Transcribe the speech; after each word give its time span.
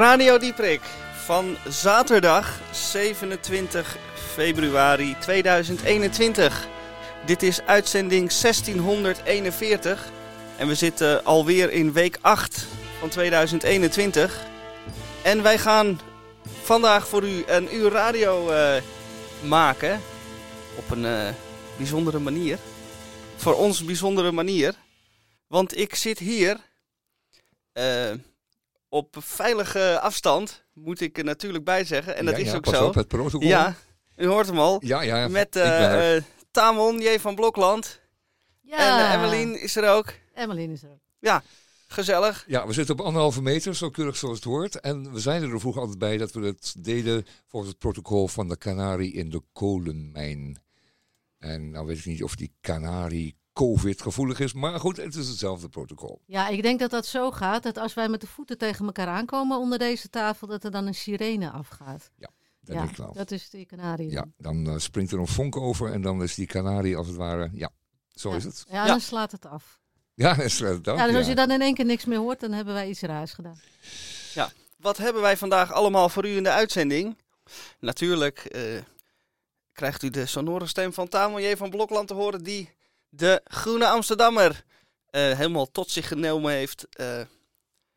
Radio 0.00 0.38
Dieprik 0.38 0.80
van 1.24 1.56
zaterdag 1.68 2.60
27 2.72 3.96
februari 4.14 5.16
2021. 5.18 6.68
Dit 7.26 7.42
is 7.42 7.60
uitzending 7.62 8.32
1641 8.32 10.10
en 10.56 10.68
we 10.68 10.74
zitten 10.74 11.24
alweer 11.24 11.70
in 11.70 11.92
week 11.92 12.18
8 12.20 12.66
van 12.98 13.08
2021. 13.08 14.40
En 15.22 15.42
wij 15.42 15.58
gaan 15.58 16.00
vandaag 16.62 17.08
voor 17.08 17.22
u 17.22 17.44
een 17.46 17.74
uur 17.74 17.90
radio 17.90 18.50
uh, 18.50 18.82
maken 19.44 20.00
op 20.76 20.90
een 20.90 21.04
uh, 21.04 21.28
bijzondere 21.76 22.18
manier. 22.18 22.58
Voor 23.36 23.54
ons 23.54 23.84
bijzondere 23.84 24.32
manier. 24.32 24.74
Want 25.46 25.78
ik 25.78 25.94
zit 25.94 26.18
hier... 26.18 26.56
Uh, 27.74 28.10
op 28.90 29.16
veilige 29.18 30.00
afstand, 30.00 30.64
moet 30.72 31.00
ik 31.00 31.18
er 31.18 31.24
natuurlijk 31.24 31.64
bij 31.64 31.84
zeggen. 31.84 32.16
En 32.16 32.24
dat 32.24 32.36
ja, 32.36 32.40
is 32.40 32.50
ja, 32.50 32.56
ook 32.56 32.62
pas 32.62 32.74
zo. 32.76 32.86
Op, 32.86 32.94
het 32.94 33.08
protocol. 33.08 33.48
Ja, 33.48 33.74
u 34.16 34.26
hoort 34.26 34.46
hem 34.46 34.58
al. 34.58 34.80
Ja, 34.84 35.00
ja, 35.00 35.28
Met 35.28 35.56
uh, 35.56 36.16
Tamon, 36.50 37.00
J. 37.00 37.18
van 37.18 37.34
Blokland. 37.34 38.00
Ja. 38.60 38.76
En 38.76 39.04
uh, 39.04 39.12
Emmeline 39.12 39.60
is 39.60 39.76
er 39.76 39.90
ook. 39.90 40.12
Emmeline 40.34 40.72
is 40.72 40.82
er 40.82 40.90
ook. 40.90 41.00
Ja, 41.18 41.42
gezellig. 41.86 42.44
Ja, 42.46 42.66
we 42.66 42.72
zitten 42.72 42.98
op 42.98 43.06
anderhalve 43.06 43.42
meter, 43.42 43.76
zo 43.76 43.90
keurig 43.90 44.16
zoals 44.16 44.36
het 44.36 44.44
hoort. 44.44 44.80
En 44.80 45.12
we 45.12 45.20
zijn 45.20 45.42
er 45.42 45.60
vroeger 45.60 45.80
altijd 45.80 45.98
bij 45.98 46.16
dat 46.16 46.32
we 46.32 46.46
het 46.46 46.74
deden 46.78 47.26
volgens 47.46 47.70
het 47.70 47.80
protocol 47.80 48.28
van 48.28 48.48
de 48.48 48.58
Canarie 48.58 49.12
in 49.12 49.30
de 49.30 49.42
kolenmijn. 49.52 50.62
En 51.38 51.70
nou 51.70 51.86
weet 51.86 51.98
ik 51.98 52.04
niet 52.04 52.22
of 52.22 52.34
die 52.34 52.52
Canarie 52.60 53.36
COVID-gevoelig 53.60 54.40
is, 54.40 54.52
maar 54.52 54.80
goed, 54.80 54.96
het 54.96 55.14
is 55.14 55.28
hetzelfde 55.28 55.68
protocol. 55.68 56.20
Ja, 56.26 56.48
ik 56.48 56.62
denk 56.62 56.80
dat 56.80 56.90
dat 56.90 57.06
zo 57.06 57.30
gaat 57.30 57.62
dat 57.62 57.78
als 57.78 57.94
wij 57.94 58.08
met 58.08 58.20
de 58.20 58.26
voeten 58.26 58.58
tegen 58.58 58.86
elkaar 58.86 59.06
aankomen 59.06 59.58
onder 59.58 59.78
deze 59.78 60.10
tafel, 60.10 60.46
dat 60.46 60.64
er 60.64 60.70
dan 60.70 60.86
een 60.86 60.94
sirene 60.94 61.50
afgaat. 61.50 62.10
Dat 62.18 62.30
ja, 62.60 62.74
denk 62.74 62.90
ik 62.90 62.96
wel. 62.96 63.12
dat 63.12 63.30
is 63.30 63.50
die 63.50 63.66
kanarie. 63.66 64.10
Ja, 64.10 64.26
dan 64.36 64.68
uh, 64.68 64.78
springt 64.78 65.12
er 65.12 65.18
een 65.18 65.26
vonk 65.26 65.56
over 65.56 65.92
en 65.92 66.02
dan 66.02 66.22
is 66.22 66.34
die 66.34 66.46
Canarie 66.46 66.96
als 66.96 67.06
het 67.06 67.16
ware, 67.16 67.50
ja, 67.52 67.70
zo 68.12 68.30
ja. 68.30 68.36
is 68.36 68.44
het. 68.44 68.64
Ja, 68.68 68.74
Ja. 68.74 68.86
dan 68.86 69.00
slaat 69.00 69.32
het 69.32 69.46
af. 69.46 69.80
Ja, 70.14 70.34
dat 70.34 70.44
is 70.44 70.58
het 70.58 70.88
ook. 70.88 70.96
Ja, 70.96 71.06
dus 71.06 71.14
als 71.16 71.24
ja. 71.24 71.30
je 71.30 71.36
dan 71.36 71.50
in 71.50 71.60
één 71.60 71.74
keer 71.74 71.84
niks 71.84 72.04
meer 72.04 72.18
hoort, 72.18 72.40
dan 72.40 72.52
hebben 72.52 72.74
wij 72.74 72.88
iets 72.88 73.00
raars 73.00 73.32
gedaan. 73.32 73.60
Wat 74.76 74.96
hebben 74.96 75.22
wij 75.22 75.36
vandaag 75.36 75.72
allemaal 75.72 76.08
voor 76.08 76.26
u 76.26 76.36
in 76.36 76.42
de 76.42 76.50
uitzending? 76.50 77.16
Natuurlijk 77.78 78.38
eh, 78.38 78.62
krijgt 79.72 80.02
u 80.02 80.10
de 80.10 80.26
sonore 80.26 80.66
stem 80.66 80.92
van 80.92 81.08
Tamon 81.08 81.42
J. 81.42 81.56
van 81.56 81.70
Blokland 81.70 82.08
te 82.08 82.14
horen, 82.14 82.44
die 82.44 82.70
de 83.10 83.40
Groene 83.44 83.88
Amsterdammer 83.88 84.64
eh, 85.06 85.22
helemaal 85.22 85.70
tot 85.70 85.90
zich 85.90 86.08
genomen 86.08 86.52
heeft. 86.52 86.86
Eh, 86.90 87.20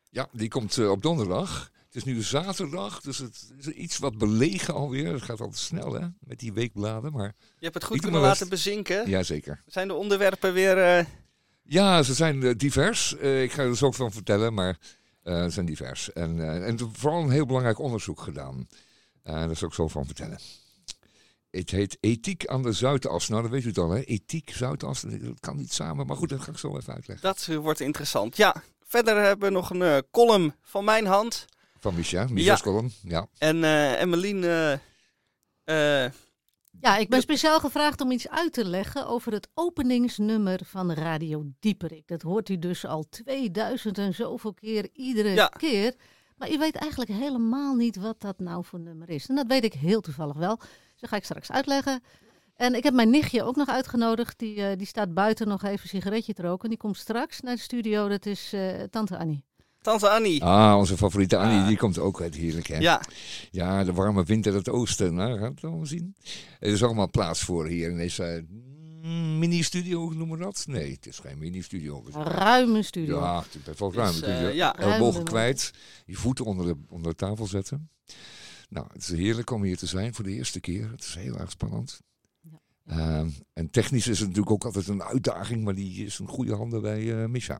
Ja, 0.09 0.27
die 0.31 0.49
komt 0.49 0.77
eh, 0.77 0.89
op 0.89 1.01
donderdag. 1.01 1.71
Het 1.85 1.95
is 1.95 2.03
nu 2.03 2.21
zaterdag, 2.21 3.01
dus 3.01 3.17
het 3.17 3.51
is 3.57 3.67
iets 3.67 3.97
wat 3.97 4.17
belegen 4.17 4.73
alweer. 4.73 5.13
Het 5.13 5.21
gaat 5.21 5.41
altijd 5.41 5.59
snel, 5.59 5.93
hè, 5.93 6.07
met 6.19 6.39
die 6.39 6.53
weekbladen, 6.53 7.11
maar 7.11 7.35
je 7.37 7.63
hebt 7.65 7.73
het 7.73 7.83
goed 7.83 8.01
kunnen 8.01 8.21
laten 8.21 8.49
bezinken. 8.49 9.09
jazeker. 9.09 9.63
Zijn 9.65 9.87
de 9.87 9.93
onderwerpen 9.93 10.53
weer... 10.53 11.07
Ja, 11.63 12.03
ze 12.03 12.13
zijn 12.13 12.57
divers. 12.57 13.13
Ik 13.13 13.51
ga 13.51 13.61
er 13.61 13.69
dus 13.69 13.83
ook 13.83 13.93
van 13.93 14.11
vertellen, 14.11 14.53
maar 14.53 14.77
ze 15.23 15.47
zijn 15.49 15.65
divers. 15.65 16.13
En, 16.13 16.63
en 16.65 16.75
is 16.75 16.83
vooral 16.91 17.23
een 17.23 17.29
heel 17.29 17.45
belangrijk 17.45 17.79
onderzoek 17.79 18.21
gedaan. 18.21 18.67
Daar 19.23 19.55
zal 19.55 19.67
ik 19.67 19.73
zo 19.73 19.87
van 19.87 20.05
vertellen. 20.05 20.39
Het 21.59 21.69
heet 21.69 21.97
Ethiek 21.99 22.45
aan 22.47 22.61
de 22.63 22.71
Zuidas. 22.71 23.27
Nou, 23.27 23.41
dat 23.41 23.51
weet 23.51 23.63
u 23.63 23.67
het 23.67 23.77
al, 23.77 23.89
hè? 23.89 24.01
Ethiek, 24.01 24.49
Zuidas, 24.49 25.01
dat 25.01 25.39
kan 25.39 25.55
niet 25.57 25.73
samen. 25.73 26.07
Maar 26.07 26.15
goed, 26.17 26.29
dat 26.29 26.41
ga 26.41 26.51
ik 26.51 26.57
zo 26.57 26.77
even 26.77 26.93
uitleggen. 26.93 27.25
dat 27.27 27.45
wordt 27.61 27.79
interessant. 27.79 28.37
Ja, 28.37 28.55
verder 28.85 29.17
hebben 29.23 29.47
we 29.47 29.53
nog 29.53 29.69
een 29.69 29.81
eh, 29.81 29.97
column 30.11 30.55
van 30.61 30.83
mijn 30.85 31.05
hand. 31.05 31.45
Van 31.79 31.95
Micha, 31.95 32.27
Micha's 32.29 32.61
column. 32.61 32.91
Ja. 33.03 33.27
En 33.37 33.63
eh 33.63 34.01
Emmeline... 34.01 34.79
eh, 35.63 36.05
Ja, 36.79 36.97
ik 36.97 37.09
ben 37.09 37.21
speciaal 37.21 37.59
gevraagd 37.59 38.01
om 38.01 38.11
iets 38.11 38.29
uit 38.29 38.53
te 38.53 38.65
leggen 38.65 39.07
over 39.07 39.31
het 39.31 39.47
openingsnummer 39.53 40.59
van 40.65 40.91
Radio 40.93 41.43
Dieperik. 41.59 42.07
Dat 42.07 42.21
hoort 42.21 42.49
u 42.49 42.59
dus 42.59 42.85
al 42.85 43.05
2000 43.09 43.97
en 43.97 44.13
zoveel 44.13 44.53
keer, 44.53 44.89
iedere 44.93 45.29
Ja. 45.29 45.47
keer. 45.47 45.93
Maar 46.37 46.51
u 46.51 46.57
weet 46.57 46.75
eigenlijk 46.75 47.11
helemaal 47.11 47.75
niet 47.75 47.95
wat 47.95 48.21
dat 48.21 48.39
nou 48.39 48.65
voor 48.65 48.79
nummer 48.79 49.09
is. 49.09 49.27
En 49.27 49.35
dat 49.35 49.47
weet 49.47 49.63
ik 49.63 49.73
heel 49.73 50.01
toevallig 50.01 50.35
wel. 50.35 50.59
Dat 51.03 51.11
ga 51.11 51.17
ik 51.17 51.23
straks 51.23 51.51
uitleggen. 51.51 52.03
En 52.55 52.75
ik 52.75 52.83
heb 52.83 52.93
mijn 52.93 53.09
nichtje 53.09 53.43
ook 53.43 53.55
nog 53.55 53.67
uitgenodigd. 53.67 54.39
Die, 54.39 54.65
eh, 54.65 54.77
die 54.77 54.87
staat 54.87 55.13
buiten 55.13 55.47
nog 55.47 55.63
even 55.63 55.79
een 55.83 55.89
sigaretje 55.89 56.33
te 56.33 56.41
roken. 56.41 56.69
Die 56.69 56.77
komt 56.77 56.97
straks 56.97 57.39
naar 57.39 57.55
de 57.55 57.61
studio. 57.61 58.07
Dat 58.07 58.25
is 58.25 58.53
eh, 58.53 58.81
tante 58.89 59.17
Annie. 59.17 59.43
Tante 59.81 60.09
Annie. 60.09 60.43
Ah, 60.43 60.77
onze 60.77 60.97
favoriete 60.97 61.37
Annie, 61.37 61.67
die 61.67 61.77
komt 61.77 61.99
ook 61.99 62.21
uit 62.21 62.35
heerlijk, 62.35 62.67
hè? 62.67 62.77
Ja, 62.77 63.01
Ja, 63.51 63.83
de 63.83 63.93
warme 63.93 64.23
wind 64.23 64.45
uit 64.45 64.55
het 64.55 64.69
oosten. 64.69 65.13
Nou, 65.15 65.39
gaat 65.39 65.49
het 65.49 65.63
allemaal 65.63 65.85
zien. 65.85 66.15
Er 66.59 66.71
is 66.71 66.83
allemaal 66.83 67.09
plaats 67.09 67.41
voor 67.41 67.67
hier 67.67 67.89
in 67.89 67.97
deze 67.97 68.45
mm, 69.01 69.39
mini-studio, 69.39 70.09
noemen 70.09 70.37
we 70.37 70.43
dat? 70.43 70.63
Nee, 70.67 70.91
het 70.91 71.07
is 71.07 71.19
geen 71.19 71.37
mini-studio. 71.37 72.03
Een 72.11 72.23
ruime 72.23 72.81
studio. 72.81 73.19
Ja, 73.19 73.37
het 73.37 73.55
is 73.55 73.63
best 73.63 73.79
wel 73.79 73.93
ruim. 73.93 74.11
Dus, 74.11 74.19
kun 74.19 74.33
je 74.33 74.47
eh, 74.47 74.55
ja. 74.55 74.75
ellebogen 74.75 75.13
Ruim. 75.13 75.25
kwijt, 75.25 75.71
je 76.05 76.15
voeten 76.15 76.45
onder 76.45 76.65
de, 76.65 76.75
onder 76.89 77.11
de 77.11 77.17
tafel 77.17 77.45
zetten. 77.45 77.89
Nou, 78.73 78.87
het 78.93 79.01
is 79.01 79.09
heerlijk 79.11 79.49
om 79.49 79.63
hier 79.63 79.77
te 79.77 79.85
zijn 79.85 80.13
voor 80.13 80.23
de 80.23 80.31
eerste 80.31 80.59
keer. 80.59 80.89
Het 80.91 81.03
is 81.03 81.15
heel 81.15 81.37
erg 81.39 81.51
spannend. 81.51 82.01
Ja. 82.41 82.59
Ehm, 82.85 83.29
en 83.53 83.69
technisch 83.69 84.07
is 84.07 84.19
het 84.19 84.27
natuurlijk 84.27 84.55
ook 84.55 84.65
altijd 84.65 84.87
een 84.87 85.03
uitdaging, 85.03 85.63
maar 85.63 85.75
die 85.75 86.05
is 86.05 86.19
in 86.19 86.27
goede 86.27 86.55
handen 86.55 86.81
bij 86.81 87.21
eh 87.21 87.25
Misha. 87.27 87.59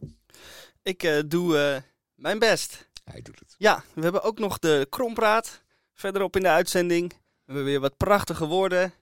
ik 0.81 1.03
eh, 1.03 1.19
doe 1.27 1.57
eh, 1.57 1.81
mijn 2.15 2.39
best. 2.39 2.89
Hij 3.03 3.21
doet 3.21 3.39
het. 3.39 3.55
Ja, 3.57 3.83
we 3.93 4.01
hebben 4.01 4.23
ook 4.23 4.39
nog 4.39 4.59
de 4.59 4.87
krompraat 4.89 5.61
verderop 5.93 6.35
in 6.35 6.41
de 6.41 6.49
uitzending. 6.49 7.09
We 7.09 7.17
hebben 7.45 7.63
weer 7.65 7.79
wat 7.79 7.97
prachtige 7.97 8.45
woorden 8.45 8.93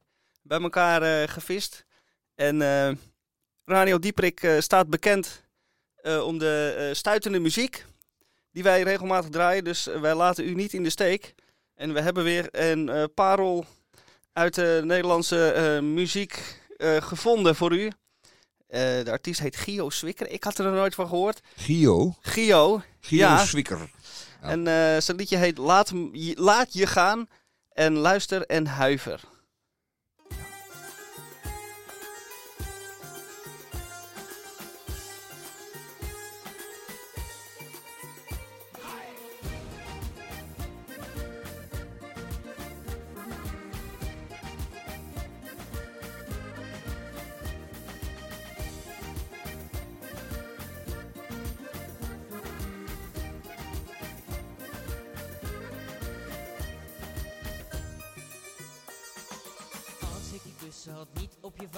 bij 0.42 0.62
elkaar 0.62 1.02
eh, 1.02 1.28
gevist. 1.28 1.86
En 2.36 2.62
eh, 2.62 2.92
Radio 3.66 4.00
Dieprik 4.00 4.44
eh, 4.44 4.60
staat 4.60 4.90
bekend 4.90 5.44
eh, 5.96 6.26
om 6.26 6.38
de 6.38 6.76
eh, 6.78 6.96
stuitende 6.96 7.40
muziek 7.40 7.86
die 8.52 8.64
wij 8.64 8.84
regelmatig 8.84 9.30
draaien. 9.30 9.64
Dus 9.64 9.86
wij 9.86 10.16
laten 10.16 10.48
u 10.48 10.54
niet 10.54 10.74
in 10.74 10.84
de 10.84 10.90
steek. 10.90 11.36
En 11.82 11.94
we 11.94 12.02
hebben 12.02 12.24
weer 12.24 12.48
een 12.52 12.90
eh, 12.90 13.04
parel 13.14 13.66
uit 14.34 14.56
de 14.56 14.82
Nederlandse 14.84 15.52
eh, 15.52 15.80
muziek 15.80 16.60
eh, 16.78 17.02
gevonden 17.02 17.56
voor 17.56 17.74
u. 17.74 17.92
De 18.68 19.08
artiest 19.12 19.40
heet 19.40 19.56
Gio 19.56 19.90
Swikker. 19.90 20.30
Ik 20.30 20.44
had 20.44 20.58
er 20.58 20.66
nog 20.66 20.74
nooit 20.74 20.96
van 20.96 21.08
gehoord. 21.08 21.42
Gio, 21.56 22.16
Gio, 22.22 22.82
Gio 23.00 23.18
Ja. 23.18 23.46
Zwikker. 23.46 23.92
Ja. 24.42 24.50
en 24.50 24.64
zijn 25.02 25.18
liedje 25.18 25.38
heet 25.38 25.58
Laat, 25.58 25.92
Laat 26.36 26.74
je 26.74 26.88
gaan 26.88 27.28
en 27.74 27.98
luister 27.98 28.46
en 28.46 28.68
huiver. 28.68 29.22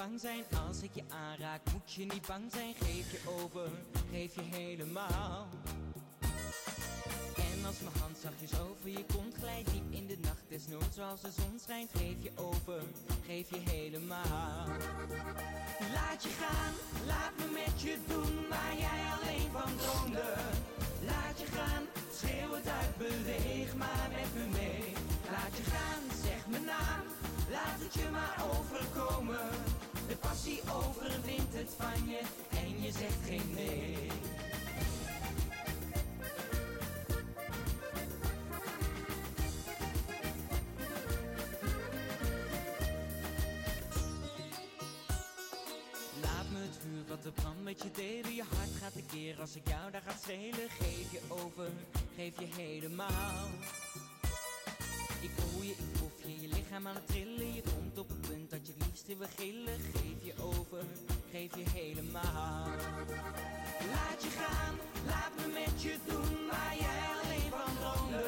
Wang 0.04 0.20
zijn 0.20 0.44
als 0.68 0.82
ik 0.82 0.90
je 0.94 1.04
aanraak. 1.10 1.62
Moet 1.72 1.94
je 1.94 2.06
niet 2.06 2.28
bang 2.28 2.52
zijn, 2.52 2.74
geef 2.80 3.12
je 3.12 3.20
over, 3.42 3.70
geef 4.12 4.36
je 4.36 4.42
helemaal. 4.42 5.48
En 7.36 7.66
als 7.66 7.80
mijn 7.80 7.98
hand 8.00 8.18
zachtjes 8.18 8.60
over 8.60 8.90
je 8.90 9.06
kont 9.16 9.36
glijdt, 9.40 9.72
diep 9.72 9.92
in 9.92 10.08
de 10.08 10.18
nacht, 10.22 10.44
desnoods 10.50 10.96
zoals 10.96 11.22
de 11.22 11.32
zon 11.32 11.60
schijnt, 11.60 11.90
geef 11.98 12.18
je 12.20 12.32
over, 12.36 12.82
geef 13.26 13.50
je 13.50 13.62
helemaal. 13.72 14.68
Laat 15.94 16.24
je 16.24 16.34
gaan, 16.42 16.74
laat 17.06 17.34
me 17.38 17.48
met 17.62 17.82
je 17.82 17.98
doen 18.08 18.48
waar 18.50 18.76
jij 18.86 19.02
alleen 19.16 19.50
van 19.52 19.72
droomde. 19.78 20.34
Laat 21.06 21.40
je 21.40 21.46
gaan, 21.46 21.84
schreeuw 22.18 22.54
het 22.54 22.68
uit, 22.68 22.98
beweeg 22.98 23.76
maar 23.76 24.08
met 24.18 24.32
me 24.38 24.46
mee. 24.60 24.94
Laat 25.32 25.58
je 25.58 25.64
gaan, 25.64 26.02
zeg 26.26 26.48
mijn 26.48 26.66
naam, 26.66 27.06
laat 27.50 27.80
het 27.84 27.94
je 27.94 28.08
maar 28.12 28.36
overkomen. 28.52 29.50
De 30.08 30.16
passie 30.16 30.62
overwint 30.74 31.54
het 31.54 31.70
van 31.78 32.10
je 32.10 32.22
en 32.50 32.82
je 32.82 32.92
zegt 32.92 33.26
geen 33.26 33.54
nee. 33.54 34.08
Laat 46.22 46.50
me 46.52 46.60
het 46.60 46.78
vuur 46.82 47.04
wat 47.08 47.24
de 47.24 47.32
brand 47.32 47.64
met 47.64 47.82
je 47.84 47.92
delen. 47.92 48.36
Je 48.36 48.44
hart 48.44 48.70
gaat 48.82 48.94
tekeer 48.94 49.40
als 49.40 49.56
ik 49.56 49.68
jou 49.68 49.92
daar 49.92 50.02
ga 50.02 50.16
schelen. 50.22 50.70
Geef 50.70 51.12
je 51.12 51.20
over, 51.28 51.70
geef 52.16 52.40
je 52.40 52.48
helemaal. 52.62 53.48
Ik 55.22 55.32
voel 55.36 55.62
je, 55.62 55.72
ik 55.72 55.92
proef 55.94 56.12
je, 56.26 56.42
je 56.42 56.48
lichaam 56.48 56.88
aan 56.88 56.96
het 56.96 57.08
trillen. 57.08 57.54
Je 57.54 57.62
op 58.00 58.10
het 58.10 58.22
punt 58.22 58.50
dat 58.50 58.68
je 58.68 58.74
het 58.78 58.88
liefst 58.88 59.08
wil 59.08 59.28
gillen. 59.38 59.80
Geef 59.94 60.20
je 60.28 60.34
over, 60.42 60.84
geef 61.32 61.56
je 61.56 61.64
helemaal. 61.80 62.68
Laat 63.94 64.20
je 64.26 64.30
gaan, 64.40 64.76
laat 65.06 65.34
me 65.38 65.48
met 65.54 65.82
je 65.82 65.96
doen 66.08 66.48
waar 66.52 66.76
jij 66.86 67.02
alleen 67.22 67.50
van 67.50 67.74
droomde. 67.80 68.26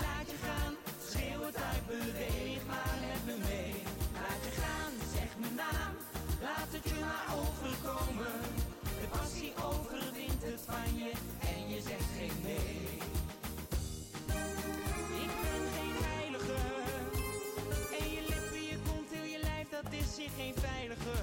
Laat 0.00 0.26
je 0.32 0.38
gaan, 0.46 0.74
schreeuw 1.08 1.42
het 1.46 1.56
uit, 1.56 1.86
beweeg 1.86 2.66
maar 2.66 2.96
met 3.06 3.22
me 3.28 3.36
mee. 3.48 3.74
Laat 4.12 4.42
je 4.46 4.52
gaan, 4.60 4.92
zeg 5.16 5.30
mijn 5.38 5.54
naam, 5.54 5.94
laat 6.40 6.70
het 6.76 6.84
je 6.90 6.98
maar 7.04 7.26
overkomen. 7.42 8.36
De 9.00 9.08
passie 9.16 9.52
overwint 9.68 10.42
het 10.48 10.60
van 10.66 10.98
je 10.98 11.10
en 11.52 11.68
je 11.68 11.80
zegt 11.80 12.10
geen 12.18 12.36
nee. 12.42 13.03
Hier 20.16 20.30
geen 20.36 20.54
veilige. 20.56 21.16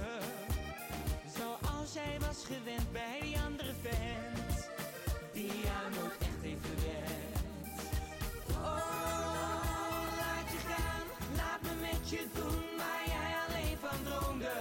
Zoals 1.38 1.92
jij 1.92 2.16
was 2.20 2.44
gewend 2.44 2.92
bij 2.92 3.18
die 3.20 3.38
andere 3.38 3.72
vent. 3.82 4.68
Die 5.32 5.52
jou 5.68 5.84
nooit 5.98 6.18
echt 6.20 6.42
heeft 6.42 6.66
gewend. 6.72 7.36
Oh, 8.50 10.02
laat 10.20 10.48
je 10.54 10.60
gaan, 10.70 11.06
laat 11.36 11.62
me 11.62 11.74
met 11.80 12.10
je 12.10 12.22
doen 12.34 12.62
waar 12.80 13.04
jij 13.14 13.30
alleen 13.44 13.76
van 13.86 13.98
droomde. 14.06 14.56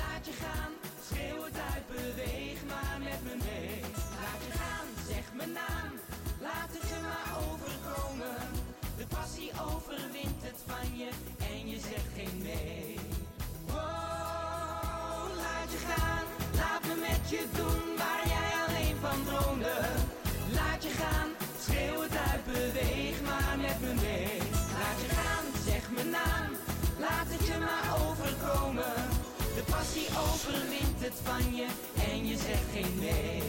Laat 0.00 0.24
je 0.28 0.32
gaan, 0.44 0.72
schreeuw 1.08 1.44
het 1.44 1.58
uit, 1.72 1.86
beweeg 1.86 2.58
maar 2.72 2.98
met 3.08 3.20
me 3.26 3.34
mee. 3.50 3.80
Laat 4.20 4.40
je 4.46 4.52
gaan, 4.62 4.86
zeg 5.12 5.24
mijn 5.34 5.52
naam, 5.52 5.92
laat 6.40 6.70
het 6.76 6.88
je 6.92 6.98
maar 7.08 7.30
overkomen. 7.46 8.36
De 8.96 9.06
passie 9.06 9.50
overwint 9.72 10.40
het 10.48 10.60
van 10.66 10.96
je 10.96 11.10
en 11.52 11.68
je 11.68 11.78
zegt 11.78 12.10
geen 12.16 12.42
nee. 12.42 13.14
De 30.14 30.20
passie 30.20 30.48
overwint 30.48 31.00
het 31.00 31.14
van 31.22 31.54
je 31.54 31.66
en 32.10 32.26
je 32.26 32.36
zegt 32.36 32.62
geen 32.72 32.98
nee. 32.98 33.42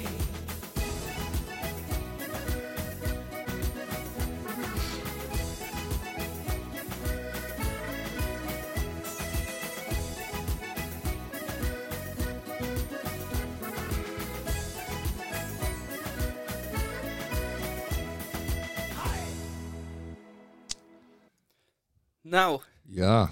Nou, 22.21 22.61
Ja, 22.83 23.29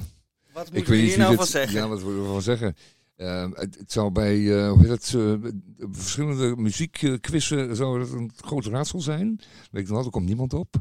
wat 0.54 0.68
ik 0.68 0.74
moeten 0.74 0.74
weet 0.74 0.86
we 0.88 0.96
niet 0.96 1.16
hier 1.16 1.18
nou 1.18 1.36
van 1.36 1.46
zeggen? 1.46 1.80
Ja, 1.80 1.88
wat 1.88 2.02
moeten 2.02 2.20
we 2.20 2.26
ervan 2.26 2.42
zeggen? 2.42 2.76
Ehm, 3.24 3.52
het, 3.54 3.78
het 3.78 3.92
zou 3.92 4.12
bij 4.12 4.58
eh, 4.58 4.72
hoe 4.72 4.80
heet 4.80 4.90
het, 4.90 5.14
eh, 5.16 5.52
verschillende 5.92 6.56
muziekquizzen 6.56 7.76
zou 7.76 8.16
een 8.18 8.32
groot 8.36 8.66
raadsel 8.66 9.02
zijn. 9.02 9.40
Weet 9.72 9.84
ik 9.84 9.90
nog, 9.90 10.06
er 10.06 10.12
komt 10.12 10.26
niemand 10.26 10.54
op. 10.54 10.76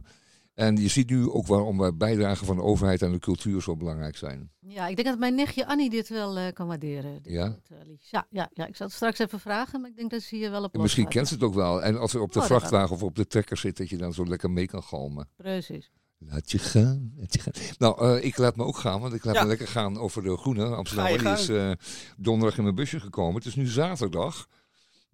En 0.54 0.76
je 0.76 0.88
ziet 0.88 1.10
nu 1.10 1.30
ook 1.30 1.46
waarom 1.46 1.78
wij 1.78 1.96
bijdragen 1.96 2.46
van 2.46 2.56
de 2.56 2.62
overheid 2.62 3.02
aan 3.02 3.12
de 3.12 3.18
cultuur 3.18 3.62
zo 3.62 3.76
belangrijk 3.76 4.16
zijn. 4.16 4.50
Ja, 4.60 4.86
ik 4.86 4.96
denk 4.96 5.08
dat 5.08 5.18
mijn 5.18 5.34
nichtje 5.34 5.66
Annie 5.66 5.90
dit 5.90 6.08
wel 6.08 6.38
eh, 6.38 6.52
kan 6.52 6.66
waarderen. 6.66 7.18
Ja? 7.22 7.58
ja, 7.98 8.26
ja, 8.30 8.50
ja, 8.52 8.66
ik 8.66 8.76
zal 8.76 8.86
het 8.86 8.94
straks 8.94 9.18
even 9.18 9.40
vragen, 9.40 9.80
maar 9.80 9.90
ik 9.90 9.96
denk 9.96 10.10
dat 10.10 10.22
ze 10.22 10.36
hier 10.36 10.50
wel 10.50 10.64
op 10.64 10.74
En 10.74 10.80
misschien 10.80 11.08
kent 11.08 11.28
ze 11.28 11.34
het 11.34 11.42
ook 11.42 11.54
wel. 11.54 11.82
En 11.82 11.98
als 11.98 12.14
er 12.14 12.20
op 12.20 12.32
de 12.32 12.38
Oh, 12.38 12.44
vrachtwagen 12.44 12.94
of 12.94 13.02
op 13.02 13.14
de 13.16 13.26
trekker 13.26 13.56
zit, 13.56 13.76
dat 13.76 13.88
je 13.88 13.96
dan 13.96 14.12
zo 14.12 14.26
lekker 14.26 14.50
mee 14.50 14.66
kan 14.66 14.82
galmen. 14.82 15.28
Precies. 15.36 15.90
Laat 16.28 16.50
je 16.50 16.58
gaan, 16.58 17.12
laat 17.16 17.32
je 17.32 17.38
gaan. 17.40 17.52
Nou, 17.78 18.16
eh, 18.18 18.24
ik 18.24 18.36
laat 18.36 18.56
me 18.56 18.64
ook 18.64 18.76
gaan, 18.76 19.00
want 19.00 19.14
ik 19.14 19.24
laat 19.24 19.34
Ja. 19.34 19.42
me 19.42 19.48
lekker 19.48 19.68
gaan 19.68 19.98
over 19.98 20.22
de 20.22 20.36
Groene. 20.36 20.64
Amsterdam 20.64 21.18
die 21.18 21.28
is 21.28 21.48
eh, 21.48 21.72
donderdag 22.16 22.56
in 22.58 22.62
mijn 22.64 22.74
busje 22.74 23.00
gekomen. 23.00 23.34
Het 23.34 23.44
is 23.44 23.54
nu 23.54 23.66
zaterdag, 23.66 24.48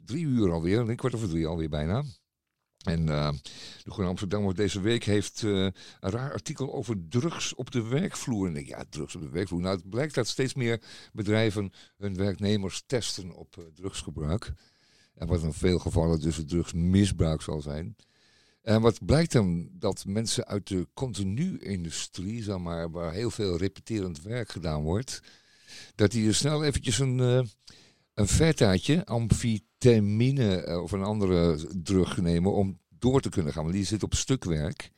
drie 0.05 0.25
uur 0.25 0.53
alweer, 0.53 0.79
een 0.79 0.97
kwart 0.97 1.15
over 1.15 1.29
drie 1.29 1.47
alweer 1.47 1.69
bijna. 1.69 2.05
En 2.85 3.09
eh, 3.09 3.33
de 3.85 3.91
Groene 3.91 4.11
Amsterdam 4.11 4.55
deze 4.55 4.81
week 4.81 5.05
heeft 5.05 5.43
een 5.43 5.75
raar 6.01 6.33
artikel 6.33 6.75
over 6.75 7.09
drugs 7.09 7.55
op 7.55 7.71
de 7.71 7.83
werkvloer. 7.83 8.47
En 8.47 8.57
ik 8.57 8.67
ja, 8.67 8.85
drugs 8.89 9.15
op 9.15 9.21
de 9.23 9.31
werkvloer. 9.31 9.61
Nou, 9.61 9.77
het 9.77 9.89
blijkt 9.89 10.15
dat 10.15 10.27
steeds 10.27 10.55
meer 10.55 10.83
bedrijven 11.13 11.73
hun 11.97 12.15
werknemers 12.15 12.83
testen 12.87 13.35
op 13.35 13.71
drugsgebruik. 13.75 14.53
En 15.15 15.27
wat 15.27 15.43
in 15.43 15.53
veel 15.53 15.79
gevallen 15.79 16.21
dus 16.21 16.37
het 16.37 16.49
drugsmisbruik 16.49 17.43
zal 17.43 17.61
zijn. 17.61 17.97
En 18.63 18.81
wat 18.81 19.05
blijkt 19.05 19.33
dan? 19.33 19.69
Dat 19.73 20.05
mensen 20.07 20.47
uit 20.47 20.67
de 20.67 20.89
continu-industrie, 20.95 22.43
zeg 22.43 22.59
maar, 22.59 22.91
waar 22.91 23.13
heel 23.13 23.31
veel 23.31 23.57
repeterend 23.57 24.23
werk 24.23 24.51
gedaan 24.51 24.83
wordt, 24.83 25.21
dat 25.95 26.11
die 26.11 26.29
er 26.29 26.35
snel 26.35 26.65
eventjes 26.65 26.99
een, 26.99 27.21
eh 27.21 27.41
een 28.15 28.29
fetaatje, 28.29 29.07
amfetamine 29.07 30.63
eh, 30.63 30.83
of 30.83 30.93
een 30.93 31.03
andere 31.03 31.67
drug 31.83 32.17
nemen 32.17 32.53
om 32.53 32.79
door 32.99 33.21
te 33.21 33.29
kunnen 33.29 33.53
gaan. 33.53 33.63
Want 33.63 33.75
die 33.75 33.85
zit 33.85 34.03
op 34.03 34.15
stukwerk. 34.15 34.91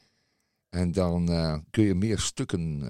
En 0.69 0.93
dan 0.93 1.29
eh, 1.29 1.59
kun 1.71 1.85
je 1.85 1.95
meer 1.95 2.19
stukken 2.19 2.83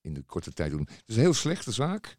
in 0.00 0.14
de 0.14 0.22
korte 0.22 0.52
tijd 0.52 0.70
doen. 0.70 0.88
Het 0.90 1.02
is 1.06 1.14
een 1.16 1.20
heel 1.20 1.34
slechte 1.34 1.72
zaak. 1.72 2.16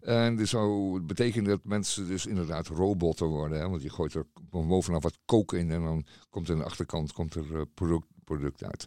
En 0.00 0.36
dit 0.36 0.48
zou 0.48 1.00
betekenen 1.00 1.50
dat 1.50 1.64
mensen 1.64 2.06
dus 2.06 2.26
inderdaad 2.26 2.66
robotten 2.66 3.26
worden. 3.26 3.58
Hè? 3.58 3.68
Want 3.68 3.82
je 3.82 3.90
gooit 3.90 4.14
er 4.14 4.26
bovenaf 4.50 5.02
wat 5.02 5.18
kook 5.24 5.52
in 5.52 5.70
en 5.70 5.82
dan 5.82 6.06
komt 6.30 6.48
er 6.48 6.52
aan 6.52 6.60
de 6.60 6.64
achterkant 6.64 7.12
komt 7.12 7.34
er, 7.34 7.56
eh, 7.56 7.62
product, 7.74 8.06
product 8.24 8.64
uit. 8.64 8.84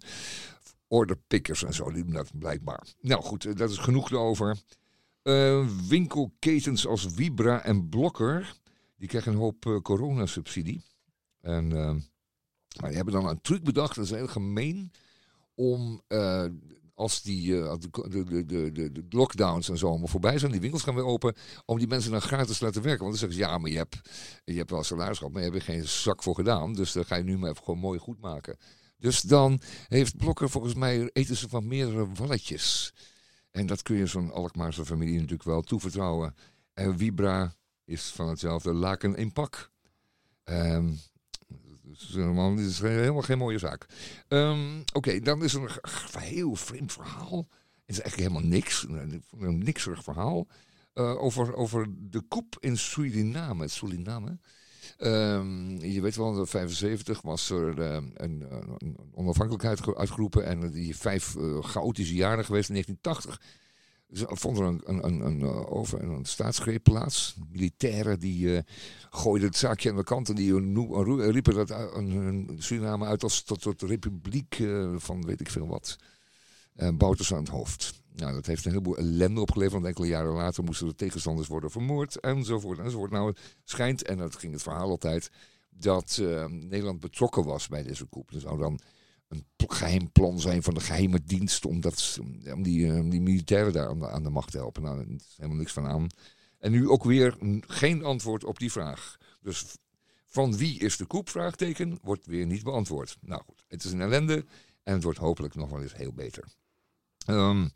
Orderpickers 0.87 1.63
en 1.63 1.73
zo, 1.73 1.91
die 1.91 2.05
dat 2.05 2.39
blijkbaar. 2.39 2.87
Nou 3.01 3.23
goed, 3.23 3.45
eh, 3.45 3.55
dat 3.55 3.69
is 3.69 3.77
genoeg 3.77 4.11
erover. 4.11 4.57
Eh, 5.21 5.67
winkelketens 5.87 6.87
als 6.87 7.07
Vibra 7.09 7.63
en 7.63 7.89
Blokker, 7.89 8.55
die 8.97 9.07
krijgen 9.07 9.31
een 9.31 9.37
hoop 9.37 9.65
eh, 9.65 9.81
coronasubsidie. 9.81 10.83
En 11.41 11.67
maar 12.79 12.87
die 12.87 12.95
hebben 12.95 13.13
dan 13.13 13.27
een 13.27 13.41
truc 13.41 13.63
bedacht, 13.63 13.95
dat 13.95 14.05
is 14.05 14.11
heel 14.11 14.27
gemeen, 14.27 14.91
om 15.55 16.01
als 16.97 17.21
die 17.21 17.61
eh, 17.61 17.75
de, 17.79 18.23
de, 18.23 18.45
de, 18.45 18.91
de, 18.91 19.05
lockdowns 19.09 19.69
en 19.69 19.77
zo 19.77 19.87
allemaal 19.87 20.07
voorbij 20.07 20.39
zijn, 20.39 20.51
die 20.51 20.61
winkels 20.61 20.83
gaan 20.83 20.95
weer 20.95 21.05
open, 21.05 21.35
om 21.65 21.77
die 21.77 21.87
mensen 21.87 22.11
dan 22.11 22.21
gratis 22.21 22.57
te 22.57 22.65
laten 22.65 22.81
werken. 22.81 23.05
Want 23.05 23.19
dan 23.19 23.29
zeggen 23.29 23.45
ze, 23.45 23.51
ja, 23.51 23.57
maar 23.57 23.69
je 23.69 23.77
hebt, 23.77 23.99
je 24.45 24.57
hebt 24.57 24.69
wel 24.69 24.83
salaris 24.83 25.17
gehad, 25.17 25.33
maar 25.33 25.43
je 25.43 25.49
hebt 25.49 25.61
er 25.61 25.73
geen 25.73 25.87
zak 25.87 26.23
voor 26.23 26.35
gedaan. 26.35 26.73
Dus 26.73 26.91
dan 26.91 27.05
ga 27.05 27.15
je 27.15 27.23
nu 27.23 27.37
maar 27.37 27.49
even 27.49 27.63
gewoon 27.63 27.79
mooi 27.79 27.99
goed 27.99 28.21
maken. 28.21 28.57
Dus 28.97 29.21
dan 29.21 29.61
heeft 29.87 30.17
Blokker 30.17 30.49
volgens 30.49 30.73
mij 30.73 31.09
eten 31.13 31.35
ze 31.35 31.49
van 31.49 31.67
meerdere 31.67 32.07
walletjes. 32.13 32.93
En 33.51 33.65
dat 33.65 33.81
kun 33.81 33.95
je 33.95 34.05
zo'n 34.05 34.31
Alkmaarse 34.31 34.85
familie 34.85 35.15
natuurlijk 35.15 35.43
wel 35.43 35.61
toevertrouwen. 35.61 36.35
En 36.73 36.97
Vibra 36.97 37.55
is 37.85 38.03
van 38.03 38.27
hetzelfde 38.27 38.73
laken 38.73 39.15
in 39.15 39.33
pak. 39.33 39.71
Ehm 40.43 40.93
dus 41.99 42.13
helemaal, 42.13 42.57
is 42.57 42.79
helemaal 42.79 43.21
geen 43.21 43.37
mooie 43.37 43.57
zaak. 43.57 43.85
Ehm, 44.27 44.79
Oké, 44.93 45.19
dan 45.19 45.43
is 45.43 45.53
er 45.53 45.79
een 45.81 46.21
heel 46.21 46.55
vreemd 46.55 46.93
verhaal. 46.93 47.47
Het 47.85 47.95
is 47.95 48.01
eigenlijk 48.01 48.29
helemaal 48.29 48.49
niks. 48.49 48.85
Een 49.39 49.57
nikserig 49.57 50.03
verhaal. 50.03 50.47
Uh, 50.93 51.21
over, 51.21 51.55
over 51.55 51.87
de 51.97 52.21
koep 52.21 52.57
in 52.59 52.77
Suriname. 52.77 53.67
Suriname. 53.67 54.37
Um, 54.99 55.77
je 55.79 56.01
weet 56.01 56.15
wel, 56.15 56.39
in 56.39 56.47
75 56.47 57.21
was 57.21 57.49
er 57.49 57.79
uh, 57.79 57.93
een, 58.13 58.45
een, 58.77 58.97
onafhankelijkheid 59.13 59.95
uitgeroepen. 59.95 60.45
En 60.45 60.71
die 60.71 60.97
vijf 60.97 61.35
uh, 61.35 61.63
chaotische 61.63 62.15
jaren 62.15 62.45
geweest 62.45 62.69
in 62.69 62.75
1980 62.75 63.41
vond 64.09 64.57
er 64.57 64.63
een, 64.63 64.81
een, 64.85 65.25
een, 65.25 65.41
eh, 65.41 65.71
over, 65.73 66.03
een 66.03 66.25
staatsgreep 66.25 66.83
plaats. 66.83 67.35
Militairen 67.51 68.19
die 68.19 68.45
uh, 68.45 68.59
gooiden 69.09 69.47
het 69.47 69.57
zaakje 69.57 69.89
aan 69.89 69.95
de 69.95 70.03
kant 70.03 70.29
en 70.29 70.35
die 70.35 71.31
riepen 71.31 71.53
dat 71.53 71.69
een 71.69 72.55
Suriname 72.57 73.05
uit 73.05 73.23
als 73.23 73.43
tot, 73.43 73.61
tot 73.61 73.81
republiek 73.81 74.59
uh, 74.59 74.93
van 74.97 75.25
weet 75.25 75.39
ik 75.39 75.49
veel 75.49 75.67
wat. 75.67 75.95
En 76.75 76.97
Bouters 76.97 77.33
aan 77.33 77.39
het 77.39 77.49
hoofd. 77.49 78.01
Nou, 78.15 78.33
dat 78.33 78.45
heeft 78.45 78.65
een 78.65 78.71
heleboel 78.71 78.97
ellende 78.97 79.41
opgeleverd, 79.41 79.73
want 79.73 79.85
enkele 79.85 80.07
jaren 80.07 80.33
later 80.33 80.63
moesten 80.63 80.87
de 80.87 80.95
tegenstanders 80.95 81.47
worden 81.47 81.71
vermoord 81.71 82.19
enzovoort 82.19 82.79
enzovoort. 82.79 83.11
Nou, 83.11 83.27
het 83.27 83.39
schijnt, 83.63 84.03
en 84.03 84.17
dat 84.17 84.35
ging 84.35 84.53
het 84.53 84.61
verhaal 84.61 84.89
altijd, 84.89 85.29
dat 85.69 86.17
uh, 86.21 86.45
Nederland 86.45 86.99
betrokken 86.99 87.43
was 87.43 87.67
bij 87.67 87.83
deze 87.83 88.09
coup. 88.09 88.33
Er 88.33 88.39
zou 88.39 88.59
dan 88.59 88.79
een 89.27 89.45
geheim 89.57 90.11
plan 90.11 90.39
zijn 90.39 90.63
van 90.63 90.73
de 90.73 90.79
geheime 90.79 91.23
dienst 91.23 91.65
om, 91.65 91.81
dat, 91.81 92.19
om, 92.53 92.63
die, 92.63 92.91
eh, 92.91 93.09
die 93.09 93.21
militairen 93.21 93.73
daar 93.73 94.09
aan 94.11 94.23
de, 94.23 94.29
macht 94.29 94.51
te 94.51 94.57
helpen. 94.57 94.81
Nou, 94.81 95.15
is 95.15 95.33
helemaal 95.35 95.57
niks 95.57 95.73
van 95.73 95.87
aan. 95.87 96.07
En 96.59 96.71
nu 96.71 96.89
ook 96.89 97.03
weer 97.03 97.37
geen 97.67 98.03
antwoord 98.03 98.43
op 98.43 98.59
die 98.59 98.71
vraag. 98.71 99.17
Dus 99.41 99.65
van 100.25 100.57
wie 100.57 100.79
is 100.79 100.97
de 100.97 101.05
koep? 101.05 101.29
Vraagteken 101.29 101.99
wordt 102.01 102.25
weer 102.25 102.45
niet 102.45 102.63
beantwoord. 102.63 103.17
Nou 103.21 103.41
goed, 103.45 103.65
het 103.67 103.83
is 103.83 103.91
een 103.91 104.01
ellende 104.01 104.45
en 104.83 104.93
het 104.93 105.03
wordt 105.03 105.19
hopelijk 105.19 105.55
nog 105.55 105.69
wel 105.69 105.81
eens 105.81 105.95
heel 105.95 106.13
beter. 106.13 106.43
Um, 107.27 107.71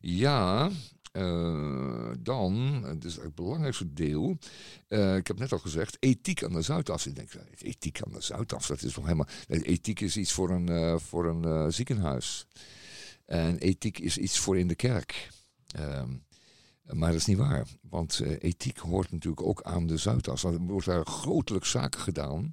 ja, 0.00 0.70
uh, 1.16 2.10
dan, 2.18 2.82
het 2.86 3.04
is 3.04 3.16
het 3.16 3.34
belangrijkste 3.34 3.92
deel. 3.92 4.38
Uh, 4.88 5.16
ik 5.16 5.26
heb 5.26 5.38
net 5.38 5.52
al 5.52 5.58
gezegd, 5.58 5.96
ethiek 6.00 6.44
aan 6.44 6.52
de 6.52 6.62
Zuidas. 6.62 7.06
Ik 7.06 7.14
denk, 7.14 7.30
ethiek 7.58 8.02
aan 8.02 8.12
de 8.12 8.20
Zuidas, 8.20 8.66
dat 8.66 8.82
is 8.82 8.92
toch 8.92 9.04
helemaal. 9.04 9.28
Ethiek 9.48 10.00
is 10.00 10.16
iets 10.16 10.32
voor 10.32 10.50
een, 10.50 11.00
voor 11.00 11.26
een 11.26 11.72
ziekenhuis. 11.72 12.46
En 13.24 13.58
ethiek 13.58 13.98
is 13.98 14.18
iets 14.18 14.38
voor 14.38 14.58
in 14.58 14.68
de 14.68 14.74
kerk. 14.74 15.30
Um, 15.78 16.24
maar 16.84 17.10
dat 17.10 17.20
is 17.20 17.26
niet 17.26 17.38
waar. 17.38 17.66
Want 17.80 18.20
ethiek 18.20 18.78
hoort 18.78 19.12
natuurlijk 19.12 19.46
ook 19.46 19.62
aan 19.62 19.86
de 19.86 19.96
Zuidas. 19.96 20.44
Er 20.44 20.58
wordt 20.58 20.86
daar 20.86 21.06
zaken 21.60 22.00
gedaan. 22.00 22.52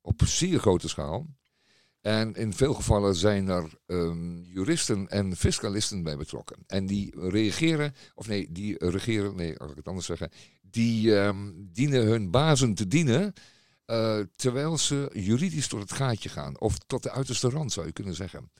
Op 0.00 0.22
zeer 0.24 0.58
grote 0.58 0.88
schaal. 0.88 1.26
En 2.02 2.34
in 2.34 2.52
veel 2.52 2.74
gevallen 2.74 3.14
zijn 3.14 3.48
er 3.48 3.70
um, 3.86 4.44
juristen 4.44 5.08
en 5.08 5.36
fiscalisten 5.36 6.02
bij 6.02 6.16
betrokken. 6.16 6.56
En 6.66 6.86
die 6.86 7.28
reageren, 7.30 7.94
of 8.14 8.26
nee, 8.26 8.52
die 8.52 8.88
regeren, 8.88 9.36
nee, 9.36 9.58
als 9.58 9.70
ik 9.70 9.76
het 9.76 9.88
anders 9.88 10.06
zeggen, 10.06 10.30
die 10.62 11.14
um, 11.14 11.68
dienen 11.72 12.06
hun 12.06 12.30
bazen 12.30 12.74
te 12.74 12.88
dienen. 12.88 13.32
Uh, 13.86 14.20
terwijl 14.36 14.78
ze 14.78 15.10
juridisch 15.12 15.68
tot 15.68 15.80
het 15.80 15.92
gaatje 15.92 16.28
gaan. 16.28 16.60
Of 16.60 16.78
tot 16.78 17.02
de 17.02 17.10
uiterste 17.10 17.48
rand 17.48 17.72
zou 17.72 17.86
je 17.86 17.92
kunnen 17.92 18.14
zeggen. 18.14 18.50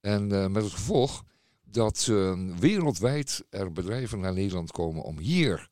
En 0.00 0.32
uh, 0.32 0.46
met 0.46 0.62
het 0.62 0.72
gevolg 0.72 1.24
dat 1.64 2.06
uh, 2.10 2.56
wereldwijd 2.58 3.44
er 3.50 3.72
bedrijven 3.72 4.20
naar 4.20 4.32
Nederland 4.32 4.70
komen 4.70 5.02
om 5.02 5.18
hier 5.18 5.70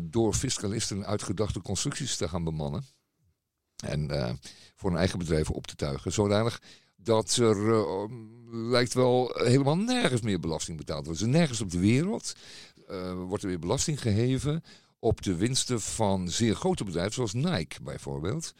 door 0.00 0.34
fiscalisten 0.34 1.06
uitgedachte 1.06 1.60
constructies 1.60 2.16
te 2.16 2.28
gaan 2.28 2.44
bemannen. 2.44 2.84
En 3.80 4.10
uh, 4.10 4.30
voor 4.74 4.90
een 4.90 4.96
eigen 4.96 5.18
bedrijf 5.18 5.50
op 5.50 5.66
te 5.66 5.76
tuigen. 5.76 6.12
Zodanig 6.12 6.62
dat 6.96 7.36
er 7.36 7.56
uh, 7.56 8.04
lijkt 8.50 8.94
wel 8.94 9.32
helemaal 9.34 9.76
nergens 9.76 10.20
meer 10.20 10.40
belasting 10.40 10.76
betaald 10.76 11.04
wordt. 11.04 11.20
Dus 11.20 11.28
nergens 11.28 11.60
op 11.60 11.70
de 11.70 11.78
wereld 11.78 12.32
uh, 12.90 13.12
wordt 13.12 13.42
er 13.42 13.48
weer 13.48 13.58
belasting 13.58 14.00
geheven 14.00 14.64
op 14.98 15.22
de 15.22 15.36
winsten 15.36 15.80
van 15.80 16.28
zeer 16.28 16.54
grote 16.54 16.84
bedrijven, 16.84 17.12
zoals 17.12 17.32
Nike 17.32 17.82
bijvoorbeeld. 17.82 18.54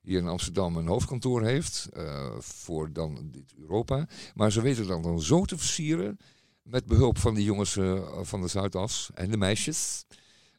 Hier 0.00 0.18
in 0.18 0.28
Amsterdam 0.28 0.76
een 0.76 0.86
hoofdkantoor 0.86 1.42
heeft 1.42 1.88
voor 2.38 2.92
dan 2.92 3.28
dit 3.32 3.54
Europa. 3.58 4.08
Maar 4.34 4.52
ze 4.52 4.62
weten 4.62 4.86
dan, 4.86 5.02
dan 5.02 5.22
zo 5.22 5.44
te 5.44 5.58
versieren 5.58 6.18
met 6.62 6.86
behulp 6.86 7.18
van 7.18 7.34
die 7.34 7.44
jongens 7.44 7.78
van 8.22 8.40
de 8.40 8.48
Zuidas 8.48 9.10
en 9.14 9.30
de 9.30 9.36
meisjes. 9.36 10.06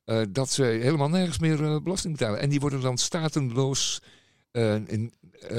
Uh, 0.10 0.22
dat 0.30 0.50
ze 0.50 0.64
helemaal 0.64 1.10
nergens 1.10 1.40
meer 1.40 1.62
uh, 1.62 1.80
belasting 1.80 2.18
betalen. 2.18 2.40
En 2.40 2.50
die 2.50 2.60
worden 2.60 2.82
dan 2.82 2.98
statenloos 2.98 4.02
uh, 4.52 4.74
in, 4.74 5.14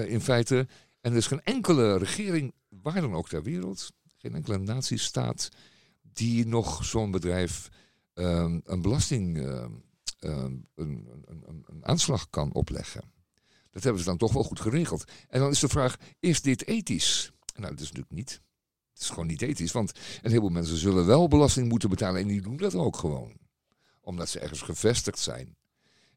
in 0.07 0.21
feite. 0.21 0.67
En 1.01 1.11
er 1.11 1.17
is 1.17 1.27
geen 1.27 1.43
enkele 1.43 1.99
regering, 1.99 2.53
waar 2.69 3.01
dan 3.01 3.15
ook 3.15 3.29
ter 3.29 3.43
wereld, 3.43 3.93
geen 4.17 4.35
enkele 4.35 4.59
natiestaat, 4.59 5.49
die 6.03 6.47
nog 6.47 6.85
zo'n 6.85 7.11
bedrijf 7.11 7.69
ehm, 8.15 8.61
een 8.65 8.83
belasting, 8.83 9.39
ehm, 9.39 9.73
ehm, 10.19 10.57
een, 10.75 11.09
een, 11.25 11.65
een 11.67 11.87
aanslag 11.87 12.31
kan 12.31 12.53
opleggen. 12.53 13.03
Dat 13.71 13.83
hebben 13.83 14.03
ze 14.03 14.09
dan 14.09 14.19
toch 14.19 14.33
wel 14.33 14.45
goed 14.45 14.61
geregeld. 14.61 15.05
En 15.29 15.41
dan 15.41 15.51
is 15.51 15.61
de 15.61 15.69
vraag, 15.69 15.97
is 16.21 16.43
dit 16.43 16.67
ethisch? 16.67 17.33
Nou, 17.55 17.71
dat 17.71 17.81
is 17.81 17.87
natuurlijk 17.87 18.15
niet. 18.15 18.43
Het 18.93 19.03
is 19.03 19.09
gewoon 19.09 19.27
niet 19.27 19.43
ethisch, 19.43 19.73
want 19.73 19.93
een 20.23 20.31
heleboel 20.31 20.51
mensen 20.51 20.77
zullen 20.77 21.07
wel 21.07 21.29
belasting 21.29 21.69
moeten 21.69 21.89
betalen 21.91 22.21
en 22.21 22.29
die 22.29 22.43
doen 22.43 22.57
dat 22.57 22.75
ook 22.75 22.97
gewoon 22.97 23.33
omdat 24.09 24.29
ze 24.29 24.39
ergens 24.39 24.63
gevestigd 24.63 25.19
zijn. 25.19 25.57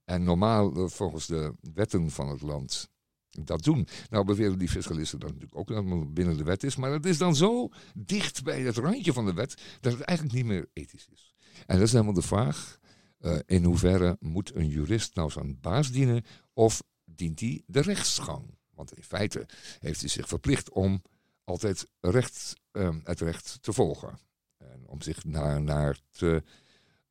En 0.04 0.24
normaal, 0.24 0.76
eh, 0.76 0.88
volgens 0.88 1.26
de 1.28 1.54
wetten 1.74 2.12
van 2.12 2.30
het 2.30 2.42
land, 2.42 2.90
dat 3.30 3.64
doen. 3.64 3.88
Nou 4.10 4.26
beweren 4.26 4.58
die 4.58 4.70
fiscalisten 4.70 5.20
dat 5.20 5.30
natuurlijk 5.30 5.58
ook 5.58 5.68
dat 5.68 6.14
binnen 6.14 6.38
de 6.38 6.44
wet 6.44 6.64
is. 6.64 6.76
Maar 6.76 6.92
het 6.92 7.06
is 7.06 7.18
dan 7.18 7.36
zo 7.36 7.70
dicht 7.94 8.44
bij 8.44 8.62
het 8.62 8.78
randje 8.78 9.14
van 9.14 9.26
de 9.26 9.34
wet 9.34 9.62
dat 9.80 9.94
het 9.94 10.02
eigenlijk 10.02 10.38
niet 10.38 10.46
meer 10.46 10.70
ethisch 10.74 11.08
is. 11.12 11.34
En 11.66 11.78
dat 11.78 11.86
is 11.86 11.92
helemaal 11.92 12.14
de 12.14 12.22
vraag. 12.22 12.80
Uh, 13.20 13.40
in 13.46 13.64
hoeverre 13.64 14.18
moet 14.20 14.56
een 14.56 14.68
jurist 14.68 15.16
nou 15.16 15.30
zijn 15.30 15.60
baas 15.60 15.92
dienen 15.92 16.26
of 16.54 16.84
dient 17.04 17.40
hij 17.40 17.64
de 17.66 17.82
rechtsgang? 17.82 18.58
Want 18.74 18.94
in 18.98 19.04
feite 19.04 19.48
heeft 19.80 20.00
hij 20.00 20.10
zich 20.10 20.28
verplicht 20.28 20.70
om 20.70 21.02
altijd 21.44 21.88
recht, 22.00 22.54
uh, 22.72 22.96
het 23.04 23.20
recht 23.20 23.58
te 23.62 23.74
volgen. 23.74 24.20
En 24.58 24.88
om 24.88 25.02
zich 25.02 25.24
naar, 25.24 25.62
naar 25.62 26.00
te 26.12 26.44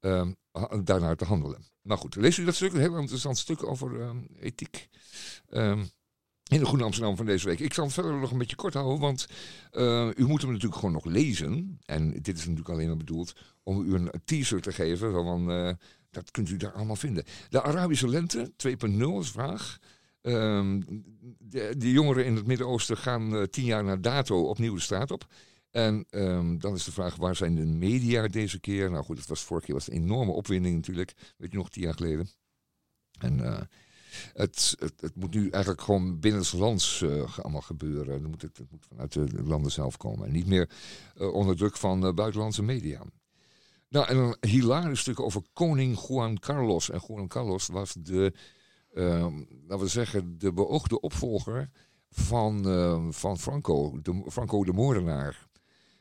um, 0.01 0.37
daarnaar 0.85 1.17
te 1.17 1.25
handelen. 1.25 1.65
Maar 1.83 1.99
goed, 1.99 2.15
lees 2.15 2.37
u 2.37 2.45
dat 2.45 2.55
stuk, 2.55 2.73
een 2.73 2.81
heel 2.81 2.99
interessant 2.99 3.39
stuk 3.39 3.67
over 3.67 4.01
um, 4.01 4.27
ethiek. 4.39 4.89
Um, 5.51 5.91
in 6.51 6.59
de 6.59 6.67
Groene 6.67 6.85
Amsterdam 6.85 7.17
van 7.17 7.27
deze 7.27 7.47
week. 7.47 7.61
Ik 7.61 7.75
zal 7.75 7.85
het 7.85 7.93
verder 7.93 8.19
nog 8.19 8.31
een 8.31 8.39
beetje 8.39 8.57
kort 8.57 8.75
houden, 8.75 9.01
want 9.01 9.27
uh, 9.73 10.09
u 10.17 10.27
moet 10.27 10.41
hem 10.41 10.51
natuurlijk 10.51 10.81
gewoon 10.81 10.93
nog 10.93 11.05
lezen. 11.05 11.79
En 11.85 12.11
dit 12.11 12.37
is 12.37 12.43
natuurlijk 12.43 12.69
alleen 12.69 12.87
maar 12.87 12.97
bedoeld 12.97 13.33
om 13.63 13.83
u 13.83 13.95
een 13.95 14.11
teaser 14.25 14.61
te 14.61 14.73
geven. 14.73 15.13
Van, 15.13 15.51
uh, 15.51 15.73
dat 16.11 16.31
kunt 16.31 16.49
u 16.49 16.57
daar 16.57 16.73
allemaal 16.73 16.97
vinden. 16.97 17.25
De 17.49 17.63
Arabische 17.63 18.09
Lente 18.09 18.53
2.0 18.69 18.99
is 19.19 19.31
vraag. 19.31 19.79
De, 20.21 21.75
de, 21.77 21.91
jongeren 21.91 22.25
in 22.25 22.37
het 22.37 22.47
Midden-Oosten 22.47 22.97
gaan 22.97 23.35
uh, 23.35 23.43
tien 23.43 23.65
jaar 23.65 23.85
na 23.85 23.97
dato 23.97 24.49
opnieuw 24.49 24.75
de 24.75 24.81
straat 24.81 25.11
op. 25.11 25.27
En 25.71 26.07
um, 26.11 26.59
dan 26.59 26.75
is 26.75 26.85
de 26.85 26.93
vraag, 26.93 27.17
waar 27.17 27.37
zijn 27.37 27.55
de 27.55 27.65
media 27.67 28.29
deze 28.29 28.61
keer? 28.61 28.91
Nou 28.91 29.05
goed, 29.05 29.19
het 29.19 29.29
was 29.29 29.45
vorige 29.45 29.67
keer 29.67 29.75
was 29.75 29.91
een 29.91 30.03
enorme 30.03 30.33
opwinding 30.33 30.75
natuurlijk. 30.75 31.15
Weet 31.37 31.51
je 31.51 31.57
nog, 31.57 31.71
tien 31.71 31.83
jaar 31.83 31.95
geleden. 31.95 32.29
En 33.19 33.39
uh, 33.39 33.61
het, 34.35 34.77
het, 34.79 35.01
het, 35.01 35.17
moet 35.17 35.35
nu 35.35 35.49
eigenlijk 35.51 35.83
gewoon 35.83 36.21
binnenlands 36.21 37.01
uh, 37.01 37.39
allemaal 37.39 37.61
gebeuren. 37.61 38.13
Het 38.13 38.29
moet, 38.29 38.43
het, 38.43 38.57
het, 38.57 38.71
moet 38.71 38.87
vanuit 38.89 39.13
de 39.13 39.43
landen 39.43 39.73
zelf 39.73 39.97
komen. 39.97 40.27
En 40.27 40.33
niet 40.33 40.47
meer 40.47 40.71
uh, 41.17 41.33
onder 41.33 41.57
druk 41.57 41.77
van 41.77 42.15
buitenlandse 42.15 42.63
media. 42.63 43.03
Nou, 43.89 44.07
en 44.07 44.17
een 44.17 44.37
hilarisch 44.41 45.01
stuk 45.01 45.21
over 45.21 45.43
koning 45.53 46.07
Juan 46.09 46.39
Carlos. 46.39 46.91
En 46.91 47.01
Juan 47.07 47.29
Carlos 47.29 47.67
was 47.67 47.95
de, 47.99 48.33
laten 48.93 49.79
we 49.79 49.87
zeggen, 49.87 50.39
de 50.39 50.53
beoogde 50.53 51.01
opvolger 51.01 51.71
van, 52.11 52.65
van 53.13 53.39
Franco, 53.39 54.01
Franco 54.29 54.65
de 54.65 54.73
moordenaar. 54.73 55.49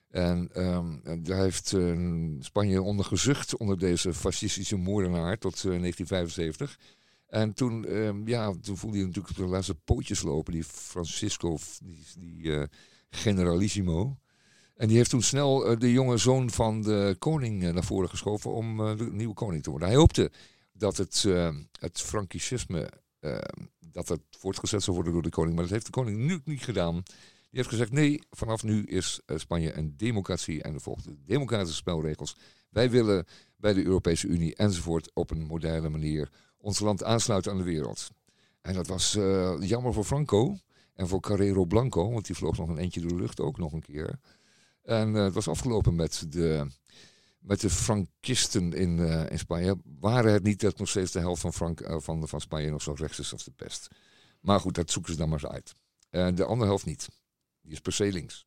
En 0.09 0.49
um, 0.55 1.01
daar 1.23 1.41
heeft 1.41 1.71
uh, 1.71 2.31
Spanje 2.39 2.81
onder 2.81 3.05
gezucht 3.05 3.57
onder 3.57 3.79
deze 3.79 4.13
fascistische 4.13 4.75
moordenaar 4.75 5.37
tot 5.37 5.55
uh, 5.55 5.61
1975. 5.61 6.79
En 7.27 7.53
toen, 7.53 7.95
um, 7.95 8.27
ja, 8.27 8.53
toen 8.61 8.77
voelde 8.77 8.97
hij 8.97 9.05
natuurlijk 9.05 9.35
de 9.35 9.45
laatste 9.45 9.75
pootjes 9.75 10.21
lopen, 10.21 10.53
die 10.53 10.63
Francisco, 10.63 11.57
die, 11.83 12.05
die 12.17 12.41
uh, 12.41 12.63
generalissimo. 13.09 14.17
En 14.75 14.87
die 14.87 14.97
heeft 14.97 15.09
toen 15.09 15.21
snel 15.21 15.65
eh, 15.65 15.79
de 15.79 15.91
jonge 15.91 16.17
zoon 16.17 16.49
van 16.49 16.81
de 16.81 17.15
koning 17.19 17.73
naar 17.73 17.83
voren 17.83 18.09
geschoven 18.09 18.51
om 18.51 18.77
de 18.77 19.09
nieuwe 19.11 19.33
koning 19.33 19.63
te 19.63 19.69
worden. 19.69 19.87
Hij 19.87 19.97
hoopte 19.97 20.31
dat 20.71 20.97
het, 20.97 21.23
het 21.79 22.05
dat 23.79 24.07
het 24.07 24.21
voortgezet 24.29 24.83
zou 24.83 24.95
worden 24.95 25.13
door 25.13 25.21
de 25.21 25.29
koning, 25.29 25.53
maar 25.53 25.63
dat 25.63 25.73
heeft 25.73 25.85
de 25.85 25.91
koning 25.91 26.17
nu 26.17 26.41
niet 26.43 26.63
gedaan. 26.63 27.03
Die 27.49 27.59
heeft 27.59 27.69
gezegd: 27.69 27.91
nee, 27.91 28.21
vanaf 28.29 28.63
nu 28.63 28.83
is 28.83 29.21
eh, 29.25 29.37
Spanje 29.37 29.73
een 29.73 29.97
democratie 29.97 30.63
en 30.63 30.81
volgen 30.81 31.21
democratische 31.25 31.75
spelregels. 31.75 32.35
Wij 32.69 32.89
willen 32.89 33.25
bij 33.57 33.73
de 33.73 33.83
Europese 33.83 34.27
Unie 34.27 34.55
enzovoort 34.55 35.11
op 35.13 35.31
een 35.31 35.45
moderne 35.45 35.89
manier 35.89 36.29
ons 36.57 36.79
land 36.79 37.03
aansluiten 37.03 37.51
aan 37.51 37.57
de 37.57 37.63
wereld. 37.63 38.09
En 38.61 38.73
dat 38.73 38.87
was 38.87 39.15
uh, 39.15 39.55
jammer 39.59 39.93
voor 39.93 40.03
Franco 40.03 40.57
en 40.93 41.07
voor 41.07 41.19
Carrero 41.19 41.65
Blanco, 41.65 42.11
want 42.11 42.25
die 42.25 42.35
vloog 42.35 42.57
nog 42.57 42.69
een 42.69 42.77
eentje 42.77 43.01
door 43.01 43.09
de 43.09 43.15
lucht 43.15 43.39
ook 43.39 43.57
nog 43.57 43.73
een 43.73 43.81
keer. 43.81 44.19
En 44.89 45.15
eh, 45.15 45.23
het 45.23 45.33
was 45.33 45.47
afgelopen 45.47 45.95
met 45.95 46.25
de, 46.29 46.67
met 47.39 47.61
de 47.61 47.69
Frankisten 47.69 48.73
in, 48.73 48.99
eh, 48.99 49.31
in 49.31 49.39
Spanje. 49.39 49.77
Waren 49.99 50.33
het 50.33 50.43
niet 50.43 50.59
dat 50.59 50.77
nog 50.77 50.89
steeds 50.89 51.11
de 51.11 51.19
helft 51.19 51.41
van, 51.41 51.53
Frank, 51.53 51.79
eh, 51.81 51.95
van, 51.99 52.27
van 52.27 52.41
Spanje 52.41 52.69
nog 52.69 52.81
zo 52.81 52.93
rechts 52.95 53.19
is 53.19 53.31
als 53.31 53.43
de 53.43 53.51
pest. 53.51 53.87
Maar 54.39 54.59
goed, 54.59 54.75
dat 54.75 54.91
zoeken 54.91 55.11
ze 55.11 55.17
dan 55.17 55.29
maar 55.29 55.43
eens 55.43 55.51
uit. 55.51 55.75
De 56.35 56.45
andere 56.45 56.69
helft 56.69 56.85
niet. 56.85 57.07
Die 57.69 57.77
is 57.77 57.83
per 57.83 57.93
se 57.93 58.11
links. 58.11 58.45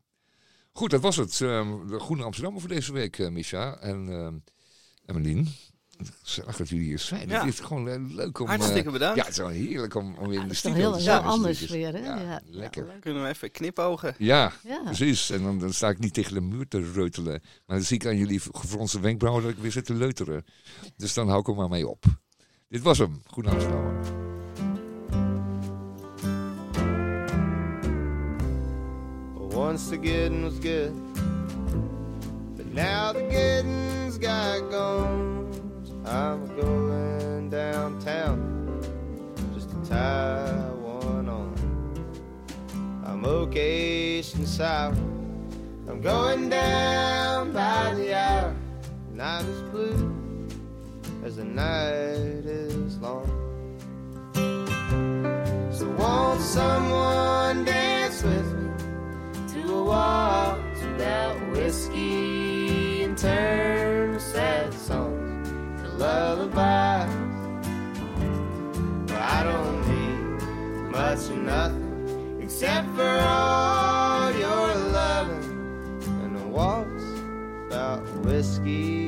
Goed, 0.73 0.91
dat 0.91 1.01
was 1.01 1.17
het. 1.17 1.41
ehm, 1.41 1.87
de 1.87 1.99
Groene 2.01 2.23
Amsterdam 2.23 2.61
voor 2.61 2.69
deze 2.69 2.93
week, 2.93 3.19
eh 3.19 3.29
Misha 3.29 3.77
en 3.79 4.09
ehm 4.09 4.35
Emmeline. 5.07 5.45
Gezellig 6.23 6.57
dat 6.57 6.69
jullie 6.69 6.85
hier 6.85 6.99
zijn. 6.99 7.29
Ja. 7.29 7.45
Het 7.45 7.53
is 7.53 7.61
gewoon 7.61 7.89
eh, 7.89 7.97
leuk 8.15 8.39
om... 8.39 8.47
eh, 8.49 8.57
Hartstikke 8.57 8.91
bedankt. 8.91 9.17
ja, 9.17 9.23
het 9.23 9.33
is 9.33 9.39
wel 9.39 9.49
heerlijk 9.49 9.95
om, 9.95 10.15
om 10.17 10.29
weer 10.29 10.41
in 10.41 10.49
de 10.49 10.55
studio 10.55 10.77
heel, 10.79 10.91
te 10.91 10.97
heel 10.97 11.05
zijn. 11.05 11.23
anders 11.23 11.59
Dus, 11.59 11.71
weer, 11.71 11.93
hè? 11.93 11.99
Ja, 11.99 12.21
Ja, 12.21 12.41
lekker. 12.45 12.85
Kunnen 13.01 13.23
we 13.23 13.29
even 13.29 13.51
knipogen? 13.51 14.15
Ja, 14.19 14.53
Ja. 14.65 14.83
precies. 14.85 15.31
En 15.31 15.43
dan, 15.43 15.59
dan 15.59 15.73
sta 15.73 15.89
ik 15.89 15.99
niet 15.99 16.15
tegen 16.15 16.35
de 16.35 16.41
muur 16.41 16.69
te 16.69 16.93
reutelen. 16.93 17.41
Maar 17.67 17.77
dan 17.77 17.87
zie 17.87 17.97
ik 17.97 18.07
aan 18.07 18.17
jullie 18.17 18.41
gefronste 18.41 19.01
wenkbrauwen 19.01 19.43
dat 19.45 19.53
ik 19.53 19.59
weer 19.59 19.73
zit 19.73 19.85
te 19.85 19.95
leuteren. 19.95 20.45
Dus 20.97 21.15
dan 21.15 21.29
hou 21.29 21.41
ik 21.41 21.49
er 21.49 21.55
maar 21.55 21.69
mee 21.69 21.89
op. 21.89 22.05
Dit 22.69 22.83
was 22.83 22.99
hem. 22.99 23.23
Goed 23.27 23.47
Amsterdam. 23.47 24.22
Once 29.73 29.89
the 29.89 29.97
getting 29.97 30.45
was 30.45 30.59
good, 30.59 30.93
but 32.59 32.67
now 32.75 33.11
the 33.11 33.23
getting's 33.23 34.19
got 34.19 34.71
gone. 34.71 35.51
I'm 36.05 36.47
going 36.61 37.49
downtown 37.49 38.83
just 39.55 39.71
to 39.71 39.77
tie 39.89 40.69
one 40.75 41.27
on. 41.27 41.55
I'm 43.07 43.25
occasion 43.25 44.45
sour. 44.45 44.93
I'm 45.89 46.03
going 46.03 46.51
down 46.51 47.53
by 47.53 47.95
the 47.95 48.15
hour. 48.15 48.55
Night 49.15 49.47
is 49.47 49.63
blue 49.71 50.49
as 51.25 51.37
the 51.37 51.45
night 51.45 52.45
is 52.45 52.99
long. 52.99 53.42
Much 71.23 71.31
of 71.31 71.43
nothing 71.45 72.41
except 72.43 72.89
for 72.97 73.19
all 73.21 74.33
your 74.33 74.75
loving. 74.93 76.01
And 76.23 76.37
a 76.37 76.49
waltz 76.49 77.05
without 77.69 78.03
whiskey 78.25 79.02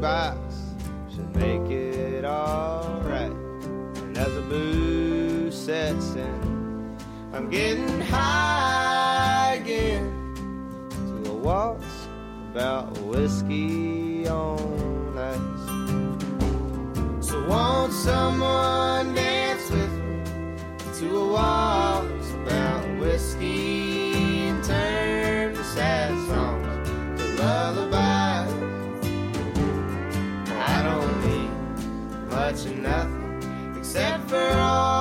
jukebox 0.00 0.38
should 1.14 1.36
make 1.36 1.70
it 1.70 2.24
alright. 2.24 3.30
And 3.30 4.16
as 4.16 4.32
the 4.34 4.40
booze 4.42 5.54
sets 5.54 6.14
in, 6.14 6.96
I'm 7.32 7.50
getting 7.50 8.00
high 8.00 9.58
again 9.60 10.34
to 10.90 11.30
a 11.30 11.34
waltz 11.34 12.08
about 12.50 12.96
whiskey 13.00 14.26
on 14.28 15.18
ice. 15.18 17.26
So 17.26 17.46
won't 17.46 17.92
someone 17.92 18.69
much 32.64 32.76
nothing 32.76 33.76
except 33.78 34.28
for 34.28 34.52
all 34.58 34.99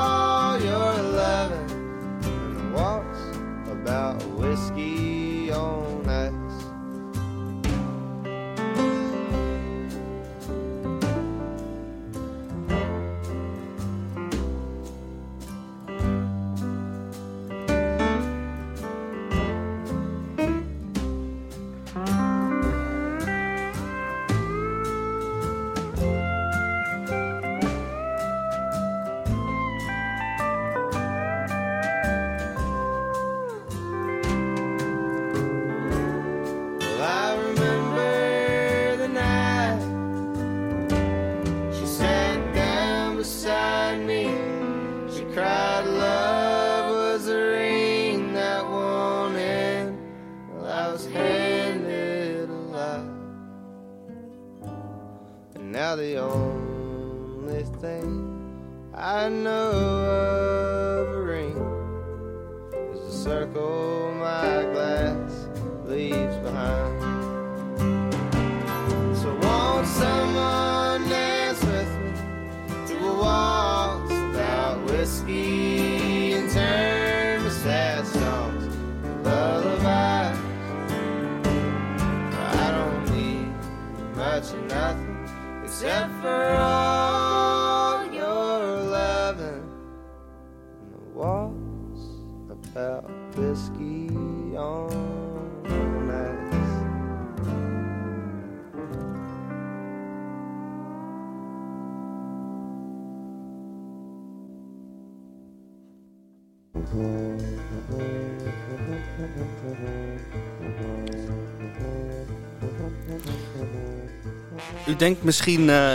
denkt 114.99 115.23
misschien, 115.23 115.69
eh. 115.69 115.91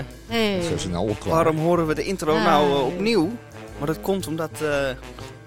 Zo 0.62 0.72
het 0.72 0.90
nou 0.90 1.14
waarom 1.24 1.58
horen 1.58 1.86
we 1.86 1.94
de 1.94 2.04
intro 2.04 2.38
nou 2.38 2.70
eh, 2.70 2.86
opnieuw? 2.86 3.30
Maar 3.78 3.86
dat 3.86 4.00
komt 4.00 4.26
omdat 4.26 4.50
eh, 4.52 4.58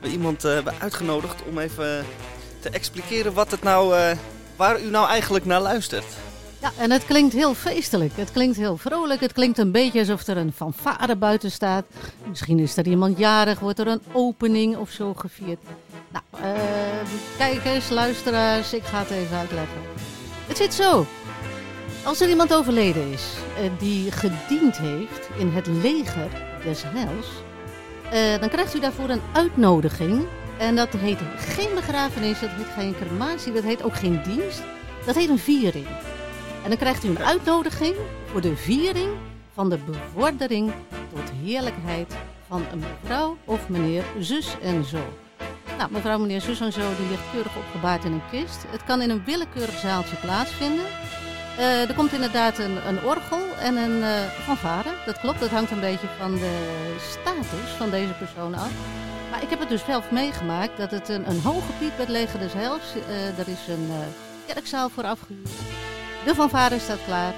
we 0.01 0.09
iemand 0.11 0.43
eh, 0.43 0.53
hebben 0.53 0.73
uitgenodigd 0.79 1.43
om 1.49 1.57
even 1.57 2.05
te 2.59 2.69
expliceren 2.69 3.33
wat 3.33 3.51
het 3.51 3.63
nou, 3.63 3.97
eh, 3.97 4.17
waar 4.55 4.81
u 4.81 4.89
nou 4.89 5.07
eigenlijk 5.07 5.45
naar 5.45 5.61
luistert. 5.61 6.05
Ja, 6.61 6.71
en 6.77 6.91
het 6.91 7.05
klinkt 7.05 7.33
heel 7.33 7.53
feestelijk. 7.53 8.11
Het 8.15 8.31
klinkt 8.31 8.57
heel 8.57 8.77
vrolijk. 8.77 9.21
Het 9.21 9.33
klinkt 9.33 9.57
een 9.57 9.71
beetje 9.71 9.99
alsof 9.99 10.27
er 10.27 10.37
een 10.37 10.53
fanfare 10.55 11.15
buiten 11.15 11.51
staat. 11.51 11.85
Misschien 12.27 12.59
is 12.59 12.77
er 12.77 12.87
iemand 12.87 13.17
jarig, 13.17 13.59
wordt 13.59 13.79
er 13.79 13.87
een 13.87 14.01
opening 14.11 14.77
of 14.77 14.89
zo 14.89 15.13
gevierd. 15.13 15.59
Nou, 16.11 16.23
eh, 16.53 16.61
kijkers, 17.37 17.89
luisteraars, 17.89 18.73
ik 18.73 18.83
ga 18.83 18.99
het 18.99 19.09
even 19.09 19.37
uitleggen. 19.37 19.81
Het 20.47 20.57
zit 20.57 20.73
zo. 20.73 21.05
Als 22.07 22.21
er 22.21 22.29
iemand 22.29 22.53
overleden 22.53 23.11
is 23.11 23.33
eh, 23.57 23.71
die 23.79 24.11
gediend 24.11 24.77
heeft 24.77 25.29
in 25.37 25.49
het 25.49 25.67
leger 25.67 26.29
des 26.63 26.83
heils, 26.85 27.27
eh, 28.11 28.39
dan 28.39 28.49
krijgt 28.49 28.75
u 28.75 28.79
daarvoor 28.79 29.09
een 29.09 29.21
uitnodiging. 29.33 30.25
En 30.57 30.75
dat 30.75 30.93
heet 30.93 31.19
geen 31.37 31.75
begrafenis, 31.75 32.39
dat 32.39 32.49
heet 32.49 32.73
geen 32.77 32.95
crematie, 32.95 33.53
dat 33.53 33.63
heet 33.63 33.83
ook 33.83 33.95
geen 33.95 34.21
dienst. 34.23 34.63
Dat 35.05 35.15
heet 35.15 35.29
een 35.29 35.39
viering. 35.39 35.87
En 36.63 36.69
dan 36.69 36.77
krijgt 36.77 37.03
u 37.03 37.09
een 37.09 37.19
uitnodiging 37.19 37.95
voor 38.31 38.41
de 38.41 38.55
viering 38.55 39.09
van 39.53 39.69
de 39.69 39.77
bevordering 39.77 40.71
tot 41.13 41.31
heerlijkheid 41.43 42.13
van 42.47 42.63
een 42.71 42.83
mevrouw 43.01 43.37
of 43.45 43.69
meneer 43.69 44.03
zus 44.19 44.55
en 44.61 44.83
zo. 44.83 44.99
Nou, 45.77 45.91
mevrouw, 45.91 46.17
meneer 46.17 46.41
zus 46.41 46.59
en 46.59 46.73
zo, 46.73 46.95
die 46.97 47.09
ligt 47.09 47.31
keurig 47.31 47.57
opgebaard 47.57 48.03
in 48.03 48.11
een 48.11 48.29
kist. 48.31 48.65
Het 48.67 48.83
kan 48.83 49.01
in 49.01 49.09
een 49.09 49.23
willekeurig 49.25 49.79
zaaltje 49.79 50.15
plaatsvinden. 50.15 50.85
Eh, 51.57 51.89
er 51.89 51.95
komt 51.95 52.13
inderdaad 52.13 52.57
een, 52.57 52.87
een 52.87 53.03
orgel 53.03 53.55
en 53.59 53.75
een 53.75 54.03
eh 54.03 54.29
fanfare. 54.45 54.89
Dat 55.05 55.19
klopt, 55.19 55.39
dat 55.39 55.49
hangt 55.49 55.71
een 55.71 55.79
beetje 55.79 56.07
van 56.19 56.35
de 56.35 56.95
status 57.11 57.69
van 57.77 57.89
deze 57.89 58.13
persoon 58.13 58.53
af. 58.53 58.71
Maar 59.31 59.43
ik 59.43 59.49
heb 59.49 59.59
het 59.59 59.69
dus 59.69 59.85
zelf 59.85 60.11
meegemaakt 60.11 60.77
dat 60.77 60.91
het 60.91 61.09
een, 61.09 61.29
een 61.29 61.41
hoge 61.41 61.71
piep 61.79 61.91
bij 61.95 62.05
het 62.05 62.09
leger 62.09 62.39
des 62.39 62.53
eh 62.53 63.39
er 63.39 63.47
is 63.47 63.67
een 63.67 63.91
kerkzaal 64.45 64.89
voor 64.89 65.03
afgehuurd. 65.03 65.49
De 66.25 66.35
fanfare 66.35 66.79
staat 66.79 67.03
klaar. 67.05 67.33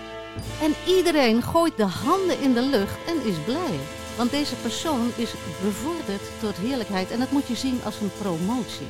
En 0.61 0.73
iedereen 0.87 1.43
gooit 1.43 1.77
de 1.77 1.83
handen 2.03 2.39
in 2.39 2.53
de 2.53 2.61
lucht 2.61 2.97
en 3.07 3.25
is 3.25 3.37
blij. 3.45 3.79
Want 4.17 4.31
deze 4.31 4.55
persoon 4.55 5.11
is 5.15 5.33
bevorderd 5.61 6.21
tot 6.39 6.57
heerlijkheid. 6.57 7.11
En 7.11 7.19
dat 7.19 7.31
moet 7.31 7.47
je 7.47 7.55
zien 7.55 7.79
als 7.83 7.99
een 7.99 8.11
promotie. 8.17 8.87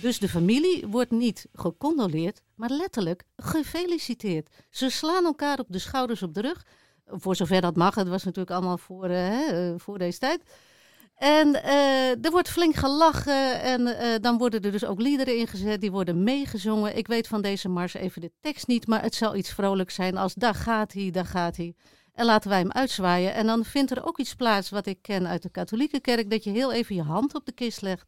Dus 0.00 0.18
de 0.18 0.28
familie 0.28 0.86
wordt 0.86 1.10
niet 1.10 1.46
gecondoleerd, 1.52 2.42
maar 2.54 2.70
letterlijk 2.70 3.24
gefeliciteerd. 3.36 4.48
Ze 4.70 4.90
slaan 4.90 5.24
elkaar 5.24 5.58
op 5.58 5.66
de 5.68 5.78
schouders 5.78 6.22
op 6.22 6.34
de 6.34 6.40
rug. 6.40 6.66
Voor 7.06 7.36
zover 7.36 7.60
dat 7.60 7.76
mag. 7.76 7.94
Het 7.94 8.08
was 8.08 8.24
natuurlijk 8.24 8.56
allemaal 8.56 8.78
voor, 8.78 9.04
eh, 9.04 9.68
eh, 9.68 9.74
voor 9.78 9.98
deze 9.98 10.18
tijd. 10.18 10.42
En 11.14 11.62
eh, 11.62 12.24
er 12.24 12.30
wordt 12.30 12.48
flink 12.48 12.74
gelachen 12.74 13.60
en 13.60 13.96
dan 14.20 14.38
worden 14.38 14.62
er 14.62 14.72
dus 14.72 14.84
ook 14.84 15.00
liederen 15.00 15.36
ingezet, 15.36 15.80
die 15.80 15.90
worden 15.90 16.22
meegezongen. 16.22 16.96
Ik 16.96 17.06
weet 17.06 17.28
van 17.28 17.42
deze 17.42 17.68
mars 17.68 17.94
even 17.94 18.20
de 18.20 18.32
tekst 18.40 18.66
niet, 18.66 18.86
maar 18.86 19.02
het 19.02 19.14
zal 19.14 19.36
iets 19.36 19.52
vrolijks 19.52 19.94
zijn 19.94 20.16
als 20.16 20.34
daar 20.34 20.54
gaat 20.54 20.92
hij, 20.92 21.10
daar 21.10 21.26
gaat 21.26 21.56
hij. 21.56 21.74
En 22.12 22.24
laten 22.24 22.50
wij 22.50 22.58
hem 22.58 22.72
uitzwaaien. 22.72 23.34
En 23.34 23.46
dan 23.46 23.64
vindt 23.64 23.90
er 23.90 24.06
ook 24.06 24.18
iets 24.18 24.34
plaats 24.34 24.70
wat 24.70 24.86
ik 24.86 25.02
ken 25.02 25.26
uit 25.26 25.42
de 25.42 25.50
katholieke 25.50 26.00
kerk, 26.00 26.30
dat 26.30 26.44
je 26.44 26.50
heel 26.50 26.72
even 26.72 26.94
je 26.94 27.02
hand 27.02 27.34
op 27.34 27.46
de 27.46 27.52
kist 27.52 27.82
legt. 27.82 28.06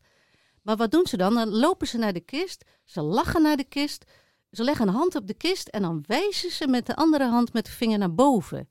Maar 0.62 0.76
wat 0.76 0.90
doen 0.90 1.06
ze 1.06 1.16
dan? 1.16 1.34
Dan 1.34 1.48
lopen 1.48 1.86
ze 1.86 1.98
naar 1.98 2.12
de 2.12 2.20
kist, 2.20 2.64
ze 2.84 3.02
lachen 3.02 3.42
naar 3.42 3.56
de 3.56 3.64
kist, 3.64 4.04
ze 4.50 4.64
leggen 4.64 4.88
een 4.88 4.94
hand 4.94 5.14
op 5.14 5.26
de 5.26 5.34
kist 5.34 5.68
en 5.68 5.82
dan 5.82 6.04
wijzen 6.06 6.50
ze 6.50 6.66
met 6.66 6.86
de 6.86 6.96
andere 6.96 7.28
hand 7.28 7.52
met 7.52 7.64
de 7.64 7.70
vinger 7.72 7.98
naar 7.98 8.14
boven. 8.14 8.68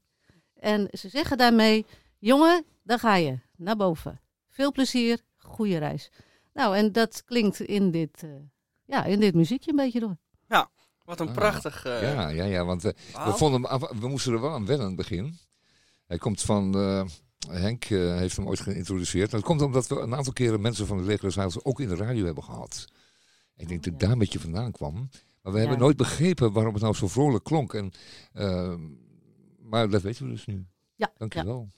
En 0.53 0.87
ze 0.91 1.09
zeggen 1.09 1.37
daarmee, 1.37 1.85
jongen, 2.17 2.65
daar 2.83 2.99
ga 2.99 3.15
je, 3.15 3.39
naar 3.55 3.75
boven. 3.75 4.21
Veel 4.47 4.71
plezier, 4.71 5.19
goede 5.37 5.77
reis. 5.77 6.11
Nou, 6.53 6.77
en 6.77 6.91
dat 6.91 7.23
klinkt 7.23 7.59
in 7.59 7.91
dit, 7.91 8.23
eh, 8.23 8.29
ja, 8.85 9.03
in 9.03 9.19
dit 9.19 9.33
muziekje 9.35 9.69
een 9.69 9.75
beetje 9.77 9.99
door. 9.99 10.17
Wat 11.09 11.19
een 11.19 11.27
Ah, 11.27 11.33
prachtig 11.33 11.85
eh 11.85 12.01
Ja, 12.01 12.27
ja, 12.27 12.43
ja, 12.43 12.65
want 12.65 12.85
eh, 12.85 12.91
we, 13.25 13.31
vonden 13.31 13.61
we 13.99 14.07
moesten 14.07 14.33
er 14.33 14.41
wel 14.41 14.53
aan 14.53 14.65
wennen 14.65 14.85
aan 14.85 14.93
het 14.93 15.09
begin. 15.09 15.37
Hij 16.07 16.17
komt 16.17 16.41
van, 16.41 16.75
eh, 16.75 17.05
Henk 17.47 17.85
eh, 17.85 18.17
heeft 18.17 18.35
hem 18.35 18.47
ooit 18.47 18.59
geïntroduceerd. 18.59 19.31
Dat 19.31 19.41
komt 19.41 19.61
omdat 19.61 19.87
we 19.87 19.99
een 19.99 20.15
aantal 20.15 20.33
keren 20.33 20.61
mensen 20.61 20.87
van 20.87 20.97
de 20.97 21.03
Leger 21.03 21.65
ook 21.65 21.79
in 21.79 21.87
de 21.87 21.95
radio 21.95 22.25
hebben 22.25 22.43
gehad. 22.43 22.87
Ik 23.55 23.67
denk 23.67 23.83
dat 23.83 23.99
daar 23.99 24.11
een 24.11 24.17
beetje 24.17 24.39
vandaan 24.39 24.71
kwam. 24.71 25.09
Maar 25.41 25.53
we 25.53 25.59
hebben 25.59 25.79
nooit 25.79 25.97
begrepen 25.97 26.51
waarom 26.51 26.73
het 26.73 26.81
nou 26.81 26.95
zo 26.95 27.07
vrolijk 27.07 27.43
klonk. 27.43 27.73
En, 27.73 27.91
eh, 28.33 28.75
maar 29.61 29.89
dat 29.89 30.01
weten 30.01 30.25
we 30.25 30.31
dus 30.31 30.45
nu. 30.45 30.65
Ja. 30.95 31.11
Dankjewel. 31.17 31.69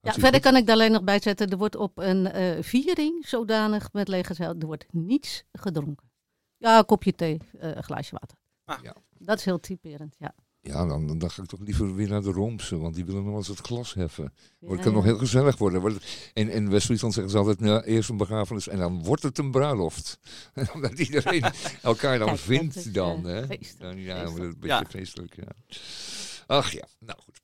Ja, 0.00 0.12
verder 0.12 0.40
kan 0.40 0.56
ik 0.56 0.66
daar 0.66 0.74
alleen 0.74 0.92
nog 0.92 1.04
bij 1.04 1.20
zetten. 1.20 1.50
Er 1.50 1.56
wordt 1.56 1.76
op 1.76 1.98
een 1.98 2.26
eh, 2.26 2.62
viering 2.62 3.26
zodanig 3.26 3.92
met 3.92 4.08
legerzeil, 4.08 4.54
er 4.58 4.66
wordt 4.66 4.92
niets 4.92 5.44
gedronken. 5.52 6.10
Ja, 6.56 6.78
een 6.78 6.84
kopje 6.84 7.14
thee, 7.14 7.40
eh, 7.58 7.74
een 7.74 7.82
glaasje 7.82 8.16
water. 8.20 8.38
Ah. 8.64 8.82
Ja. 8.82 8.96
Dat 9.18 9.38
is 9.38 9.44
heel 9.44 9.60
typerend, 9.60 10.16
ja. 10.18 10.34
Ja, 10.66 10.86
dan, 10.86 11.18
dan 11.18 11.30
ga 11.30 11.42
ik 11.42 11.48
toch 11.48 11.60
liever 11.60 11.94
weer 11.94 12.08
naar 12.08 12.22
de 12.22 12.30
Roomse, 12.30 12.78
want 12.78 12.94
die 12.94 13.04
willen 13.04 13.20
nog 13.20 13.28
wel 13.30 13.38
eens 13.38 13.48
het 13.48 13.58
glas 13.60 13.94
heffen. 13.94 14.32
Ja, 14.60 14.68
Het 14.70 14.80
kan 14.80 14.92
nog 14.92 15.02
ja. 15.04 15.08
heel 15.10 15.18
gezellig 15.18 15.58
worden. 15.58 15.80
Wordt- 15.80 16.30
In, 16.34 16.48
in 16.50 16.70
West-Friesland 16.70 17.14
zeggen 17.14 17.32
ze 17.32 17.38
altijd, 17.38 17.60
nou, 17.60 17.82
eerst 17.82 18.08
een 18.08 18.16
begrafenis 18.16 18.68
en 18.68 18.78
dan 18.78 19.02
wordt 19.04 19.22
het 19.22 19.38
een 19.38 19.50
bruiloft. 19.50 20.18
En 20.54 20.72
Omdat 20.74 20.98
iedereen 20.98 21.44
elkaar 21.82 22.18
dan 22.18 22.26
Kijk, 22.26 22.38
vindt 22.40 22.76
is, 22.76 22.84
dan. 22.92 23.28
eh, 23.28 23.34
hè? 23.48 23.56
Dan, 23.78 23.98
ja, 24.00 24.16
feestelijk. 24.16 24.38
een 24.54 24.60
beetje 24.60 24.66
Ja. 24.68 24.84
feestelijk. 24.88 25.36
Ja. 25.36 25.48
Ach 26.46 26.72
ja, 26.72 26.86
nou 26.98 27.18
goed. 27.20 27.40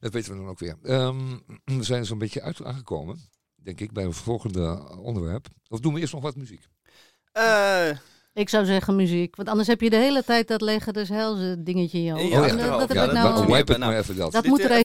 Dat 0.00 0.12
weten 0.12 0.32
we 0.32 0.38
dan 0.38 0.48
ook 0.48 0.58
weer. 0.58 0.76
Ehm, 0.82 1.38
we 1.64 1.82
zijn 1.82 2.06
zo'n 2.06 2.18
beetje 2.18 2.42
uit 2.42 2.64
aangekomen, 2.64 3.18
denk 3.54 3.80
ik, 3.80 3.92
bij 3.92 4.04
het 4.04 4.16
volgende 4.16 4.96
onderwerp. 4.98 5.46
Of 5.68 5.80
doen 5.80 5.94
we 5.94 6.00
eerst 6.00 6.12
nog 6.12 6.22
wat 6.22 6.36
muziek? 6.36 6.68
Eh, 7.32 7.88
Ik 8.34 8.48
zou 8.48 8.64
zeggen 8.64 8.96
muziek, 8.96 9.36
want 9.36 9.48
anders 9.48 9.68
heb 9.68 9.80
je 9.80 9.90
de 9.90 9.96
hele 9.96 10.24
tijd 10.24 10.48
dat 10.48 10.60
leger 10.60 10.92
des 10.92 11.08
heils 11.08 11.40
eh, 11.40 11.52
dingetje 11.58 11.98
in 11.98 12.04
je 12.04 12.12
ogen. 12.12 12.28
Ja, 12.28 12.48
En 12.48 12.56
ja. 12.56 12.64
dat, 12.66 12.78
dat 12.78 12.88
heb 12.88 12.96
Ja, 12.96 13.04
ik 13.04 13.12
nou... 13.12 13.34
dat- 13.34 13.44
wipe 13.44 13.54
het 13.72 13.78
nou, 13.80 13.92
maar 13.92 14.00
even 14.00 14.16
dat. 14.16 14.32
dat 14.32 14.44
moet 14.46 14.60
er 14.60 14.70
eh, 14.70 14.76
even... 14.76 14.84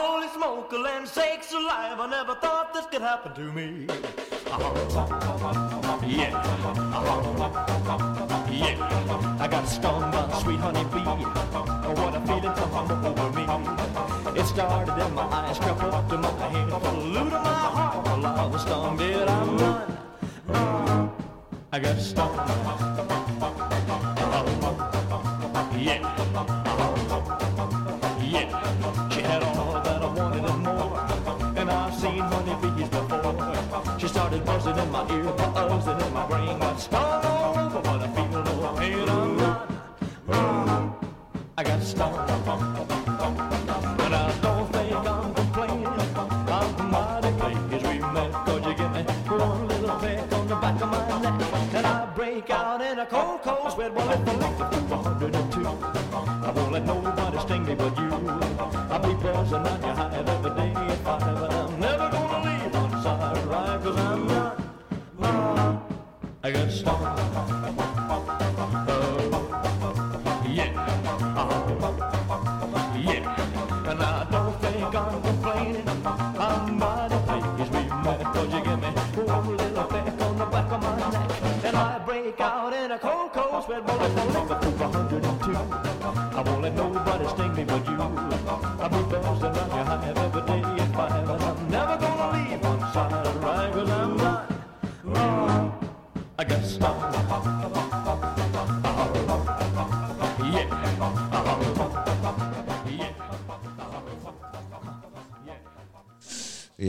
Holy 0.00 0.26
smoke, 0.34 0.78
land 0.78 1.08
sakes 1.08 1.52
alive, 1.54 2.02
I 2.04 2.08
never 2.08 2.38
thought 2.40 2.72
this 2.72 2.84
could 2.90 3.02
happen 3.02 3.32
to 3.34 3.52
me. 3.52 3.84
Yeah. 6.06 6.44
Yeah. 8.50 9.44
I 9.44 9.48
got 9.48 9.68
stung 9.68 10.10
by 10.10 10.18
a 10.32 10.36
sweet 10.40 10.58
honey 10.60 10.84
bee. 10.92 11.04
Oh, 11.06 11.92
what 11.94 12.14
a 12.14 12.20
feeling 12.26 12.54
come 12.54 13.04
over 13.04 13.30
me. 13.36 14.40
It 14.40 14.46
started 14.46 15.06
in 15.06 15.14
my 15.14 15.22
eyes, 15.22 15.58
crept 15.58 15.82
up 15.82 16.08
to 16.08 16.18
my 16.18 16.28
head, 16.28 16.68
to 16.68 17.24
my 17.24 17.38
heart. 17.40 18.04
Well, 18.06 18.26
I 18.26 18.46
was 18.46 18.62
stung, 18.62 18.96
did 18.96 19.28
I 19.28 19.44
run? 19.44 19.91
I 20.48 21.78
got 21.80 21.98
stung. 21.98 22.34
Yeah. 25.78 26.00
Yeah, 28.20 29.08
she 29.10 29.20
had 29.20 29.42
all 29.42 29.72
that 29.82 30.02
I 30.02 30.06
wanted 30.06 30.44
and 30.44 30.62
more. 30.62 30.98
And 31.56 31.70
I've 31.70 31.94
seen 31.94 32.18
honeybees 32.18 32.88
before. 32.88 33.98
She 33.98 34.08
started 34.08 34.44
buzzing 34.44 34.78
in 34.78 34.90
my 34.90 35.08
ear, 35.10 35.24
buzzing 35.24 36.00
in 36.06 36.12
my 36.12 36.26
brain. 36.26 36.58
Got 36.58 36.80
stung 36.80 37.24
all 37.24 37.70
but 37.70 37.86
I 37.86 38.08
feel 38.08 38.42
no 38.42 38.74
pain. 38.78 39.08
I'm 39.08 39.36
not. 39.36 39.68
I 41.58 41.62
got 41.62 41.82
stung. 41.82 42.11
Break 52.46 52.58
out 52.58 52.80
in 52.80 52.98
a 52.98 53.06
cold, 53.06 53.42
cold 53.42 53.72
sweat. 53.72 53.94
Well, 53.94 54.10
if 54.10 54.28
I 54.28 54.32
lick 54.34 54.56
the 54.58 55.28
202. 55.30 55.66
I 55.66 56.50
won't 56.50 56.72
let 56.72 56.84
nobody 56.84 57.38
sting 57.40 57.64
me 57.64 57.74
but 57.74 57.96
you. 57.98 58.10
I'll 58.90 59.00
be 59.00 59.14
buzzing 59.22 59.58
on 59.58 59.82
your 59.82 59.94
hive 59.94 60.28
every 60.28 60.50
day 60.50 60.92
if 60.92 61.06
I 61.06 61.30
ever. 61.30 61.46
I'm 61.46 61.80
never 61.80 62.10
gonna 62.10 62.62
leave 62.62 62.74
one 62.74 63.02
side 63.02 63.46
right, 63.46 63.82
cause 63.82 63.96
I'm 63.96 64.26
not. 64.26 64.60
Uh, 65.20 65.78
I 66.42 66.50
got 66.50 66.70
stung. 66.70 67.31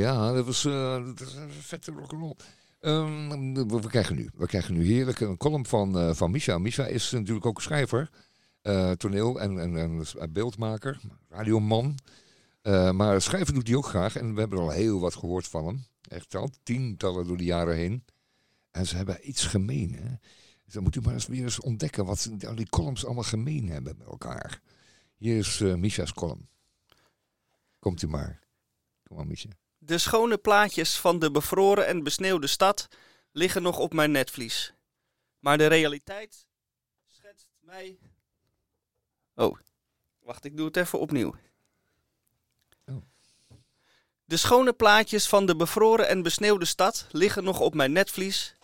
Ja, 0.04 0.34
dat 0.34 0.46
was, 0.46 0.66
eh, 0.66 0.94
een 0.94 1.52
vette 1.52 1.92
rock'n'roll. 1.92 2.36
Ehm, 2.80 3.54
we, 3.68 3.88
krijgen 3.88 4.16
nu, 4.16 4.30
we 4.34 4.46
krijgen 4.46 4.74
nu 4.74 4.86
heerlijk 4.86 5.20
een 5.20 5.38
column 5.38 5.66
van, 5.66 5.98
eh, 5.98 6.14
van 6.14 6.32
Misha. 6.32 6.58
Misha 6.58 6.86
is 6.86 7.12
natuurlijk 7.12 7.46
ook 7.46 7.62
schrijver, 7.62 8.10
eh, 8.62 8.92
toneel- 8.92 9.40
en, 9.40 9.78
en, 9.78 10.06
beeldmaker, 10.34 11.00
radioman. 11.30 11.98
Maar 12.92 13.22
schrijven 13.22 13.54
doet 13.54 13.68
hij 13.68 13.76
ook 13.76 13.86
graag 13.86 14.16
en 14.16 14.34
we 14.34 14.40
hebben 14.40 14.60
al 14.60 14.70
heel 14.70 15.00
wat 15.00 15.16
gehoord 15.16 15.48
van 15.48 15.66
hem. 15.66 15.86
Echt 16.08 16.36
al 16.36 16.50
tientallen 16.64 17.28
door 17.28 17.38
de 17.38 17.44
jaren 17.44 17.76
heen. 17.76 18.04
En 18.72 18.88
ze 18.88 18.96
hebben 18.96 19.30
iets 19.30 19.46
gemeen. 19.46 19.94
Hè? 19.94 20.10
Dus 20.64 20.74
dan 20.74 20.84
moet 20.84 20.96
u 20.96 21.02
maar 21.02 21.14
eens 21.14 21.28
weer 21.28 21.44
eens 21.44 21.60
ontdekken 21.60 22.06
wat 22.06 22.30
die 22.56 22.70
columns 22.70 23.06
allemaal 23.06 23.24
gemeen 23.24 23.70
hebben 23.70 23.96
met 23.98 24.08
elkaar. 24.08 24.62
Hier 25.18 25.38
is 25.38 25.60
Misha's 25.60 26.14
column. 26.14 26.48
Komt 27.80 28.02
u 28.02 28.08
maar. 28.08 28.40
Kom 29.04 29.18
maar, 29.18 29.28
Misha. 29.28 29.50
De 29.86 29.98
schone 29.98 30.38
plaatjes 30.38 30.98
van 30.98 31.20
de 31.20 31.32
bevroren 31.32 31.88
en 31.88 32.04
besneeuwde 32.04 32.48
stad 32.48 32.88
liggen 33.32 33.62
nog 33.62 33.80
op 33.80 33.94
mijn 33.94 34.12
netvlies. 34.12 34.74
Maar 35.40 35.58
de 35.58 35.68
realiteit 35.68 36.48
schetst 37.08 37.48
mij. 37.60 37.98
Oh, 39.36 39.58
wacht, 40.20 40.46
ik 40.46 40.58
doe 40.58 40.66
het 40.66 40.78
even 40.78 41.00
opnieuw. 41.00 41.36
Oh. 42.86 42.96
De 44.26 44.38
schone 44.38 44.74
plaatjes 44.74 45.28
van 45.28 45.46
de 45.46 45.56
bevroren 45.56 46.08
en 46.08 46.22
besneeuwde 46.22 46.66
stad 46.66 47.08
liggen 47.12 47.44
nog 47.44 47.60
op 47.60 47.74
mijn 47.74 47.92
netvlies. 47.92 48.56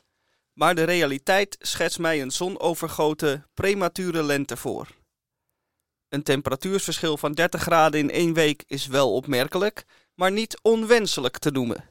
Maar 0.54 0.76
de 0.76 0.84
realiteit 0.84 1.58
schetst 1.60 2.00
mij 2.00 2.22
een 2.22 2.32
zonovergoten 2.32 3.48
premature 3.54 4.24
lente 4.24 4.58
voor. 4.58 4.88
Een 6.10 6.24
temperatuursverschil 6.24 7.18
van 7.18 7.32
30 7.32 7.62
graden 7.62 8.00
in 8.00 8.12
één 8.12 8.34
week 8.34 8.64
is 8.68 8.88
wel 8.88 9.14
opmerkelijk, 9.14 9.86
maar 10.20 10.32
niet 10.32 10.60
onwenselijk 10.62 11.38
te 11.38 11.52
noemen. 11.52 11.90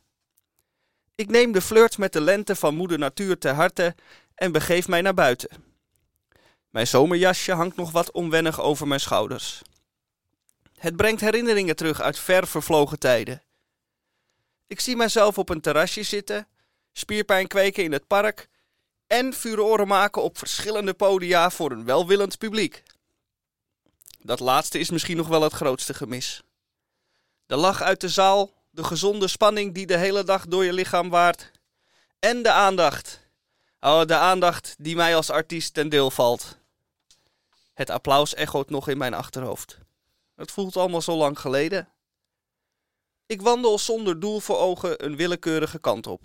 Ik 1.15 1.31
neem 1.31 1.53
de 1.53 1.61
flirt 1.61 1.99
met 1.99 2.13
de 2.13 2.21
lente 2.21 2.57
van 2.57 2.75
moeder 2.75 2.99
natuur 2.99 3.39
ter 3.39 3.55
harte 3.55 3.95
en 4.35 4.53
begeef 4.53 4.89
mij 4.89 5.01
naar 5.01 5.15
buiten. 5.15 5.49
Mijn 6.71 6.87
zomerjasje 6.87 7.53
hangt 7.53 7.77
nog 7.77 7.91
wat 7.91 8.11
onwennig 8.11 8.61
over 8.61 8.89
mijn 8.89 9.01
schouders. 9.01 9.63
Het 10.79 10.97
brengt 10.97 11.21
herinneringen 11.21 11.77
terug 11.77 12.01
uit 12.01 12.19
ver 12.19 12.47
vervlogen 12.47 12.99
tijden. 12.99 13.43
Ik 14.67 14.81
zie 14.81 14.97
mijzelf 14.97 15.39
op 15.39 15.49
een 15.49 15.61
terrasje 15.61 16.03
zitten, 16.03 16.49
spierpijn 16.93 17.47
kweken 17.47 17.85
in 17.85 17.93
het 17.93 18.07
park 18.07 18.49
en 19.07 19.33
furoren 19.33 19.89
maken 19.89 20.23
op 20.23 20.39
verschillende 20.39 20.95
podia 20.95 21.51
voor 21.51 21.71
een 21.71 21.85
welwillend 21.85 22.39
publiek. 22.39 22.83
Dat 24.19 24.41
laatste 24.41 24.79
is 24.79 24.91
misschien 24.91 25.17
nog 25.17 25.29
wel 25.29 25.43
het 25.43 25.53
grootste 25.53 25.95
gemis. 25.95 26.43
De 27.49 27.57
lach 27.57 27.83
uit 27.83 28.01
de 28.01 28.09
zaal, 28.09 28.53
de 28.71 28.85
gezonde 28.85 29.29
spanning 29.29 29.75
die 29.75 29.87
de 29.87 29.97
hele 29.97 30.25
dag 30.25 30.47
door 30.47 30.65
je 30.65 30.73
lichaam 30.73 31.11
waart. 31.11 31.51
En 32.19 32.43
de 32.43 32.51
aandacht. 32.51 33.21
Oh, 33.81 34.05
de 34.05 34.15
aandacht 34.15 34.75
die 34.79 34.97
mij 34.97 35.17
als 35.17 35.31
artiest 35.31 35.75
ten 35.75 35.89
deel 35.89 36.11
valt. 36.11 36.59
Het 37.75 37.91
applaus 37.91 38.35
echoot 38.35 38.71
nog 38.71 38.89
in 38.89 38.99
mijn 38.99 39.15
achterhoofd. 39.15 39.79
Het 40.35 40.51
voelt 40.51 40.77
allemaal 40.77 41.03
zo 41.03 41.17
lang 41.17 41.41
geleden. 41.41 41.89
Ik 43.27 43.43
wandel 43.43 43.79
zonder 43.79 44.21
doel 44.21 44.41
voor 44.41 44.59
ogen 44.59 45.05
een 45.05 45.17
willekeurige 45.17 45.79
kant 45.79 46.07
op. 46.07 46.23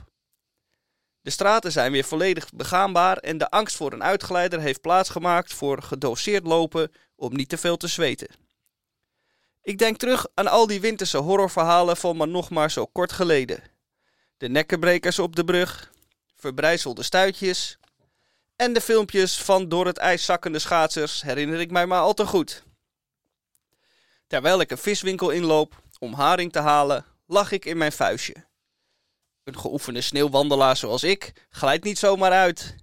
De 1.21 1.29
straten 1.29 1.71
zijn 1.71 1.91
weer 1.91 2.03
volledig 2.03 2.49
begaanbaar 2.53 3.17
en 3.17 3.37
de 3.37 3.49
angst 3.49 3.75
voor 3.75 3.93
een 3.93 4.03
uitgeleider 4.03 4.59
heeft 4.59 4.81
plaatsgemaakt 4.81 5.53
voor 5.53 5.81
gedoseerd 5.81 6.45
lopen 6.45 6.91
om 7.15 7.35
niet 7.35 7.49
te 7.49 7.57
veel 7.57 7.77
te 7.77 7.87
zweten. 7.87 8.42
Ik 9.63 9.77
denk 9.77 9.97
terug 9.97 10.27
aan 10.33 10.47
al 10.47 10.67
die 10.67 10.81
winterse 10.81 11.17
horrorverhalen 11.17 11.97
van 11.97 12.17
maar 12.17 12.27
nog 12.27 12.49
maar 12.49 12.71
zo 12.71 12.85
kort 12.85 13.11
geleden. 13.11 13.63
De 14.37 14.49
nekkenbrekers 14.49 15.19
op 15.19 15.35
de 15.35 15.43
brug, 15.43 15.91
verbrijzelde 16.35 17.03
stuitjes 17.03 17.77
en 18.55 18.73
de 18.73 18.81
filmpjes 18.81 19.37
van 19.37 19.69
door 19.69 19.85
het 19.85 19.97
ijs 19.97 20.25
zakkende 20.25 20.59
schaatsers 20.59 21.21
herinner 21.21 21.59
ik 21.59 21.71
mij 21.71 21.85
maar 21.85 21.99
al 21.99 22.13
te 22.13 22.25
goed. 22.25 22.63
Terwijl 24.27 24.59
ik 24.59 24.71
een 24.71 24.77
viswinkel 24.77 25.29
inloop 25.29 25.81
om 25.99 26.13
haring 26.13 26.51
te 26.51 26.59
halen, 26.59 27.05
lach 27.27 27.51
ik 27.51 27.65
in 27.65 27.77
mijn 27.77 27.91
vuistje. 27.91 28.35
Een 29.43 29.59
geoefende 29.59 30.01
sneeuwwandelaar 30.01 30.77
zoals 30.77 31.03
ik 31.03 31.47
glijdt 31.49 31.83
niet 31.83 31.97
zomaar 31.97 32.31
uit. 32.31 32.75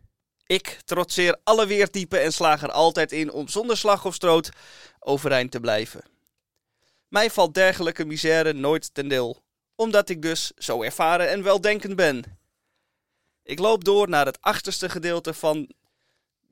Ik 0.46 0.80
trotseer 0.84 1.38
alle 1.44 1.66
weertypen 1.66 2.22
en 2.22 2.32
slaag 2.32 2.62
er 2.62 2.72
altijd 2.72 3.12
in 3.12 3.32
om 3.32 3.48
zonder 3.48 3.76
slag 3.76 4.04
of 4.04 4.14
stoot 4.14 4.50
overeind 4.98 5.50
te 5.50 5.60
blijven. 5.60 6.04
Mij 7.11 7.31
valt 7.31 7.55
dergelijke 7.55 8.05
misère 8.05 8.53
nooit 8.53 8.94
ten 8.94 9.09
deel, 9.09 9.42
omdat 9.75 10.09
ik 10.09 10.23
dus 10.23 10.53
zo 10.57 10.83
ervaren 10.83 11.29
en 11.29 11.42
weldenkend 11.42 11.96
ben. 11.96 12.38
Ik 13.42 13.59
loop 13.59 13.85
door 13.85 14.09
naar 14.09 14.27
het 14.27 14.40
achterste 14.40 14.88
gedeelte 14.88 15.35
van 15.35 15.70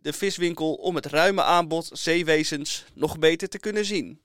de 0.00 0.12
viswinkel 0.12 0.74
om 0.74 0.94
het 0.94 1.06
ruime 1.06 1.42
aanbod 1.42 1.90
zeewezens 1.92 2.84
nog 2.94 3.18
beter 3.18 3.48
te 3.48 3.58
kunnen 3.58 3.84
zien. 3.84 4.22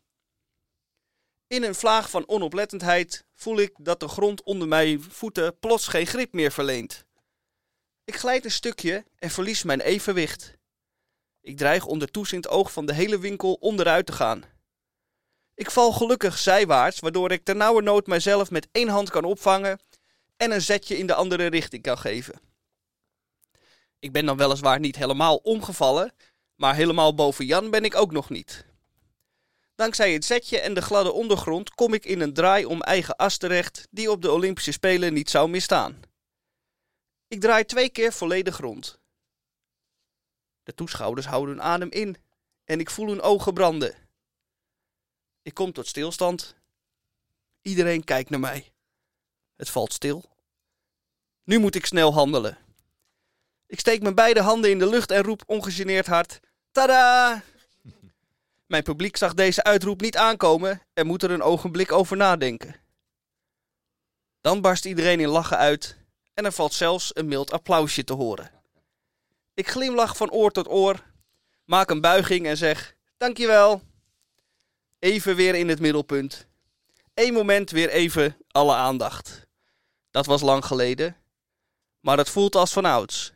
In 1.47 1.63
een 1.63 1.75
vlaag 1.75 2.09
van 2.09 2.27
onoplettendheid 2.27 3.25
voel 3.33 3.59
ik 3.59 3.73
dat 3.77 3.99
de 3.99 4.07
grond 4.07 4.43
onder 4.43 4.67
mijn 4.67 5.01
voeten 5.01 5.59
plots 5.59 5.87
geen 5.87 6.07
grip 6.07 6.33
meer 6.33 6.51
verleent. 6.51 7.05
Ik 8.03 8.15
glijd 8.15 8.45
een 8.45 8.51
stukje 8.51 9.05
en 9.19 9.29
verlies 9.29 9.63
mijn 9.63 9.81
evenwicht. 9.81 10.57
Ik 11.41 11.57
dreig 11.57 11.85
onder 11.85 12.11
toezicht 12.11 12.47
oog 12.47 12.71
van 12.71 12.85
de 12.85 12.93
hele 12.93 13.19
winkel 13.19 13.53
onderuit 13.53 14.05
te 14.05 14.11
gaan. 14.11 14.43
Ik 15.55 15.71
val 15.71 15.91
gelukkig 15.91 16.37
zijwaarts, 16.37 16.99
waardoor 16.99 17.31
ik 17.31 17.43
ternauwernood 17.43 18.07
mijzelf 18.07 18.51
met 18.51 18.67
één 18.71 18.87
hand 18.87 19.09
kan 19.09 19.23
opvangen 19.23 19.79
en 20.37 20.51
een 20.51 20.61
zetje 20.61 20.97
in 20.97 21.07
de 21.07 21.13
andere 21.13 21.45
richting 21.45 21.83
kan 21.83 21.97
geven. 21.97 22.39
Ik 23.99 24.11
ben 24.11 24.25
dan 24.25 24.37
weliswaar 24.37 24.79
niet 24.79 24.95
helemaal 24.95 25.35
omgevallen, 25.35 26.13
maar 26.55 26.75
helemaal 26.75 27.15
boven 27.15 27.45
Jan 27.45 27.69
ben 27.69 27.83
ik 27.83 27.95
ook 27.95 28.11
nog 28.11 28.29
niet. 28.29 28.65
Dankzij 29.75 30.13
het 30.13 30.25
zetje 30.25 30.59
en 30.59 30.73
de 30.73 30.81
gladde 30.81 31.11
ondergrond 31.11 31.69
kom 31.69 31.93
ik 31.93 32.05
in 32.05 32.21
een 32.21 32.33
draai 32.33 32.65
om 32.65 32.81
eigen 32.81 33.15
as 33.15 33.37
terecht 33.37 33.87
die 33.91 34.11
op 34.11 34.21
de 34.21 34.31
Olympische 34.31 34.71
Spelen 34.71 35.13
niet 35.13 35.29
zou 35.29 35.49
misstaan. 35.49 36.01
Ik 37.27 37.39
draai 37.41 37.65
twee 37.65 37.89
keer 37.89 38.13
volledig 38.13 38.57
rond. 38.57 38.99
De 40.63 40.73
toeschouwers 40.73 41.25
houden 41.25 41.61
adem 41.61 41.91
in 41.91 42.17
en 42.65 42.79
ik 42.79 42.89
voel 42.89 43.07
hun 43.07 43.21
ogen 43.21 43.53
branden. 43.53 44.02
Ik 45.43 45.53
kom 45.53 45.71
tot 45.71 45.87
stilstand. 45.87 46.55
Iedereen 47.61 48.03
kijkt 48.03 48.29
naar 48.29 48.39
mij. 48.39 48.71
Het 49.55 49.69
valt 49.69 49.93
stil. 49.93 50.23
Nu 51.43 51.59
moet 51.59 51.75
ik 51.75 51.85
snel 51.85 52.13
handelen. 52.13 52.57
Ik 53.67 53.79
steek 53.79 54.01
mijn 54.01 54.15
beide 54.15 54.41
handen 54.41 54.71
in 54.71 54.79
de 54.79 54.89
lucht 54.89 55.11
en 55.11 55.23
roep 55.23 55.43
ongegeneerd 55.45 56.07
hard: 56.07 56.39
Tada! 56.71 57.43
Mijn 58.73 58.83
publiek 58.83 59.17
zag 59.17 59.33
deze 59.33 59.63
uitroep 59.63 60.01
niet 60.01 60.17
aankomen 60.17 60.81
en 60.93 61.07
moet 61.07 61.23
er 61.23 61.31
een 61.31 61.41
ogenblik 61.41 61.91
over 61.91 62.17
nadenken. 62.17 62.75
Dan 64.41 64.61
barst 64.61 64.85
iedereen 64.85 65.19
in 65.19 65.27
lachen 65.27 65.57
uit 65.57 65.97
en 66.33 66.45
er 66.45 66.51
valt 66.51 66.73
zelfs 66.73 67.11
een 67.13 67.27
mild 67.27 67.51
applausje 67.51 68.03
te 68.03 68.13
horen. 68.13 68.51
Ik 69.53 69.67
glimlach 69.67 70.17
van 70.17 70.31
oor 70.31 70.51
tot 70.51 70.69
oor, 70.69 71.03
maak 71.65 71.89
een 71.89 72.01
buiging 72.01 72.45
en 72.45 72.57
zeg: 72.57 72.95
Dankjewel. 73.17 73.81
Even 75.03 75.35
weer 75.35 75.55
in 75.55 75.69
het 75.69 75.79
middelpunt. 75.79 76.47
Eén 77.13 77.33
moment 77.33 77.69
weer 77.69 77.89
even 77.89 78.37
alle 78.47 78.75
aandacht. 78.75 79.47
Dat 80.11 80.25
was 80.25 80.41
lang 80.41 80.65
geleden, 80.65 81.17
maar 81.99 82.17
het 82.17 82.29
voelt 82.29 82.55
als 82.55 82.73
vanouds. 82.73 83.33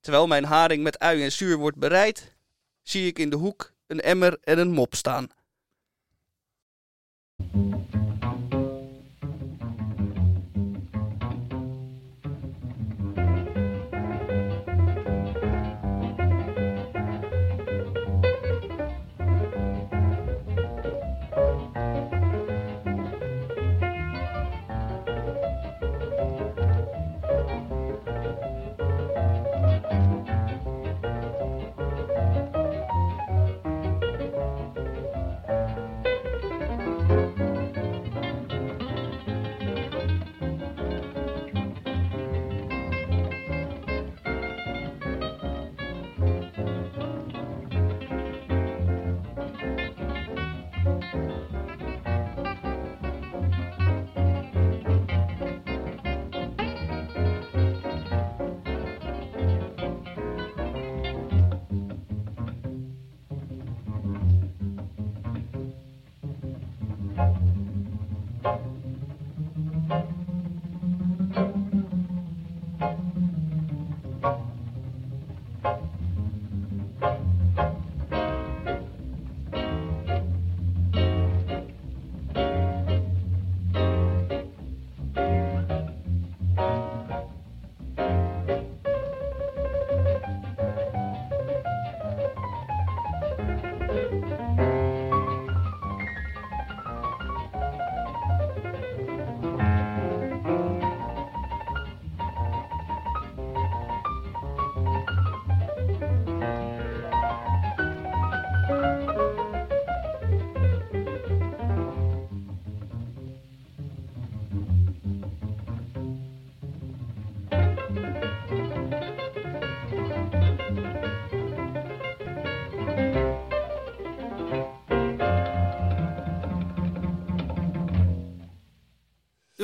Terwijl 0.00 0.26
mijn 0.26 0.44
haring 0.44 0.82
met 0.82 0.98
ui 0.98 1.22
en 1.22 1.32
zuur 1.32 1.56
wordt 1.56 1.78
bereid, 1.78 2.36
zie 2.82 3.06
ik 3.06 3.18
in 3.18 3.30
de 3.30 3.36
hoek 3.36 3.72
een 3.86 4.00
emmer 4.00 4.38
en 4.40 4.58
een 4.58 4.70
mop 4.70 4.94
staan. 4.94 5.28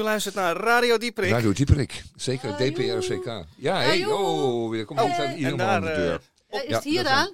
U 0.00 0.02
luistert 0.02 0.34
naar 0.34 0.56
Radio 0.56 0.98
Dieperik. 0.98 1.30
Radio 1.30 1.52
Dieperik. 1.52 2.02
Zeker, 2.16 2.52
Ajoe. 2.52 2.70
DPRCK. 2.70 3.44
Ja, 3.56 3.76
hey, 3.76 3.90
Ajoe. 3.90 4.12
oh, 4.14 4.70
weer 4.70 4.84
komt 4.84 5.00
Oh, 5.00 5.06
iets 5.08 5.18
aan 5.50 5.56
daar, 5.56 5.80
de 5.80 5.86
deur. 5.86 6.20
Eh, 6.48 6.60
is 6.62 6.68
Ja, 6.68 6.74
het 6.74 6.84
hier 6.84 7.06
aan? 7.08 7.32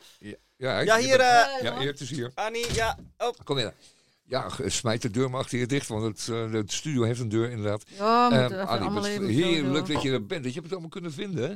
Ja, 0.57 0.81
Ja, 0.81 0.96
hier, 0.98 1.20
eh, 1.20 1.62
Ja, 1.62 1.79
hier, 1.79 1.87
het 1.90 2.00
is 2.00 2.11
hier. 2.11 2.31
Annie, 2.35 2.66
ja. 2.74 2.98
Oh, 3.18 3.31
Kom 3.44 3.57
weer. 3.57 3.72
Ja, 4.24 4.48
smijt 4.66 5.02
de 5.02 5.11
deur 5.11 5.31
maar 5.31 5.40
achter 5.40 5.59
je 5.59 5.66
dicht, 5.66 5.88
want 5.88 6.02
het, 6.02 6.18
eh, 6.20 6.50
de 6.50 6.62
studio 6.66 7.02
heeft 7.02 7.20
een 7.20 7.29
deur 7.29 7.50
inderdaad. 7.50 7.83
Ja, 7.98 8.31
Eh, 8.31 8.42
even 8.44 8.66
Annie, 8.66 9.00
het 9.12 9.22
is 9.22 9.37
heerlijk 9.37 9.87
dat 9.87 10.02
je 10.02 10.11
er 10.12 10.26
bent. 10.26 10.42
Dat 10.44 10.52
je 10.55 10.59
hebt 10.61 10.62
het 10.64 10.72
allemaal 10.72 10.88
kunnen 10.90 11.12
vinden. 11.12 11.48
hè? 11.48 11.55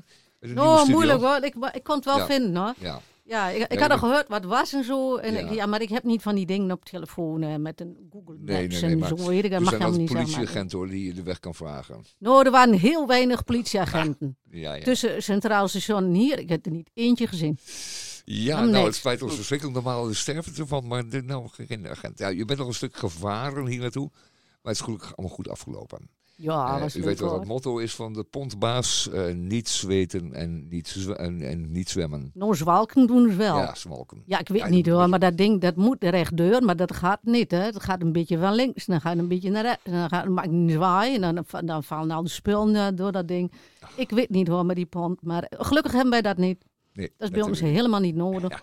Studio. 0.48 0.84
moeilijk 0.84 1.20
hoor. 1.20 1.36
Ik, 1.44 1.54
ik 1.72 1.82
kon 1.84 1.96
het 1.96 2.04
wel 2.04 2.16
Ja. 2.18 2.26
vinden 2.26 2.56
hoor. 2.56 2.74
Ja, 2.78 3.00
Ja, 3.30 3.48
ik, 3.48 3.72
ik 3.72 3.78
had 3.78 3.90
al 3.90 3.98
gehoord 3.98 4.28
wat 4.28 4.44
was 4.44 4.72
en 4.72 4.84
zo. 4.84 5.16
En 5.16 5.32
Ja. 5.32 5.38
Ik, 5.38 5.54
ja, 5.54 5.66
maar 5.66 5.80
ik 5.82 5.88
heb 5.88 6.04
niet 6.04 6.22
van 6.22 6.34
die 6.34 6.46
dingen 6.46 6.70
op 6.70 6.84
telefoon 6.84 7.42
eh, 7.42 7.56
met 7.56 7.80
een 7.80 7.96
Google 8.10 8.34
Maps 8.34 8.50
Nee, 8.50 8.66
nee, 8.66 8.80
nee, 8.96 9.10
en 9.10 9.18
zo. 9.18 9.28
Weet 9.28 9.44
ik, 9.44 9.50
dat 9.50 9.72
er 9.72 9.78
mag 9.78 9.96
niet 9.96 10.10
maar- 10.10 10.22
politieagenten 10.22 10.78
hoor, 10.78 10.88
die 10.88 11.06
je 11.06 11.14
de 11.14 11.22
weg 11.22 11.40
kan 11.40 11.54
vragen. 11.54 12.04
Nou, 12.18 12.44
er 12.44 12.50
waren 12.50 12.74
heel 12.74 13.06
weinig 13.06 13.44
politieagenten. 13.44 14.36
Ja, 14.50 14.74
ja. 14.74 14.82
Tussen 14.82 15.22
Centraal 15.22 15.68
Station 15.68 16.04
en 16.04 16.12
hier, 16.14 16.38
ik 16.38 16.48
heb 16.48 16.66
er 16.66 16.72
niet 16.72 16.90
eentje 16.94 17.26
gezien. 17.26 17.58
Ja, 18.24 18.54
Helemaal 18.54 18.66
nou, 18.66 18.86
het 18.86 18.94
spijt 18.94 19.22
ons 19.22 19.34
verschrikkelijk 19.34 19.76
normaal 19.76 20.06
de 20.06 20.14
sterven 20.14 20.56
ervan, 20.56 20.86
maar 20.86 21.04
nou, 21.24 21.48
geen 21.48 21.88
agent. 21.88 22.18
Ja, 22.18 22.28
je 22.28 22.44
bent 22.44 22.58
nog 22.58 22.68
een 22.68 22.74
stuk 22.74 22.96
gevaren 22.96 23.66
hier 23.66 23.80
naartoe, 23.80 24.08
maar 24.12 24.72
het 24.72 24.74
is 24.74 24.80
gelukkig 24.80 25.16
allemaal 25.16 25.36
goed 25.36 25.48
afgelopen. 25.48 26.10
Ja, 26.42 26.74
Eh, 26.74 26.80
was 26.80 26.94
u 26.96 26.98
leuk, 26.98 27.08
weet 27.08 27.20
wat 27.20 27.32
het 27.38 27.48
motto 27.48 27.78
is 27.78 27.94
van 27.94 28.12
de 28.12 28.24
pontbaas, 28.24 29.08
eh, 29.10 29.34
niet 29.34 29.68
zweten 29.68 30.32
en 30.32 30.66
niet, 30.68 31.06
en, 31.16 31.40
en 31.42 31.70
niet 31.72 31.88
zwemmen. 31.88 32.30
Nou, 32.34 32.56
zwalken 32.56 33.06
doen 33.06 33.30
ze 33.30 33.36
wel. 33.36 33.56
Ja, 33.56 33.62
Ja, 33.62 33.74
smolken. 33.74 34.22
ik 34.26 34.48
weet 34.48 34.60
Ja, 34.60 34.68
niet 34.68 34.86
hoor, 34.88 35.08
maar 35.08 35.18
dat 35.18 35.36
ding 35.36 35.60
dat 35.60 35.76
moet 35.76 36.04
rechtdoor, 36.04 36.62
maar 36.64 36.76
dat 36.76 36.94
gaat 36.94 37.18
niet. 37.22 37.50
Hè. 37.50 37.58
Het 37.62 37.82
gaat 37.82 38.02
een 38.02 38.12
beetje 38.12 38.38
van 38.38 38.54
links, 38.54 38.86
dan 38.86 39.00
gaat 39.00 39.12
het 39.12 39.20
een 39.22 39.28
beetje 39.28 39.50
naar 39.50 39.62
rechts. 39.62 39.84
En 39.84 39.92
dan 39.92 40.08
gaat, 40.08 40.28
maakt 40.28 40.48
een 40.48 40.70
zwaai 40.70 41.14
en 41.14 41.20
dan, 41.20 41.44
dan 41.64 41.84
vallen 41.84 42.10
al 42.10 42.22
de 42.22 42.28
spullen 42.28 42.74
eh, 42.74 42.86
door 42.94 43.12
dat 43.12 43.28
ding. 43.28 43.52
Ik 43.96 44.10
weet 44.10 44.30
niet 44.30 44.48
hoor, 44.48 44.66
met 44.66 44.76
die 44.76 44.86
pont. 44.86 45.22
Maar 45.22 45.46
gelukkig 45.50 45.92
hebben 45.92 46.10
wij 46.10 46.22
dat 46.22 46.36
niet. 46.36 46.64
Nee, 46.92 47.12
Dat 47.16 47.28
is 47.28 47.34
bij 47.34 47.42
ons 47.48 47.60
helemaal 47.60 48.00
niet 48.00 48.14
nodig. 48.14 48.62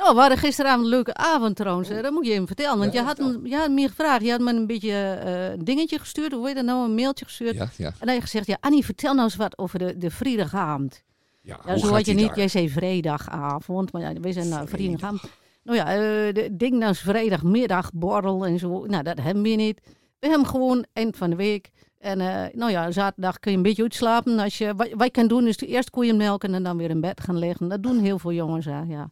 Nou, 0.00 0.14
we 0.14 0.20
hadden 0.20 0.38
gisteravond 0.38 0.82
een 0.84 0.88
leuke 0.90 1.14
avond 1.14 1.56
trouwens. 1.56 1.88
hè. 1.88 2.02
Dat 2.02 2.12
moet 2.12 2.26
je 2.26 2.32
even 2.32 2.46
vertellen. 2.46 2.78
Want 2.78 2.92
Ja, 2.92 3.00
je, 3.00 3.06
had 3.06 3.18
me, 3.18 3.40
je 3.48 3.56
had 3.56 3.70
me 3.70 3.88
gevraagd. 3.88 4.24
Je 4.24 4.30
had 4.30 4.40
me 4.40 4.52
een 4.52 4.66
beetje 4.66 4.92
eh, 5.24 5.50
een 5.50 5.64
dingetje 5.64 5.98
gestuurd. 5.98 6.32
Hoe 6.32 6.46
heet 6.46 6.54
dat 6.56 6.64
nou? 6.64 6.84
Een 6.84 6.94
mailtje 6.94 7.24
gestuurd. 7.24 7.54
Ja, 7.54 7.68
ja. 7.76 7.86
En 7.86 7.94
dan 7.98 8.08
had 8.08 8.16
je 8.16 8.22
gezegd, 8.22 8.46
ja, 8.46 8.56
Annie, 8.60 8.84
vertel 8.84 9.12
nou 9.12 9.24
eens 9.24 9.36
wat 9.36 9.58
over 9.58 9.78
de, 9.78 9.98
de 9.98 10.10
vrijdagavond. 10.10 11.02
ja, 11.42 11.76
zo 11.78 11.86
had 11.92 12.06
je 12.06 12.12
niet, 12.14 12.26
daar? 12.26 12.36
jij 12.36 12.48
zei 12.48 12.68
vrijdagavond, 12.70 13.92
maar 13.92 14.02
ja, 14.02 14.12
wij 14.20 14.32
zijn 14.32 14.48
nou 14.48 14.68
Vrijdag. 14.68 14.78
vrijdagavond. 14.98 15.22
Nou 15.62 15.78
ja, 15.78 15.86
eh, 15.94 16.34
de 16.34 16.48
ding 16.52 16.80
dan 16.80 16.90
is 16.90 17.00
vrijdagmiddag, 17.00 17.92
borrel 17.92 18.46
en 18.46 18.58
zo. 18.58 18.84
Nou, 18.86 19.02
dat 19.02 19.20
hebben 19.20 19.42
we 19.42 19.48
niet. 19.48 19.80
We 20.18 20.28
hebben 20.28 20.46
gewoon 20.46 20.84
eind 20.92 21.16
van 21.16 21.30
de 21.30 21.36
week. 21.36 21.70
En 21.98 22.20
eh, 22.20 22.54
nou 22.54 22.70
ja, 22.70 22.90
zaterdag 22.90 23.38
kun 23.38 23.50
je 23.50 23.56
een 23.56 23.62
beetje 23.62 23.82
uitslapen. 23.82 24.38
Als 24.38 24.58
je, 24.58 24.74
wat, 24.74 24.88
wat 24.90 25.04
je 25.04 25.10
kan 25.10 25.26
doen 25.26 25.46
is 25.46 25.56
eerst 25.58 25.90
koeien 25.90 26.16
melken 26.16 26.54
en 26.54 26.62
dan 26.62 26.76
weer 26.76 26.90
in 26.90 27.00
bed 27.00 27.20
gaan 27.20 27.38
liggen. 27.38 27.68
Dat 27.68 27.82
doen 27.82 27.98
heel 27.98 28.18
veel 28.18 28.32
jongens, 28.32 28.64
hè, 28.64 28.80
ja. 28.80 29.10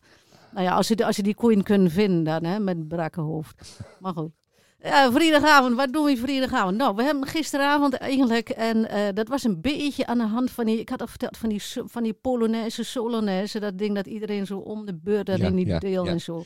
Nou 0.53 0.67
ja, 0.67 0.75
als 0.75 0.87
ze, 0.87 1.05
als 1.07 1.17
ze 1.17 1.23
die 1.23 1.35
koeien 1.35 1.63
kunnen 1.63 1.91
vinden 1.91 2.25
dan, 2.25 2.45
hè, 2.45 2.59
met 2.59 2.77
een 2.77 2.87
brakke 2.87 3.21
hoofd. 3.21 3.81
Maar 4.01 4.13
goed. 4.13 4.31
Ja, 4.83 5.13
vrijdagavond, 5.13 5.77
wat 5.77 5.93
doen 5.93 6.05
we 6.05 6.17
vrijdagavond? 6.17 6.77
Nou, 6.77 6.95
we 6.95 7.03
hebben 7.03 7.27
gisteravond 7.27 7.95
eigenlijk, 7.95 8.49
en 8.49 8.89
eh, 8.89 9.01
dat 9.15 9.29
was 9.29 9.45
een 9.45 9.61
beetje 9.61 10.07
aan 10.07 10.19
de 10.19 10.25
hand 10.27 10.51
van 10.51 10.67
die, 10.67 10.81
ik 10.81 10.89
had 10.89 11.01
al 11.01 11.07
verteld, 11.07 11.37
van 11.37 11.49
die, 11.49 11.63
van 11.85 12.03
die 12.03 12.13
Polonaise, 12.13 12.83
Solonaise, 12.85 13.61
dat 13.61 13.79
ding 13.79 13.95
dat 13.95 14.07
iedereen 14.07 14.47
zo 14.47 14.59
om 14.59 14.87
de 14.87 14.95
beurt 14.95 15.29
en 15.29 15.39
Ja, 15.39 15.47
in 15.47 15.57
die 15.57 15.67
ja, 15.67 15.79
deel 15.79 16.05
ja. 16.05 16.11
en 16.11 16.21
zo. 16.21 16.45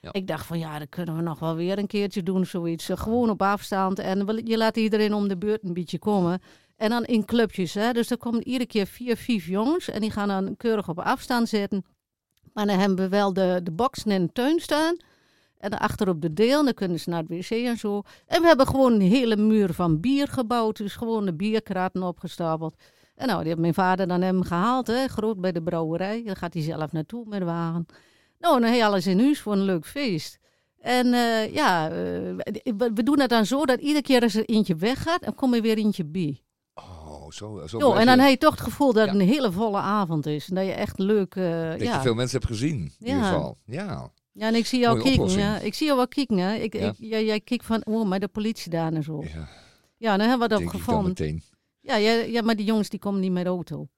Ja. 0.00 0.12
Ik 0.12 0.26
dacht 0.26 0.46
van 0.46 0.58
ja, 0.58 0.78
dat 0.78 0.88
kunnen 0.88 1.16
we 1.16 1.22
nog 1.22 1.38
wel 1.38 1.54
weer 1.54 1.78
een 1.78 1.86
keertje 1.86 2.22
doen, 2.22 2.46
zoiets. 2.46 2.88
Eh, 2.88 2.96
Gewoon 2.96 3.30
op 3.30 3.42
afstand 3.42 3.98
en 3.98 4.40
je 4.44 4.56
laat 4.56 4.76
iedereen 4.76 5.14
om 5.14 5.28
de 5.28 5.38
beurt 5.38 5.64
een 5.64 5.74
beetje 5.74 5.98
komen. 5.98 6.40
En 6.76 6.90
dan 6.90 7.04
in 7.04 7.24
clubjes, 7.24 7.74
hè. 7.74 7.92
Dus 7.92 8.10
er 8.10 8.16
komen 8.16 8.46
iedere 8.46 8.66
keer 8.66 8.86
vier, 8.86 9.16
vijf 9.16 9.46
jongens 9.46 9.90
en 9.90 10.00
die 10.00 10.10
gaan 10.10 10.28
dan 10.28 10.56
keurig 10.56 10.88
op 10.88 10.98
afstand 10.98 11.48
zitten. 11.48 11.84
Maar 12.52 12.66
dan 12.66 12.78
hebben 12.78 12.98
we 12.98 13.08
wel 13.08 13.32
de, 13.32 13.60
de 13.62 13.70
boksen 13.70 14.10
in 14.10 14.26
de 14.26 14.32
tuin 14.32 14.60
staan. 14.60 14.96
En 15.58 15.70
dan 15.70 15.78
achter 15.78 16.08
op 16.08 16.22
de 16.22 16.32
deel, 16.32 16.64
dan 16.64 16.74
kunnen 16.74 17.00
ze 17.00 17.10
naar 17.10 17.22
het 17.22 17.28
wc 17.28 17.50
en 17.50 17.76
zo. 17.76 18.02
En 18.26 18.40
we 18.40 18.46
hebben 18.46 18.66
gewoon 18.66 18.92
een 18.92 19.00
hele 19.00 19.36
muur 19.36 19.74
van 19.74 20.00
bier 20.00 20.28
gebouwd. 20.28 20.76
Dus 20.76 20.96
gewoon 20.96 21.24
de 21.24 21.34
bierkraten 21.34 22.02
opgestapeld. 22.02 22.74
En 23.14 23.26
nou, 23.26 23.38
die 23.38 23.48
heeft 23.48 23.60
mijn 23.60 23.74
vader 23.74 24.08
dan 24.08 24.20
hem 24.20 24.42
gehaald, 24.42 24.86
hè, 24.86 25.06
groot 25.06 25.40
bij 25.40 25.52
de 25.52 25.62
brouwerij. 25.62 26.22
Daar 26.24 26.36
gaat 26.36 26.54
hij 26.54 26.62
zelf 26.62 26.92
naartoe 26.92 27.24
met 27.28 27.38
de 27.38 27.44
wagen. 27.44 27.86
Nou, 28.38 28.60
dan 28.60 28.74
je 28.74 28.84
alles 28.84 29.06
in 29.06 29.20
huis 29.20 29.40
voor 29.40 29.52
een 29.52 29.64
leuk 29.64 29.86
feest. 29.86 30.38
En 30.80 31.14
eh, 31.14 31.54
ja, 31.54 31.88
eh, 31.88 31.94
we, 32.76 33.02
doen 33.02 33.20
het 33.20 33.30
dan 33.30 33.46
zo 33.46 33.64
dat 33.64 33.80
iedere 33.80 34.02
keer 34.02 34.22
als 34.22 34.34
er 34.34 34.44
eentje 34.44 34.76
weggaat, 34.76 35.22
dan 35.22 35.34
kom 35.34 35.54
er 35.54 35.62
weer 35.62 35.76
eentje 35.76 36.04
bij. 36.04 36.42
Oh, 37.32 37.58
zo, 37.60 37.66
zo 37.66 37.78
Jo, 37.78 37.86
blijf 37.90 38.00
en 38.00 38.06
dan 38.06 38.18
heb 38.18 38.30
je 38.30 38.38
toch 38.38 38.50
het 38.54 38.60
gevoel 38.60 38.92
dat 38.92 39.06
het 39.06 39.14
een 39.14 39.26
hele 39.28 39.52
volle 39.52 39.78
avond 39.78 40.26
is. 40.26 40.48
En 40.48 40.54
dat 40.54 40.64
je 40.66 40.72
echt 40.72 40.98
leuk, 40.98 41.34
eh, 41.34 41.70
dat 41.70 41.80
je 41.80 41.98
veel 42.02 42.14
mensen 42.14 42.38
hebt 42.40 42.50
gezien, 42.50 42.78
in 42.78 42.92
Ja. 42.98 43.06
ieder 43.14 43.24
geval. 43.24 43.58
Ja. 43.64 44.10
Ja, 44.32 44.46
en 44.46 44.54
ik 44.54 44.66
zie 44.66 44.80
jou 44.80 45.02
kijken. 45.02 45.28
Ja. 45.30 45.58
Ik 45.58 45.74
zie 45.74 45.86
jou 45.86 45.98
wel 45.98 46.08
kijken. 46.08 46.36
Hè. 46.38 46.54
Ik, 46.54 46.72
Ja. 46.74 46.88
ik, 46.88 46.94
jij, 46.98 47.24
jij 47.24 47.40
kijkt 47.40 47.64
van, 47.64 47.84
oh, 47.86 48.08
maar 48.08 48.20
de 48.20 48.28
politie 48.28 48.70
daar 48.70 48.92
en 48.92 49.02
zo. 49.02 49.22
ja 49.32 49.48
Ja, 49.96 50.16
dan 50.16 50.28
hebben 50.28 50.48
we 50.48 50.54
dat 50.58 50.70
gevonden. 50.70 51.06
meteen. 51.08 51.42
Ja, 51.80 51.96
ja, 51.96 52.12
ja, 52.12 52.42
maar 52.42 52.56
die 52.56 52.66
jongens 52.66 52.88
die 52.88 52.98
komen 52.98 53.20
niet 53.20 53.32
met 53.32 53.44
de 53.44 53.48
auto. 53.50 53.88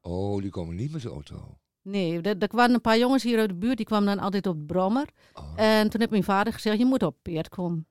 Oh, 0.00 0.40
die 0.42 0.50
komen 0.50 0.76
niet 0.76 0.92
met 0.92 1.02
de 1.02 1.08
auto. 1.08 1.56
Nee, 1.82 2.20
er, 2.20 2.36
er 2.38 2.48
kwamen 2.48 2.74
een 2.74 2.80
paar 2.80 2.98
jongens 2.98 3.22
hier 3.22 3.38
uit 3.38 3.48
de 3.48 3.54
buurt, 3.54 3.76
die 3.76 3.86
kwamen 3.86 4.06
dan 4.16 4.24
altijd 4.24 4.46
op 4.46 4.58
de 4.58 4.64
brommer. 4.64 5.08
Oh, 5.34 5.44
En 5.56 5.88
toen 5.90 6.00
heeft 6.00 6.12
mijn 6.12 6.24
vader 6.24 6.52
gezegd, 6.52 6.78
je 6.78 6.84
moet 6.84 7.02
op 7.02 7.16
peert 7.22 7.48
komen. 7.48 7.86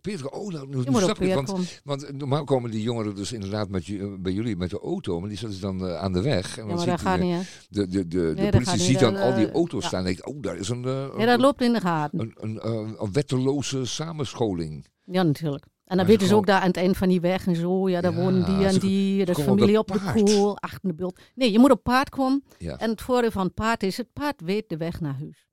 Peter, 0.00 0.28
oh, 0.28 0.52
nou, 0.52 0.68
nu 0.68 0.76
op 0.76 0.96
snap 0.96 1.20
ik, 1.20 1.34
want, 1.34 1.80
want 1.84 2.12
normaal 2.12 2.44
komen 2.44 2.70
die 2.70 2.82
jongeren 2.82 3.14
dus 3.14 3.32
inderdaad 3.32 3.68
met, 3.68 3.84
bij 4.22 4.32
jullie 4.32 4.56
met 4.56 4.70
de 4.70 4.80
auto, 4.80 5.20
maar 5.20 5.28
die 5.28 5.38
zetten 5.38 5.58
ze 5.58 5.64
dan 5.64 5.86
eh, 5.88 5.96
aan 5.96 6.12
de 6.12 6.22
weg. 6.22 6.58
En 6.58 6.62
Ja, 6.62 6.68
dan 6.68 6.76
maar 6.76 6.86
dat 6.86 6.98
ziet 6.98 7.08
gaat 7.08 7.18
de, 7.18 7.24
niet, 7.24 7.66
de, 7.68 7.86
de, 7.88 8.08
de, 8.08 8.18
Nee, 8.18 8.34
de 8.34 8.42
dat 8.42 8.50
politie 8.50 8.78
ziet 8.78 8.98
dan 8.98 9.12
Dat, 9.12 9.22
al 9.22 9.34
die 9.34 9.46
eh, 9.46 9.54
auto's 9.54 9.82
ja. 9.82 9.88
staan 9.88 10.00
en 10.00 10.06
denkt, 10.06 10.26
oh, 10.26 10.42
daar 10.42 10.56
is 10.56 10.68
een, 10.68 10.84
eh, 10.84 11.08
Ja, 11.18 11.24
dat 11.26 11.40
loopt 11.40 11.62
in 11.62 11.72
de 11.72 11.80
gaten. 11.80 12.20
een, 12.20 12.34
een, 12.40 12.60
eh, 12.60 12.92
een 12.98 13.12
wetteloze 13.12 13.84
samenscholing. 13.84 14.86
Ja, 15.04 15.22
natuurlijk. 15.22 15.66
En 15.84 15.96
dan 15.96 16.06
weten 16.06 16.26
ze 16.26 16.34
ook 16.34 16.46
daar 16.46 16.60
aan 16.60 16.66
het 16.66 16.76
eind 16.76 16.96
van 16.96 17.08
die 17.08 17.20
weg 17.20 17.46
en 17.46 17.56
zo. 17.56 17.88
Ja, 17.88 18.00
daar 18.00 18.12
Ja, 18.12 18.18
wonen 18.18 18.44
die 18.44 18.66
en 18.66 18.78
die. 18.78 19.24
Dat 19.24 19.38
is 19.38 19.44
op 19.44 19.48
familie 19.48 19.78
op 19.78 19.88
dat 19.88 20.00
de 20.00 20.22
koel, 20.24 20.58
achter 20.58 20.88
de 20.88 20.94
bult. 20.94 21.20
Nee, 21.34 21.52
je 21.52 21.58
moet 21.58 21.70
op 21.70 21.82
paard 21.82 22.08
komen. 22.08 22.44
Ja, 22.58 22.78
En 22.78 22.90
het 22.90 23.02
voordeel 23.02 23.30
van 23.30 23.44
het 23.44 23.54
paard 23.54 23.82
is, 23.82 23.96
het 23.96 24.12
paard 24.12 24.40
weet 24.40 24.68
de 24.68 24.76
weg 24.76 25.00
naar 25.00 25.16
huis. 25.18 25.45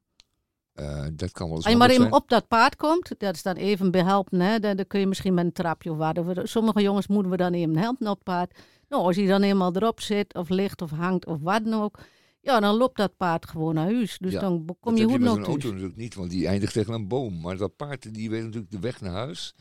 Eh, 0.73 1.05
dat 1.13 1.31
kan 1.31 1.47
wel 1.47 1.55
eens 1.55 1.63
Als 1.65 1.73
je 1.73 1.79
maar 1.79 1.89
even 1.89 2.11
op 2.11 2.29
dat 2.29 2.47
paard 2.47 2.75
komt, 2.75 3.11
dat 3.19 3.35
is 3.35 3.41
dan 3.43 3.55
even 3.55 3.91
behelpen. 3.91 4.39
Hè? 4.39 4.59
Dan, 4.59 4.75
dan 4.75 4.87
kun 4.87 4.99
je 4.99 5.07
misschien 5.07 5.33
met 5.33 5.45
een 5.45 5.51
trapje 5.51 5.91
of 5.91 5.97
wat. 5.97 6.19
Sommige 6.43 6.81
jongens 6.81 7.07
moeten 7.07 7.31
we 7.31 7.37
dan 7.37 7.53
even 7.53 7.77
helpen 7.77 8.07
op 8.07 8.15
het 8.15 8.23
paard. 8.23 8.57
Nou, 8.89 9.03
als 9.03 9.15
hij 9.15 9.25
dan 9.25 9.41
eenmaal 9.41 9.75
erop 9.75 10.01
zit, 10.01 10.33
of 10.35 10.49
ligt, 10.49 10.81
of 10.81 10.91
hangt, 10.91 11.25
of 11.25 11.37
wat 11.41 11.65
dan 11.65 11.81
ook. 11.81 11.99
Ja, 12.41 12.59
dan 12.59 12.75
loopt 12.75 12.97
dat 12.97 13.17
paard 13.17 13.47
gewoon 13.47 13.73
naar 13.73 13.85
huis. 13.93 14.17
Dus 14.17 14.31
Ja, 14.33 14.39
dan 14.39 14.65
kom 14.79 14.95
je 14.97 15.07
met 15.07 15.19
nog 15.19 15.35
een 15.37 15.43
auto 15.45 15.51
thuis. 15.57 15.63
natuurlijk 15.63 15.95
niet, 15.95 16.15
want 16.15 16.29
die 16.29 16.47
eindigt 16.47 16.73
tegen 16.73 16.93
een 16.93 17.07
boom. 17.07 17.41
Maar 17.41 17.57
dat 17.57 17.75
paard 17.75 18.13
die 18.13 18.29
weet 18.29 18.43
natuurlijk 18.43 18.71
de 18.71 18.79
weg 18.79 19.01
naar 19.01 19.11
huis. 19.13 19.55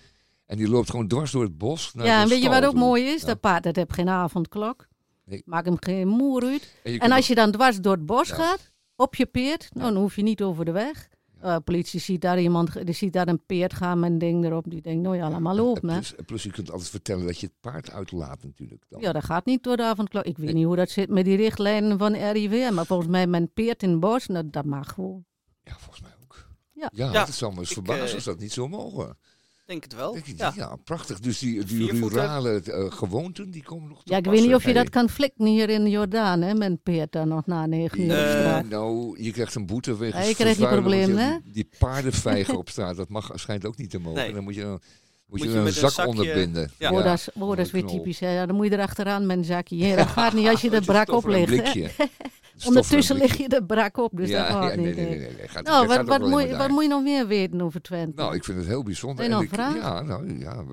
En 0.47 0.57
die 0.57 0.69
loopt 0.69 0.91
gewoon 0.91 1.09
dwars 1.09 1.31
door 1.31 1.43
het 1.43 1.59
bos. 1.59 1.95
Naar 1.95 2.07
Ja, 2.07 2.23
en 2.23 2.29
weet 2.29 2.43
je 2.43 2.49
wat 2.49 2.65
ook 2.65 2.71
toe. 2.71 2.81
mooi 2.81 3.05
is? 3.05 3.21
Ja. 3.21 3.27
Dat 3.27 3.41
paard 3.41 3.63
dat 3.63 3.77
heeft 3.77 3.93
geen 3.93 4.09
avondklok. 4.09 4.87
Nee. 5.25 5.43
Maak 5.45 5.65
hem 5.65 5.77
geen 5.81 6.09
moer 6.09 6.43
uit. 6.45 6.75
En 6.99 7.13
als 7.13 7.27
je 7.27 7.35
dan 7.35 7.51
dwars 7.51 7.77
door 7.81 7.93
het 7.93 8.07
bos 8.07 8.29
Ja. 8.29 8.35
gaat, 8.35 8.72
op 8.97 9.15
je 9.15 9.27
peert, 9.27 9.69
nou, 9.75 9.93
dan 9.93 10.03
hoef 10.03 10.17
je 10.17 10.23
niet 10.23 10.43
over 10.43 10.65
de 10.65 10.73
weg. 10.73 11.09
Eh, 11.41 11.57
politie 11.65 12.01
ziet 12.01 12.21
daar 12.21 12.41
iemand, 12.41 12.87
die 12.87 12.95
ziet 12.95 13.13
daar 13.13 13.29
een 13.29 13.45
peert 13.47 13.73
gaan 13.75 14.01
met 14.01 14.11
een 14.11 14.19
ding 14.19 14.45
erop. 14.45 14.65
Die 14.71 14.81
denkt, 14.83 15.03
nou 15.03 15.17
ja, 15.17 15.31
laat 15.31 15.41
maar 15.41 15.53
En 15.57 15.59
lopen. 15.63 15.89
Hè. 15.89 15.95
plus, 15.99 16.15
plus 16.27 16.43
je 16.43 16.51
kunt 16.51 16.71
altijd 16.71 16.91
vertellen 16.91 17.27
dat 17.27 17.39
je 17.39 17.47
het 17.47 17.55
paard 17.61 17.91
uitlaat 17.91 18.43
natuurlijk. 18.43 18.85
Dan. 18.89 19.01
Ja, 19.01 19.13
dat 19.13 19.25
gaat 19.25 19.45
niet 19.45 19.63
door 19.63 19.77
de 19.77 19.83
avondklok. 19.85 20.25
Ik 20.25 20.37
weet 20.37 20.47
Nee. 20.47 20.55
niet 20.55 20.65
hoe 20.65 20.77
dat 20.77 20.91
zit 20.91 21.09
met 21.09 21.25
die 21.25 21.37
richtlijnen 21.37 21.99
van 21.99 22.15
RIVM. 22.15 22.75
Maar 22.75 22.87
volgens 22.87 23.09
mij 23.09 23.27
met 23.27 23.41
een 23.41 23.53
peert 23.53 23.83
in 23.83 23.91
het 23.91 24.01
bos, 24.01 24.27
nou, 24.27 24.51
dat 24.51 24.65
mag 24.65 24.89
gewoon. 24.93 25.25
Ja, 25.65 25.73
volgens 25.79 26.01
mij 26.01 26.11
ook. 26.23 26.47
Ja. 26.73 26.91
ja, 26.95 27.13
Ja, 27.13 27.25
het 27.25 27.35
zal 27.35 27.51
me 27.51 27.59
eens 27.59 27.73
verbazen 27.73 28.09
eh, 28.09 28.15
als 28.15 28.25
dat 28.25 28.39
niet 28.39 28.53
zo 28.53 28.69
mogen. 28.69 29.19
Denk 29.67 29.83
het 29.83 29.95
wel. 29.95 30.13
Denk 30.13 30.27
je, 30.27 30.35
ja. 30.37 30.53
Ja. 30.57 30.77
prachtig. 30.85 31.21
Dus 31.21 31.39
die, 31.39 31.65
die 31.65 31.91
rurale 32.09 32.61
eh, 32.63 32.91
gewoonten, 32.93 33.51
die 33.51 33.63
komen 33.63 33.89
nog 33.89 34.03
te 34.05 34.11
Ja, 34.13 34.17
ik 34.19 34.25
weet 34.25 34.41
niet 34.41 34.55
of 34.55 34.65
je 34.65 34.73
dat 34.73 34.89
kan 34.89 35.09
flikken 35.09 35.47
hier 35.47 35.69
in 35.69 35.89
Jordaan, 35.91 36.41
hè, 36.43 36.55
met 36.55 36.79
dan 37.11 37.29
nog 37.29 37.47
na 37.47 37.67
negen 37.67 38.01
uur 38.01 38.11
op 38.11 38.29
straat. 38.29 38.69
nou, 38.69 39.23
je 39.23 39.31
krijgt 39.33 39.55
een 39.55 39.67
boete 39.67 39.97
wegens 39.97 40.23
Ja, 40.23 40.29
je 40.29 40.35
krijgt 40.35 40.59
die 40.59 40.69
problemen, 40.69 41.43
je- 41.45 41.53
Die 41.53 41.69
paardenvijgen 41.79 42.59
op 42.63 42.69
straat, 42.69 42.97
dat 42.97 43.09
mag 43.09 43.31
schijnt 43.35 43.67
ook 43.67 43.77
niet 43.77 43.91
te 43.91 43.99
mogen. 43.99 44.21
Nee. 44.23 44.33
Dan 44.33 44.43
moet 44.45 44.55
je, 44.55 44.61
dan, 44.61 44.81
moet 45.27 45.43
je 45.43 45.49
je 45.49 45.55
een 45.57 45.63
met 45.63 45.73
een 45.75 45.81
zak 45.81 45.91
zakje- 45.91 46.11
onderbinden. 46.11 46.71
Ja. 46.79 46.91
Oh, 46.93 47.05
dat 47.05 47.15
is, 47.15 47.29
oh, 47.35 47.49
dat 47.49 47.59
is 47.59 47.71
weer 47.71 47.85
typisch. 47.85 48.21
Hè. 48.21 48.31
Ja, 48.35 48.47
dan 48.47 48.57
moet 48.57 48.67
je 48.67 48.73
erachteraan 48.73 49.27
met 49.27 49.37
een 49.37 49.45
zakje. 49.45 49.77
Ja, 49.77 49.97
dat 49.97 50.07
gaat 50.19 50.33
niet 50.33 50.49
als 50.49 50.61
je 50.61 50.71
Dat 50.71 50.79
er 50.81 50.85
brak 50.87 51.11
op 51.13 51.21
stof 51.21 51.35
in 51.35 51.43
een 51.43 51.49
hè. 51.49 51.63
blikje. 51.63 51.91
Ondertussen 52.67 53.17
lig 53.17 53.37
je 53.37 53.49
er 53.49 53.65
brak 53.65 53.97
op, 53.97 54.11
dus 54.15 54.29
ja, 54.29 54.39
dat 54.39 54.57
gaat 54.57 54.71
ja, 54.71 54.77
niet. 54.77 54.85
nee, 54.85 54.95
nee, 54.95 55.05
nee, 55.09 55.19
nee, 55.19 55.37
nee. 55.37 55.49
Gaat, 55.49 55.65
Nou, 55.65 55.87
wat, 55.87 56.21
moet, 56.21 56.51
wat 56.51 56.83
je 56.83 56.89
nog 56.89 57.03
meer 57.03 57.27
weten 57.27 57.61
over 57.61 57.83
Twente? 57.83 58.23
Nou, 58.23 58.35
ik 58.35 58.45
vind 58.45 58.59
het 58.59 58.67
heel 58.67 58.83
bijzonder. 58.83 59.25
En 59.25 59.41
ik-? 59.41 59.57
Ja, 59.57 60.03
nou, 60.03 60.39
ja, 60.39 60.65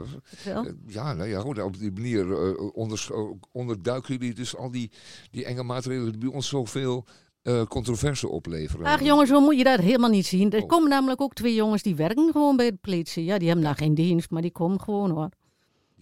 eh, 0.45 0.59
ja, 0.87 1.13
nou 1.13 1.29
ja, 1.29 1.39
goed, 1.39 1.61
op 1.61 1.77
die 1.77 1.91
manier 1.91 2.31
eh, 2.31 2.69
onders- 2.73 3.09
onderduiken 3.51 4.13
jullie 4.17 4.33
dus 4.33 4.55
al 4.55 4.71
die, 4.71 4.91
die 5.31 5.45
enge 5.45 5.63
maatregelen 5.63 6.11
die 6.11 6.19
bij 6.19 6.29
ons 6.29 6.47
zoveel 6.47 7.05
eh 7.41 7.63
controverse 7.63 8.27
opleveren. 8.29 8.85
Ach 8.85 9.01
jongens, 9.03 9.29
hoe 9.29 9.39
moet 9.41 9.57
je 9.57 9.63
dat 9.63 9.79
helemaal 9.79 10.09
niet 10.09 10.25
zien? 10.25 10.51
Er 10.51 10.61
Oh. 10.61 10.67
komen 10.67 10.89
namelijk 10.89 11.21
ook 11.21 11.33
twee 11.33 11.53
jongens 11.55 11.81
die 11.81 11.95
werken 11.95 12.31
gewoon 12.31 12.55
bij 12.55 12.69
de 12.71 12.77
politie. 12.81 13.23
Ja, 13.23 13.37
die 13.37 13.47
hebben 13.47 13.65
daar 13.65 13.75
geen 13.75 13.93
dienst, 13.95 14.29
maar 14.31 14.41
die 14.41 14.51
komen 14.51 14.81
gewoon 14.81 15.09
hoor. 15.11 15.29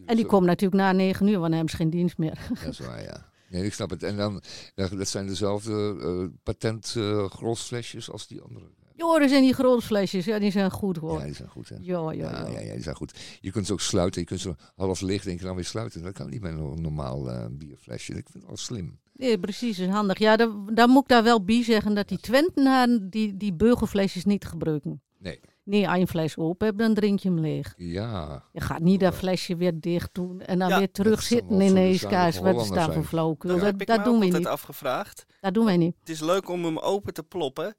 En 0.06 0.16
die 0.16 0.26
komt 0.26 0.46
natuurlijk 0.46 0.82
na 0.82 0.92
negen 0.92 1.26
uur, 1.28 1.32
want 1.40 1.44
dan 1.44 1.52
hebben 1.52 1.70
ze 1.70 1.76
geen 1.76 1.90
dienst 1.90 2.18
meer. 2.18 2.48
Dat 2.64 2.72
is 2.74 2.80
waar, 2.80 3.04
ja. 3.04 3.27
Nee, 3.50 3.66
ik 3.66 3.74
snap 3.74 3.90
het. 3.90 4.04
En 4.04 4.18
dan, 4.18 4.42
ja, 4.76 4.88
dat 4.88 5.08
zijn 5.08 5.28
dezelfde 5.28 5.96
eh 6.02 6.40
patent 6.44 6.94
eh 6.98 7.26
grosflesjes 7.30 8.12
als 8.12 8.28
die 8.28 8.42
andere. 8.42 8.66
Joris 8.96 9.32
en 9.32 9.42
die 9.42 9.54
grote 9.54 9.86
flesjes, 9.86 10.26
ja, 10.26 10.40
die 10.40 10.52
zijn 10.52 10.72
goed 10.72 10.98
hoor. 10.98 11.20
Ja, 11.20 11.26
die 11.26 11.34
zijn 11.34 11.50
goed, 11.50 11.70
hè? 11.70 11.76
Ja, 11.82 12.12
ja, 12.12 12.12
Ja, 12.12 12.32
ja. 12.32 12.48
ja, 12.48 12.60
ja, 12.60 12.74
die 12.74 12.84
zijn 12.84 12.96
goed. 12.96 13.20
Je 13.42 13.52
kunt 13.52 13.66
ze 13.66 13.74
ook 13.74 13.82
sluiten. 13.82 14.22
Je 14.22 14.28
kunt 14.28 14.40
ze 14.40 14.56
half 14.76 15.02
licht 15.02 15.26
en 15.26 15.32
je 15.32 15.38
dan 15.40 15.56
weer 15.56 15.66
sluiten. 15.66 16.04
Dat 16.04 16.14
kan 16.14 16.30
niet 16.30 16.42
met 16.42 16.52
een 16.52 16.82
normaal 16.82 17.32
eh, 17.32 17.46
bierflesje. 17.52 18.12
Ik 18.14 18.26
vind 18.30 18.34
het 18.34 18.46
wel 18.46 18.58
slim. 18.58 19.00
Nee, 19.14 19.40
precies, 19.40 19.80
is 19.80 19.88
handig. 19.88 20.18
Ja, 20.20 20.36
daar, 20.36 20.50
daar 20.74 20.88
moet 20.88 21.02
ik 21.04 21.08
daar 21.10 21.24
wel 21.24 21.44
bij 21.44 21.64
zeggen 21.64 21.96
dat 21.96 22.08
die 22.08 22.20
Twentenaren 22.20 23.10
die, 23.10 23.38
die 23.38 23.54
burgerflesjes 23.54 24.26
niet 24.26 24.46
gebruiken. 24.46 25.02
Nee. 25.20 25.40
Nee, 25.68 25.84
een 25.88 26.08
fles 26.08 26.38
open 26.38 26.68
hebt, 26.68 26.80
dan 26.80 26.94
drink 26.94 27.20
je 27.20 27.30
hem 27.30 27.40
leeg. 27.40 27.74
Ja, 27.78 28.44
Je 28.52 28.62
gaat 28.62 28.80
niet 28.80 29.00
dat 29.00 29.16
flesje 29.16 29.56
weer 29.56 29.80
dicht 29.80 30.10
doen 30.14 30.42
en 30.42 30.60
dan 30.60 30.70
Ja, 30.70 30.78
weer 30.78 30.92
terug 30.92 31.22
zitten 31.24 31.50
in 31.62 31.68
voor 31.68 31.68
de 31.68 31.74
de 31.74 31.80
ijskaars. 31.80 32.36
zuinige 32.36 32.56
Wat 32.58 32.64
is 32.66 32.72
daar 32.72 32.94
voor 32.94 33.04
flauwkul? 33.04 33.50
Dat 33.50 33.60
doen 34.04 34.20
we 34.20 34.20
altijd 34.20 34.34
niet. 34.34 34.48
afgevraagd. 34.48 35.26
Dat 35.42 35.54
doen 35.54 35.66
wij 35.66 35.78
niet. 35.78 35.96
Het 36.00 36.10
is 36.10 36.20
leuk 36.20 36.50
om 36.50 36.66
hem 36.66 36.78
open 36.80 37.14
te 37.14 37.24
ploppen. 37.24 37.76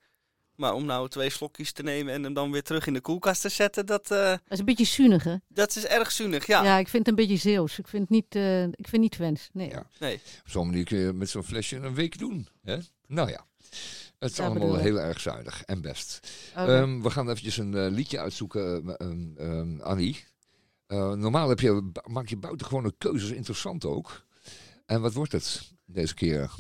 Maar 0.55 0.72
om 0.74 0.84
nou 0.84 1.09
twee 1.09 1.30
slokjes 1.30 1.72
te 1.72 1.82
nemen 1.82 2.14
en 2.14 2.22
hem 2.22 2.34
dan 2.34 2.51
weer 2.53 2.62
terug 2.62 2.86
in 2.86 2.93
de 2.93 3.01
koelkast 3.01 3.41
te 3.41 3.49
zetten, 3.49 3.86
dat, 3.86 4.11
eh, 4.11 4.18
Dat 4.30 4.41
is 4.49 4.59
een 4.59 4.64
beetje 4.64 4.84
zuinig, 4.84 5.24
hè? 5.24 5.34
dat 5.49 5.76
is 5.76 5.86
erg 5.86 6.11
zuinig. 6.11 6.47
Ja, 6.47 6.64
Ja, 6.64 6.78
ik 6.78 6.89
vind 6.89 7.07
het 7.07 7.18
een 7.18 7.26
beetje 7.26 7.41
Zeeuws. 7.51 7.78
Ik 7.78 7.89
vind 7.89 8.03
het 8.03 8.11
niet, 8.11 8.34
eh, 8.34 8.62
ik 8.62 8.89
vind 8.89 9.03
niet 9.03 9.11
Twents. 9.12 9.49
Nee. 9.53 9.68
Ja. 9.70 9.86
nee. 10.01 10.14
op 10.14 10.51
zo'n 10.51 10.66
manier 10.66 10.84
kun 10.84 10.99
je 10.99 11.12
met 11.12 11.28
zo'n 11.28 11.43
flesje 11.43 11.76
een 11.76 11.95
week 11.95 12.18
doen. 12.18 12.49
Hè? 12.64 12.78
Nou 13.07 13.30
ja, 13.30 13.47
het 14.19 14.31
is 14.31 14.37
Ja, 14.37 14.45
allemaal 14.45 14.77
heel 14.77 15.01
erg 15.01 15.21
zuinig 15.21 15.64
en 15.64 15.81
best. 15.81 16.31
Ehm, 16.55 17.01
we 17.01 17.11
gaan 17.11 17.29
eventjes 17.29 17.57
een 17.57 17.75
eh, 17.75 17.91
liedje 17.91 18.19
uitzoeken, 18.19 18.89
eh, 18.99 19.07
ehm, 19.07 19.37
ehm, 19.37 19.81
Annie. 19.81 20.25
Eh, 20.87 21.12
normaal 21.12 21.49
heb 21.49 21.61
je, 21.61 21.91
maak 22.07 22.29
je 22.29 22.37
buitengewone 22.37 22.95
keuzes 22.99 23.31
interessant 23.31 23.85
ook. 23.85 24.27
En 24.87 25.01
wat 25.01 25.12
wordt 25.12 25.33
het 25.33 25.73
deze 25.85 26.14
keer? 26.14 26.51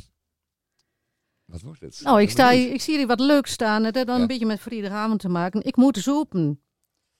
Wat 1.44 1.60
wordt 1.60 1.80
het? 1.80 2.00
nou, 2.02 2.20
ik, 2.20 2.30
sta, 2.30 2.50
ik 2.50 2.80
zie 2.80 2.96
hier 2.96 3.06
wat 3.06 3.20
leuks 3.20 3.50
staan. 3.52 3.84
Het 3.84 3.94
heeft 3.94 4.06
dan 4.06 4.16
Ja. 4.16 4.22
een 4.22 4.28
beetje 4.28 4.46
met 4.46 4.60
vrijdagavond 4.60 5.20
te 5.20 5.28
maken. 5.28 5.64
Ik 5.64 5.76
moet 5.76 5.96
zoeken. 5.96 6.60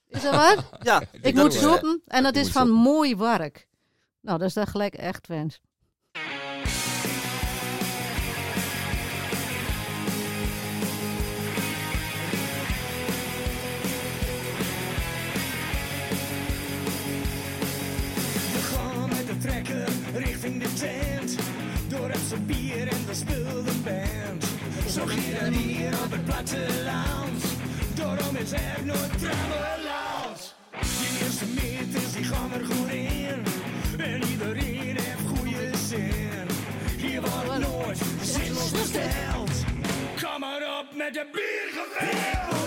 Is 0.07 0.21
dat 0.21 0.35
waar? 0.35 0.69
Ja, 0.81 1.03
Ik 1.21 1.35
moet 1.35 1.53
zoeken 1.53 2.01
en 2.05 2.23
dat 2.23 2.35
is 2.35 2.49
van 2.49 2.69
mooi 2.69 3.15
werk. 3.15 3.67
Nou, 4.21 4.37
dat 4.37 4.47
is 4.47 4.53
dan 4.53 4.67
gelijk 4.67 4.93
echt 4.93 5.23
Twents. 5.23 5.59
Richting 20.13 20.61
de 20.63 20.73
tent. 20.73 21.37
Door 21.87 22.09
het 22.09 22.19
zo'n 22.29 22.45
bier 22.45 22.87
en 22.87 23.05
de 23.05 23.13
speelde 23.13 23.71
band. 23.83 24.45
Zo 24.89 25.05
ging 25.05 25.55
hier 25.55 25.93
op 26.03 26.11
het 26.11 26.25
platteland. 26.25 27.43
Daarom 27.95 28.35
is 28.35 28.51
er 28.51 28.79
nooit 28.83 29.19
trammeland. 29.19 30.55
Die 30.79 31.23
eerste 31.23 31.45
meters 31.45 32.13
die 32.13 32.23
gaan 32.23 32.53
er 32.53 32.65
goed 32.65 32.91
in. 32.91 33.43
En 33.97 34.23
iedereen 34.23 34.97
heeft 34.97 35.27
goede 35.37 35.77
zin. 35.87 36.47
Hier 36.97 37.21
wordt 37.21 37.67
nooit 37.67 37.97
zinloos 38.21 38.71
besteld. 38.71 39.51
Kom 40.21 40.39
maar 40.39 40.79
op 40.79 40.95
met 40.95 41.13
de 41.13 41.25
biergevecht. 41.31 42.58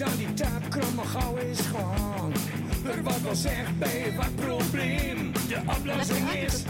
Dan 0.00 0.16
die 0.16 0.34
tapkram 0.34 0.94
maar 0.94 1.04
gauw 1.04 1.36
eens 1.36 1.60
gaan. 1.60 2.32
Er 2.84 3.02
wordt 3.02 3.22
wel 3.22 3.34
zeg 3.34 3.78
bij 3.78 4.12
wat 4.16 4.34
probleem. 4.34 5.32
De 5.48 5.60
oplossing 5.66 6.30
is 6.30 6.62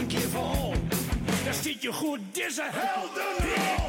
een 0.00 0.06
keer 0.06 0.20
vol. 0.20 0.72
Daar 1.44 1.54
zit 1.54 1.82
je 1.82 1.92
goed, 1.92 2.18
deze 2.32 2.62
helden. 2.64 3.22
Ik 3.36 3.56
moet 3.56 3.79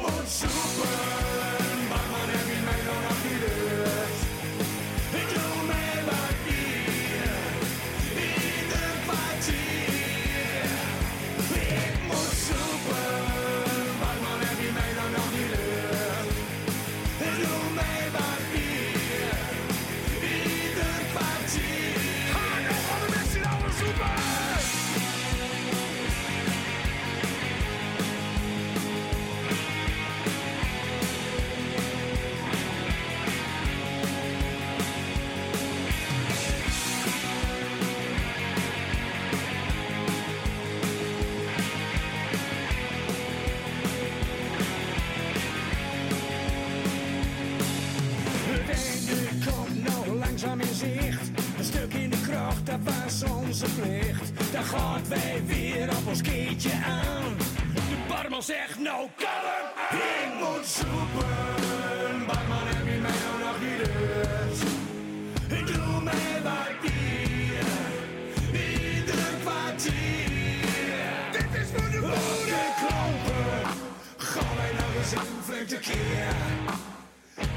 een 75.86 75.92
vlugte 75.92 75.92
keer. 75.92 76.34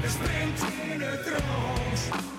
We 0.00 0.08
springt 0.08 0.62
in 0.92 1.00
het 1.00 1.26
rond, 1.26 2.35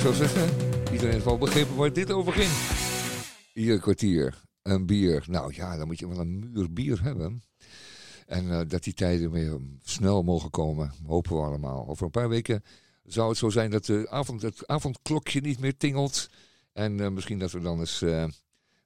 zou 0.00 0.14
zeggen, 0.14 0.48
iedereen 0.92 1.12
heeft 1.12 1.24
wel 1.24 1.38
begrepen 1.38 1.76
waar 1.76 1.92
dit 1.92 2.12
over 2.12 2.32
ging. 2.32 2.50
Ieder 3.54 3.80
kwartier 3.80 4.42
een 4.62 4.86
bier. 4.86 5.24
Nou 5.26 5.54
ja, 5.54 5.76
dan 5.76 5.86
moet 5.86 5.98
je 5.98 6.08
wel 6.08 6.18
een 6.18 6.50
muur 6.52 6.72
bier 6.72 7.02
hebben. 7.02 7.42
En 8.26 8.50
eh, 8.50 8.60
dat 8.68 8.84
die 8.84 8.94
tijden 8.94 9.30
weer 9.30 9.60
snel 9.82 10.22
mogen 10.22 10.50
komen, 10.50 10.92
hopen 11.06 11.36
we 11.36 11.42
allemaal. 11.42 11.88
Over 11.88 12.04
een 12.04 12.10
paar 12.10 12.28
weken 12.28 12.64
zou 13.04 13.28
het 13.28 13.38
zo 13.38 13.48
zijn 13.48 13.70
dat 13.70 13.84
de 13.84 14.06
avond, 14.10 14.42
het 14.42 14.66
avondklokje 14.66 15.40
niet 15.40 15.58
meer 15.58 15.76
tingelt. 15.76 16.28
En 16.72 17.00
eh, 17.00 17.08
misschien 17.10 17.38
dat 17.38 17.52
we 17.52 17.60
dan 17.60 17.78
eens 17.78 18.02
eh, 18.02 18.24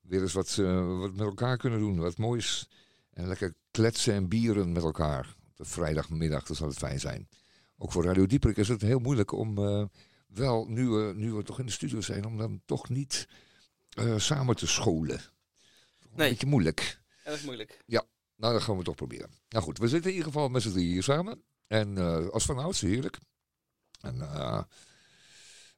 weer 0.03 0.23
eens 0.23 0.33
wat, 0.33 0.55
wat 0.99 1.13
met 1.13 1.27
elkaar 1.27 1.57
kunnen 1.57 1.79
doen. 1.79 1.99
Wat 1.99 2.19
moois. 2.19 2.69
En 3.11 3.27
lekker 3.27 3.55
kletsen 3.71 4.15
en 4.15 4.29
bieren 4.29 4.73
met 4.73 4.83
elkaar. 4.83 5.35
Op 5.57 5.67
vrijdagmiddag, 5.67 6.45
dat 6.45 6.57
zal 6.57 6.69
het 6.69 6.79
fijn 6.79 7.01
zijn. 7.01 7.29
Ook 7.79 7.93
voor 7.93 8.05
Radio 8.05 8.27
Dieperik 8.27 8.57
is 8.57 8.69
het 8.69 8.83
heel 8.83 8.99
moeilijk 8.99 9.33
om 9.33 9.59
wel, 10.35 10.67
nu 10.69 10.89
we, 10.89 11.13
nu 11.15 11.33
we 11.33 11.43
toch 11.43 11.59
in 11.59 11.67
de 11.67 11.73
studio 11.73 12.01
zijn, 12.01 12.25
om 12.25 12.39
dan 12.39 12.63
toch 12.65 12.89
niet 12.89 13.29
eh, 13.91 14.19
samen 14.19 14.57
te 14.57 14.67
scholen. 14.67 15.21
Een 16.01 16.17
beetje 16.17 16.47
moeilijk. 16.47 17.01
Erg 17.25 17.45
moeilijk. 17.45 17.83
Nou, 18.37 18.53
dat 18.53 18.63
gaan 18.63 18.77
we 18.77 18.85
toch 18.85 18.95
proberen. 18.95 19.31
Nou 19.49 19.65
goed, 19.65 19.79
we 19.79 19.89
zitten 19.89 20.11
in 20.11 20.17
ieder 20.17 20.33
geval 20.33 20.49
met 20.49 20.63
z'n 20.63 20.71
drieën 20.71 20.93
hier 20.93 21.03
samen. 21.03 21.43
En 21.67 21.99
eh, 21.99 22.29
als 22.29 22.45
van 22.45 22.59
ouds, 22.59 22.81
heerlijk. 22.81 23.19
En 24.01 24.21
eh, 24.21 24.63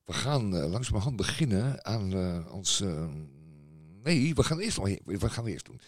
we 0.04 0.12
gaan 0.12 0.56
eh, 0.56 0.70
langzamerhand 0.70 1.16
beginnen 1.16 1.84
aan 1.84 2.50
ons... 2.50 2.80
nee, 4.02 4.34
we 4.34 4.42
gaan 4.42 4.58
eerst 4.58 4.78
nog... 4.78 4.98
We 5.04 5.30
gaan 5.30 5.46
eerst 5.46 5.64
doen. 5.64 5.80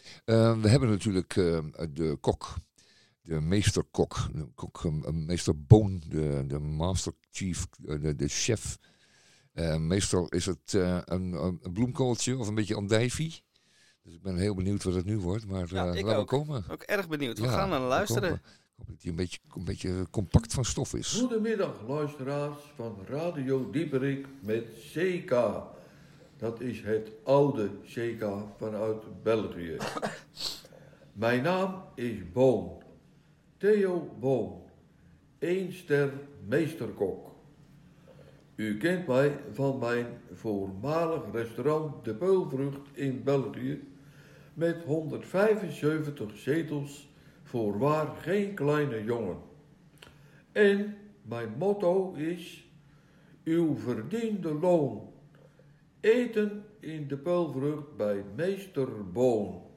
We 0.60 0.68
hebben 0.68 0.88
natuurlijk 0.88 1.34
de 1.34 2.18
kok. 2.20 2.54
De 3.28 3.40
meesterkok. 3.40 4.16
De 4.34 4.46
kok 4.54 4.84
eh, 4.84 5.10
meester 5.12 5.64
Boon. 5.66 6.02
De, 6.08 6.44
de 6.46 6.58
master 6.58 7.12
chief. 7.30 7.66
eh, 7.86 8.00
de, 8.00 8.14
de 8.14 8.28
chef. 8.28 8.78
Eh, 9.52 9.76
meestal 9.76 10.28
is 10.28 10.46
het 10.46 10.74
eh, 10.74 10.98
een, 11.04 11.32
een 11.32 11.72
bloemkooltje 11.72 12.36
of 12.38 12.48
een 12.48 12.54
beetje 12.54 12.74
andijvie. 12.74 13.42
Dus 14.02 14.14
ik 14.14 14.22
ben 14.22 14.36
heel 14.36 14.54
benieuwd 14.54 14.82
wat 14.82 14.94
het 14.94 15.04
nu 15.04 15.18
wordt. 15.18 15.46
Maar 15.46 15.66
Ja, 15.74 15.86
eh 15.86 15.94
ik 15.94 16.04
laten 16.04 16.04
we 16.04 16.14
ook. 16.14 16.26
komen. 16.28 16.64
Ook 16.70 16.82
erg 16.82 17.08
benieuwd. 17.08 17.38
We 17.38 17.44
Ja, 17.44 17.50
gaan 17.52 17.68
naar 17.68 17.80
we 17.80 17.86
luisteren. 17.86 18.32
Ik 18.34 18.40
hoop 18.76 18.86
dat 18.86 18.96
hij 19.02 19.10
een 19.10 19.16
beetje, 19.16 19.38
een 19.54 19.64
beetje 19.64 20.06
compact 20.10 20.52
van 20.54 20.64
stof 20.64 20.94
is. 20.94 21.12
Goedemiddag 21.12 21.74
luisteraars 21.88 22.58
van 22.76 22.96
Radio 23.06 23.70
Dieperik 23.70 24.26
met 24.40 24.64
CK. 24.92 25.30
Dat 26.36 26.60
is 26.60 26.80
het 26.82 27.10
oude 27.24 27.70
CK 27.84 28.24
vanuit 28.58 29.22
België. 29.22 29.76
Mijn 31.12 31.42
naam 31.42 31.82
is 31.94 32.32
Boon. 32.32 32.86
Theo 33.58 34.10
Boon. 34.20 34.62
Eén 35.38 35.72
ster 35.72 36.12
meesterkok. 36.46 37.30
U 38.54 38.76
kent 38.76 39.06
mij 39.06 39.38
van 39.52 39.78
mijn 39.78 40.06
voormalig 40.32 41.22
restaurant 41.32 42.04
De 42.04 42.14
Peulvrucht 42.14 42.80
in 42.92 43.22
België 43.24 43.88
met 44.54 44.84
175 44.84 46.36
zetels 46.36 47.08
voorwaar 47.42 48.06
geen 48.16 48.54
kleine 48.54 49.04
jongen. 49.04 49.36
En 50.52 50.96
mijn 51.22 51.54
motto 51.58 52.12
is: 52.12 52.68
uw 53.44 53.76
verdiende 53.76 54.54
loon. 54.54 55.08
Eten 56.00 56.64
in 56.80 57.08
de 57.08 57.16
peulvrucht 57.16 57.96
bij 57.96 58.24
meester 58.36 59.12
Boon. 59.12 59.67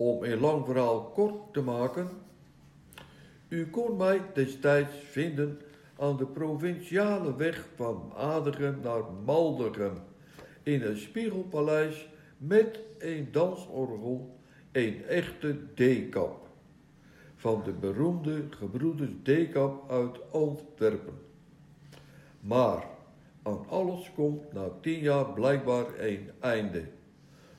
Om 0.00 0.22
een 0.22 0.40
lang 0.40 0.64
verhaal 0.64 1.02
kort 1.02 1.52
te 1.52 1.62
maken. 1.62 2.08
U 3.48 3.70
kon 3.70 3.96
mij 3.96 4.22
destijds 4.34 4.94
vinden 4.94 5.60
aan 5.98 6.16
de 6.16 6.26
provinciale 6.26 7.36
weg 7.36 7.68
van 7.74 8.12
Adegem 8.16 8.80
naar 8.82 9.02
Maldegem. 9.24 9.92
In 10.62 10.82
een 10.82 10.96
spiegelpaleis 10.96 12.08
met 12.36 12.80
een 12.98 13.28
dansorgel, 13.32 14.38
een 14.72 15.04
echte 15.04 15.56
D-kap 15.74 16.48
van 17.36 17.62
de 17.64 17.72
beroemde 17.72 18.42
gebroeders 18.50 19.10
Dekap 19.22 19.90
uit 19.90 20.32
Antwerpen. 20.32 21.18
Maar 22.40 22.84
aan 23.42 23.68
alles 23.68 24.12
komt 24.14 24.52
na 24.52 24.68
tien 24.80 25.00
jaar 25.00 25.32
blijkbaar 25.32 25.86
een 25.98 26.30
einde. 26.38 26.84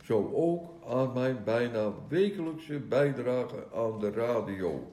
Zo 0.04 0.32
ook 0.34 0.71
aan 0.88 1.14
mijn 1.14 1.44
bijna 1.44 1.94
wekelijkse 2.08 2.80
bijdrage 2.80 3.66
aan 3.76 4.00
de 4.00 4.12
radio. 4.12 4.92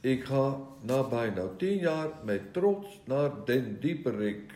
Ik 0.00 0.24
ga 0.24 0.60
na 0.80 1.08
bijna 1.08 1.46
tien 1.56 1.78
jaar 1.78 2.08
met 2.24 2.52
trots 2.52 3.00
naar 3.04 3.30
Den 3.44 3.80
Dieperik. 3.80 4.54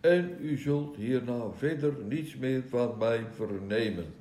En 0.00 0.36
u 0.40 0.58
zult 0.58 0.96
hierna 0.96 1.50
verder 1.50 1.94
niets 2.08 2.36
meer 2.36 2.62
van 2.68 2.98
mij 2.98 3.26
vernemen. 3.30 4.14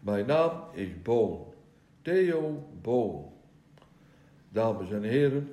Mijn 0.00 0.26
naam 0.26 0.62
is 0.72 1.02
Boon. 1.02 1.52
Theo 2.02 2.68
Boom. 2.82 3.32
Dames 4.48 4.90
en 4.90 5.02
heren, 5.02 5.48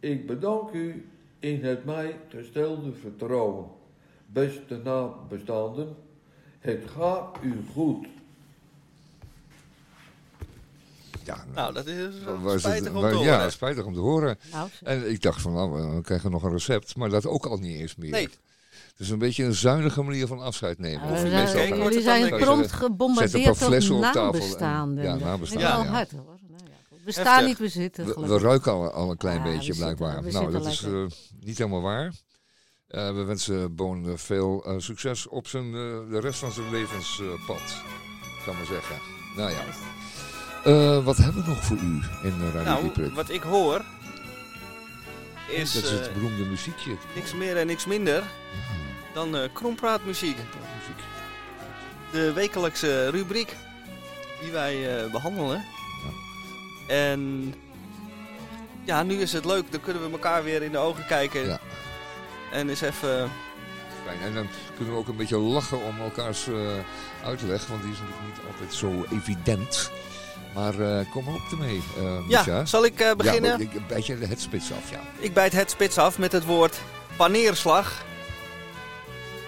ik 0.00 0.26
bedank 0.26 0.72
u 0.72 1.08
in 1.38 1.64
het 1.64 1.84
mij 1.84 2.16
gestelde 2.28 2.92
vertrouwen. 2.92 3.66
Beste 4.26 4.76
nabestaanden, 4.76 5.96
het 6.64 6.82
gaat 6.96 7.36
u 7.42 7.64
goed. 7.72 8.06
Ja, 11.24 11.44
Nou, 11.54 11.72
dat 11.74 11.86
is 11.86 11.96
het- 12.04 12.60
spijtig 12.60 12.92
om 12.94 13.00
waar- 13.02 13.12
te 13.12 13.18
Ja, 13.18 13.36
horen. 13.36 13.52
spijtig 13.52 13.84
om 13.84 13.94
te 13.94 14.00
horen. 14.00 14.38
Nou, 14.52 14.68
En 14.82 15.10
ik 15.10 15.22
dacht 15.22 15.40
van, 15.40 15.52
nou, 15.52 15.94
we 15.96 16.02
krijgen 16.02 16.30
nog 16.30 16.42
een 16.42 16.50
recept, 16.52 16.96
maar 16.96 17.08
dat 17.10 17.26
ook 17.26 17.46
al 17.46 17.56
niet 17.56 17.80
eens 17.80 17.96
meer. 17.96 18.10
Nee. 18.10 18.28
Het 18.68 19.02
is 19.02 19.10
een 19.10 19.18
beetje 19.18 19.44
een 19.44 19.54
zuinige 19.54 20.02
manier 20.02 20.26
van 20.26 20.40
afscheid 20.40 20.78
nemen. 20.78 21.00
Nou, 21.00 21.12
Of 21.12 21.22
we 21.22 21.28
meestal 21.28 21.46
zijn- 21.48 21.68
Kijk, 21.68 21.82
jullie 21.82 21.96
het 21.96 22.04
dan 22.06 22.28
zijn 22.28 22.40
prompt 22.40 22.72
gebombardeerd 22.72 23.44
door 23.44 23.54
flessen 23.54 23.94
op 23.94 24.02
tafel 24.02 24.20
en- 24.20 24.32
nabestaanden. 24.32 25.04
ja, 25.04 25.14
nabestaanden, 25.14 25.68
wel 25.70 25.82
ja. 25.84 25.90
hard 25.90 26.10
hoor. 26.10 26.20
Nou, 26.48 26.62
ja, 26.64 26.70
we 26.88 26.96
Heftig. 27.04 27.12
staan 27.24 27.44
niet, 27.44 27.58
we 27.58 27.68
zitten 27.68 28.06
we, 28.06 28.26
we 28.26 28.38
ruiken 28.38 28.72
al, 28.72 28.90
al 28.90 29.10
een 29.10 29.16
klein 29.16 29.36
Ja, 29.38 29.44
we 29.44 29.50
beetje 29.50 29.74
blijkbaar. 29.74 30.22
we 30.22 30.30
nou, 30.32 30.50
dat 30.52 30.66
is 30.66 30.82
eh, 30.82 31.04
niet 31.40 31.58
helemaal 31.58 31.80
waar. 31.82 32.12
Eh, 32.94 33.14
we 33.14 33.24
wensen 33.24 33.74
Boon 33.74 34.08
eh, 34.08 34.12
veel 34.16 34.64
eh, 34.66 34.74
succes 34.78 35.26
op 35.26 35.48
zijn, 35.48 35.72
de 36.10 36.20
rest 36.20 36.38
van 36.38 36.52
zijn 36.52 36.70
levenspad, 36.70 37.82
zou 38.44 38.56
maar 38.56 38.66
zeggen. 38.66 38.96
Nou 39.36 39.50
ja. 39.50 39.62
Wat 41.02 41.16
hebben 41.16 41.42
we 41.42 41.48
nog 41.48 41.64
voor 41.64 41.76
u 41.76 42.02
in 42.22 42.34
uh, 42.40 42.54
Radio 42.54 42.90
Nou, 42.96 43.14
wat 43.14 43.30
ik 43.30 43.42
hoor 43.42 43.84
is 45.48 45.72
dat 45.72 45.82
is 45.82 45.90
het 45.90 46.12
beroemde 46.12 46.44
muziekje. 46.44 46.96
niks 47.14 47.34
meer 47.34 47.56
en 47.56 47.66
niks 47.66 47.86
minder 47.86 48.22
dan 49.14 49.36
eh 49.36 49.48
krompraatmuziek. 49.52 50.36
muziek. 50.36 51.04
De 52.12 52.32
wekelijkse 52.32 53.10
rubriek 53.10 53.56
die 54.40 54.52
wij 54.52 55.04
eh, 55.04 55.10
behandelen. 55.10 55.64
En 56.88 57.54
ja, 58.84 59.02
nu 59.02 59.14
is 59.14 59.32
het 59.32 59.44
leuk. 59.44 59.72
Dan 59.72 59.80
kunnen 59.80 60.04
we 60.04 60.10
elkaar 60.10 60.44
weer 60.44 60.62
in 60.62 60.72
de 60.72 60.78
ogen 60.78 61.06
kijken. 61.06 61.46
Ja. 61.46 61.60
En 62.54 62.68
eens 62.68 62.80
even... 62.80 63.30
Fijn. 64.06 64.20
En 64.22 64.34
dan 64.34 64.46
kunnen 64.76 64.94
we 64.94 65.00
ook 65.00 65.08
een 65.08 65.16
beetje 65.16 65.36
lachen 65.38 65.82
om 65.84 66.00
elkaars 66.00 66.46
eh, 66.48 66.54
uitleg, 67.24 67.66
want 67.66 67.82
die 67.82 67.92
is 67.92 67.98
natuurlijk 67.98 68.26
niet 68.36 68.46
altijd 68.52 68.74
zo 68.74 69.04
evident. 69.16 69.90
Maar 70.54 70.80
eh, 70.80 71.10
kom 71.10 71.24
maar 71.24 71.34
op 71.34 71.40
ermee, 71.50 71.82
eh 71.98 72.28
Ja, 72.28 72.64
zal 72.64 72.84
ik 72.84 73.00
eh, 73.00 73.14
beginnen? 73.14 73.50
Ja, 73.50 73.64
ik- 73.64 73.74
een 73.74 73.86
beetje 73.88 74.16
het 74.16 74.40
spits 74.40 74.72
af, 74.72 74.90
ja. 74.90 75.00
Ik 75.18 75.34
bijt 75.34 75.52
het 75.52 75.70
spits 75.70 75.98
af 75.98 76.18
met 76.18 76.32
het 76.32 76.44
woord 76.44 76.80
paneerslag. 77.16 78.02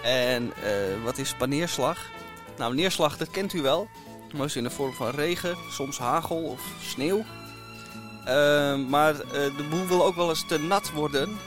En 0.02 0.52
eh, 0.62 0.70
wat 1.04 1.18
is 1.18 1.34
paneerslag? 1.34 1.98
Nou, 2.56 2.74
neerslag, 2.74 3.16
dat 3.16 3.30
kent 3.30 3.52
u 3.52 3.62
wel. 3.62 3.88
Meestal 4.34 4.62
in 4.62 4.68
de 4.68 4.74
vorm 4.74 4.92
van 4.92 5.10
regen, 5.10 5.56
soms 5.70 5.98
hagel 5.98 6.36
of 6.42 6.60
sneeuw. 6.82 7.24
Eh, 8.24 8.76
maar 8.76 9.14
eh, 9.20 9.30
de 9.32 9.66
boel 9.70 9.86
wil 9.86 10.04
ook 10.04 10.14
wel 10.16 10.28
eens 10.28 10.46
te 10.46 10.58
nat 10.58 10.90
worden. 10.92 11.38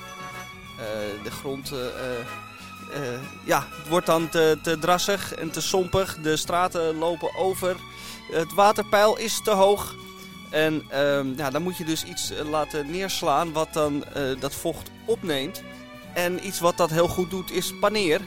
Eh, 0.80 1.24
de 1.24 1.32
grond, 1.32 1.72
eh, 1.72 2.20
eh, 2.94 3.20
ja, 3.44 3.66
het 3.70 3.88
wordt 3.88 4.06
dan 4.06 4.30
te, 4.30 4.58
te 4.62 4.80
drassig 4.80 5.34
en 5.34 5.52
te 5.52 5.62
sompig. 5.62 6.18
De 6.22 6.38
straten 6.38 6.98
lopen 6.98 7.36
over. 7.36 7.76
Het 8.32 8.54
waterpeil 8.54 9.18
is 9.18 9.42
te 9.44 9.52
hoog. 9.52 9.96
En 10.50 10.84
ehm, 10.90 11.28
ja, 11.36 11.50
dan 11.50 11.62
moet 11.62 11.78
je 11.78 11.86
dus 11.86 12.04
iets 12.04 12.34
laten 12.50 12.92
neerslaan 12.92 13.54
wat 13.54 13.74
dan 13.74 14.04
dat 14.40 14.56
vocht 14.56 14.90
opneemt. 15.06 15.64
En 16.14 16.48
iets 16.48 16.60
wat 16.60 16.78
dat 16.78 16.90
heel 16.90 17.08
goed 17.08 17.30
doet 17.30 17.52
is 17.52 17.74
paneer. 17.80 18.22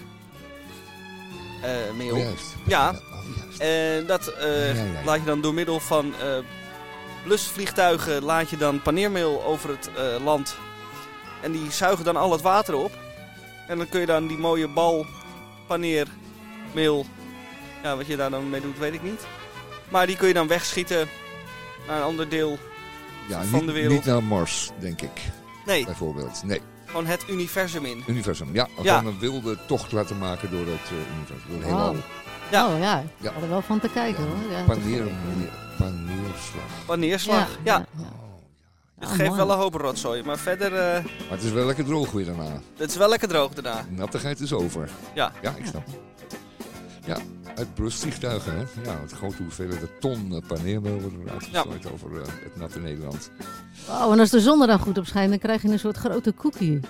Meel. 1.96 2.14
Oh, 2.14 2.18
juist. 2.18 2.54
Ja. 2.66 2.90
Oh. 2.90 3.66
En 3.66 4.06
dat 4.06 4.32
Ja, 4.40 4.46
ja, 4.46 4.72
ja. 4.72 5.04
laat 5.04 5.18
je 5.18 5.24
dan 5.24 5.40
door 5.40 5.54
middel 5.54 5.80
van 5.80 6.14
blusvliegtuigen 7.24 8.22
laat 8.22 8.50
je 8.50 8.56
dan 8.56 8.82
paneermeel 8.82 9.44
over 9.44 9.70
het 9.70 9.90
land. 10.24 10.56
En 11.42 11.52
die 11.52 11.70
zuigen 11.70 12.04
dan 12.04 12.16
al 12.16 12.32
het 12.32 12.40
water 12.40 12.74
op. 12.74 12.92
En 13.68 13.76
dan 13.78 13.88
kun 13.88 14.00
je 14.00 14.06
dan 14.06 14.26
die 14.26 14.38
mooie 14.38 14.68
bal 14.68 15.06
paneermeel, 15.66 17.06
ja, 17.82 17.96
wat 17.96 18.06
je 18.06 18.16
daar 18.16 18.30
dan 18.30 18.50
mee 18.50 18.60
doet, 18.60 18.78
weet 18.78 18.94
ik 18.94 19.02
niet. 19.02 19.26
Maar 19.88 20.06
die 20.06 20.16
kun 20.16 20.28
je 20.28 20.34
dan 20.34 20.46
wegschieten 20.48 21.08
naar 21.86 21.96
een 21.96 22.02
ander 22.02 22.28
deel. 22.28 22.58
ja, 23.28 23.42
van 23.42 23.58
niet, 23.58 23.66
de 23.68 23.72
wereld. 23.72 23.92
Niet 23.94 24.04
naar 24.04 24.22
Mars, 24.22 24.70
denk 24.78 25.00
ik, 25.02 25.10
Nee, 25.66 25.84
bijvoorbeeld. 25.84 26.42
Nee, 26.44 26.60
gewoon 26.86 27.06
het 27.06 27.24
universum 27.28 27.84
in. 27.84 28.02
universum. 28.06 28.48
Ja, 28.54 28.68
Ja. 28.82 28.96
gewoon 28.98 29.12
een 29.12 29.18
wilde 29.18 29.58
tocht 29.66 29.92
laten 29.92 30.18
maken 30.18 30.50
door 30.50 30.66
het 30.66 30.90
eh, 30.90 31.16
universum. 31.16 31.48
Door 31.50 31.60
het 31.62 31.70
Wauw. 31.70 31.78
heelal. 31.92 32.02
Ja. 32.50 32.66
Oh 32.74 32.78
ja, 32.78 33.04
Ja. 33.16 33.32
er 33.42 33.48
wel 33.48 33.62
van 33.62 33.80
te 33.80 33.88
kijken 33.88 34.24
hoor. 34.24 34.50
Ja, 34.58 34.62
Paneer, 34.64 35.02
paneerslag. 35.78 36.84
Paneerslag, 36.86 37.48
ja. 37.64 37.86
ja. 37.96 38.06
Het 39.02 39.10
Ah, 39.10 39.16
geeft 39.16 39.28
mooi. 39.30 39.40
wel 39.46 39.50
een 39.52 39.58
hoop 39.62 39.74
rotzooi, 39.74 40.22
maar 40.22 40.38
verder, 40.38 40.74
eh 40.74 41.04
Maar 41.04 41.38
het 41.38 41.42
is 41.42 41.50
wel 41.52 41.66
lekker 41.66 41.84
droog 41.84 42.10
weer 42.10 42.24
daarna. 42.24 42.60
het 42.76 42.90
is 42.90 42.96
wel 42.96 43.08
lekker 43.08 43.28
droog 43.28 43.52
daarna. 43.54 43.84
Nattigheid 43.90 44.40
is 44.40 44.52
over. 44.52 44.90
Ja. 45.14 45.32
Ja, 45.42 45.54
ik 45.58 45.66
snap. 45.66 45.82
Uit 47.56 47.74
brustvliegtuigen, 47.74 48.52
hè? 48.56 48.90
Ja, 48.90 48.98
het 49.00 49.12
grote 49.12 49.42
hoeveelheden 49.42 49.88
ton 50.00 50.42
paneermeel 50.46 51.00
worden 51.00 51.20
er 51.26 51.32
uitgestrooid 51.32 51.92
over 51.92 52.10
eh, 52.20 52.26
het 52.26 52.56
natte 52.56 52.78
Nederland. 52.80 53.30
Oh, 53.88 54.12
en 54.12 54.18
als 54.20 54.30
de 54.30 54.40
zon 54.40 54.60
er 54.60 54.66
dan 54.66 54.78
goed 54.78 54.98
op 54.98 55.06
schijnt, 55.06 55.30
dan 55.30 55.38
krijg 55.38 55.62
je 55.62 55.68
een 55.68 55.78
soort 55.78 55.96
grote 55.96 56.32
koekie. 56.32 56.80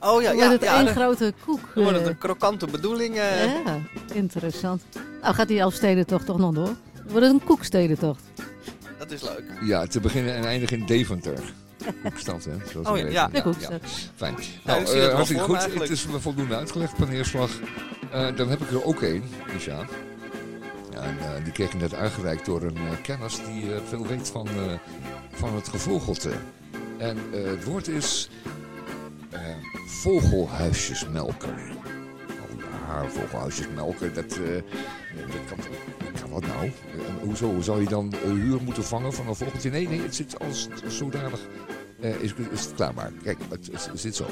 Oh 0.00 0.22
ja, 0.22 0.28
Dan 0.28 0.36
ja, 0.36 0.46
wordt 0.46 0.52
het 0.52 0.62
ja, 0.62 0.76
één 0.76 0.84
dan- 0.84 0.94
grote 0.94 1.34
koek. 1.44 1.60
dan 1.74 1.82
wordt 1.82 1.98
het 1.98 2.06
eh. 2.06 2.12
een 2.12 2.18
krokante 2.18 2.66
bedoeling. 2.66 3.14
eh. 3.16 3.44
Ja, 3.44 3.78
interessant. 4.12 4.82
Nou 5.22 5.34
gaat 5.34 5.48
die 5.48 5.58
Elfstedentocht 5.58 6.26
toch 6.26 6.38
nog 6.38 6.54
door? 6.54 6.64
Dan 6.64 6.74
wordt 7.08 7.26
het 7.26 7.34
een 7.34 7.44
koekstedentocht. 7.44 8.22
Dat 8.98 9.10
is 9.10 9.22
leuk. 9.22 9.44
Ja, 9.62 9.86
te 9.86 10.00
beginnen 10.00 10.34
en 10.34 10.44
eindigen 10.44 10.78
in 10.78 10.86
Deventer. 10.86 11.38
Koekstad, 12.02 12.44
hè? 12.44 12.52
Zoals 12.72 12.88
Oh, 12.88 12.98
ja, 12.98 13.28
ja. 13.32 13.40
Koekstad. 13.40 13.80
Fijn. 14.14 14.34
Ja, 14.64 14.74
Nou, 14.78 15.00
hartstikke 15.10 15.44
voor 15.44 15.54
me 15.54 15.60
goed. 15.60 15.80
Het 15.80 15.90
is 15.90 16.06
me 16.06 16.20
voldoende 16.20 16.56
uitgelegd, 16.56 16.96
paneerslag. 16.96 17.50
Eh, 18.12 18.36
dan 18.36 18.48
heb 18.48 18.60
ik 18.60 18.70
er 18.70 18.84
ook 18.84 19.02
één, 19.02 19.22
Misha. 19.52 19.86
En 20.90 21.18
eh, 21.18 21.44
die 21.44 21.52
kreeg 21.52 21.72
ik 21.72 21.80
net 21.80 21.94
uitgereikt 21.94 22.44
door 22.44 22.62
een 22.62 22.78
kennis 23.02 23.36
die 23.46 23.64
veel 23.88 24.06
weet 24.06 24.28
van, 24.28 24.48
van 25.32 25.54
het 25.54 25.68
gevogelte. 25.68 26.30
En 26.98 27.18
het 27.32 27.64
woord 27.64 27.88
is 27.88 28.30
vogelhuisjesmelker. 29.86 31.54
Oh 32.28 32.60
ja, 32.88 33.08
vogelhuisjesmelker, 33.08 34.12
dat, 34.14 34.28
dat 34.28 34.38
kan, 35.48 35.58
kan 35.58 35.95
wat 36.40 36.46
nou? 36.46 36.66
Eh, 36.66 36.72
hoezo? 37.22 37.60
Zou 37.60 37.80
je 37.80 37.88
dan 37.88 38.14
huur 38.24 38.62
moeten 38.62 38.84
vangen 38.84 39.12
van 39.12 39.28
een 39.28 39.34
vogeltje? 39.34 39.70
Nee, 39.70 39.88
nee, 39.88 40.00
het 40.00 40.14
zit 40.14 40.38
als 40.38 40.68
zodanig 40.86 41.40
eh, 42.00 42.20
is, 42.20 42.34
is 42.50 42.64
het 42.64 42.74
klaarbaar. 42.74 43.12
Kijk, 43.22 43.38
het, 43.48 43.90
zit 43.94 44.16
zo. 44.16 44.26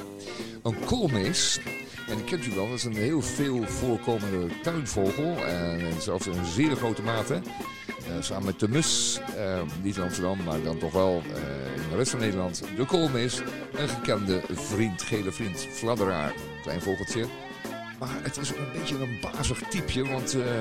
Een 0.62 0.84
koolmees, 0.84 1.61
en 2.09 2.16
die 2.16 2.24
kent 2.24 2.46
u 2.46 2.55
wel, 2.55 2.68
dat 2.68 2.76
is 2.76 2.84
een 2.84 2.96
heel 2.96 3.22
veel 3.22 3.62
voorkomende 3.62 4.46
tuinvogel. 4.62 5.46
En, 5.46 6.02
zelfs 6.02 6.26
in 6.26 6.44
zeer 6.44 6.76
grote 6.76 7.02
mate. 7.02 7.34
Eh, 7.34 8.20
samen 8.20 8.44
met 8.44 8.61
de 8.61 8.68
mus, 8.68 9.20
niet 9.82 9.96
in 9.96 10.02
Amsterdam, 10.02 10.42
maar 10.44 10.62
dan 10.62 10.78
toch 10.78 10.92
wel 10.92 11.22
in 11.76 11.90
de 11.90 11.96
rest 11.96 12.11
van 12.11 12.20
Nederland. 12.20 12.62
De 12.76 12.86
koolmees, 12.86 13.42
een 13.72 13.88
gekende 13.88 14.42
vriend, 14.52 15.02
gele 15.02 15.32
vriend, 15.32 15.66
fladderaar, 15.70 16.34
klein 16.62 16.82
vogeltje. 16.82 17.26
Maar 17.99 18.22
het 18.22 18.36
is 18.36 18.49
een 18.49 18.72
beetje 18.72 18.95
een 18.95 19.18
bazig 19.20 19.68
typeje, 19.68 20.09
want 20.09 20.34
eh, 20.34 20.59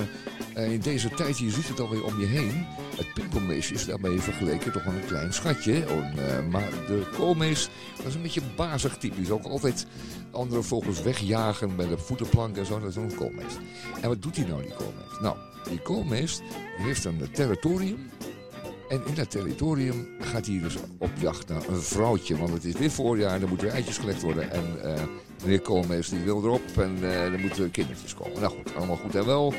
eh, 0.54 0.72
in 0.72 0.80
deze 0.80 1.10
tijd, 1.10 1.38
je 1.38 1.50
ziet 1.50 1.68
het 1.68 1.80
alweer 1.80 2.04
om 2.04 2.20
je 2.20 2.26
heen. 2.26 2.66
Het 2.96 3.14
pimpelmeesje 3.14 3.74
is 3.74 3.86
daarmee 3.86 4.20
vergeleken 4.20 4.72
toch 4.72 4.86
een 4.86 5.06
klein 5.06 5.34
schatje. 5.34 5.86
Oh, 5.90 5.98
eh, 5.98 6.46
maar 6.50 6.70
de 6.88 7.10
koolmees, 7.18 7.70
dat 7.98 8.06
is 8.06 8.16
een 8.16 8.22
beetje 8.22 8.42
een 8.42 8.56
bazig 8.56 8.98
type. 8.98 9.16
Die 9.16 9.24
is 9.24 9.32
ook 9.32 9.46
altijd 9.46 9.86
andere 10.32 10.64
vogels 10.64 11.02
wegjagen 11.02 11.76
bij 11.76 11.88
de 11.88 11.98
voetenplank 11.98 12.58
en 12.58 12.66
zo. 12.66 12.80
Dat 12.80 12.90
is 12.90 12.96
een 12.96 13.16
koolmees. 13.16 13.54
En 14.02 14.10
wat 14.10 14.22
doet 14.22 14.36
hij 14.36 14.46
nou, 14.46 14.62
die 14.62 14.74
koolmees? 14.74 15.20
Nou, 15.22 15.38
die 15.70 15.80
koolmees 15.80 16.42
heeft 16.78 17.06
een 17.06 17.32
territorium. 17.32 18.10
En 18.94 19.02
in 19.06 19.14
dat 19.14 19.32
territorium 19.32 20.08
gaat 20.20 20.46
hij 20.46 20.60
dus 20.60 20.76
op 20.98 21.12
jacht 21.20 21.48
naar 21.48 21.68
een 21.68 21.82
vrouwtje. 21.82 22.38
Want 22.38 22.54
het 22.54 22.66
is 22.66 22.74
weer 22.74 22.92
voorjaar, 22.92 23.42
er 23.42 23.48
moeten 23.48 23.72
eitjes 23.72 23.98
gelegd 23.98 24.22
worden. 24.22 24.52
En 24.52 24.84
eh, 24.84 25.04
meneer 25.42 25.62
Koolmees 25.62 26.10
die 26.10 26.20
wil 26.20 26.44
erop 26.44 26.78
en 26.78 26.98
eh, 27.02 27.34
er 27.34 27.40
moeten 27.40 27.72
kindertjes 27.72 28.16
komen. 28.16 28.42
Nou 28.42 28.54
goed, 28.54 28.76
allemaal 28.76 28.96
goed 28.96 29.16
en 29.16 29.26
wel. 29.26 29.54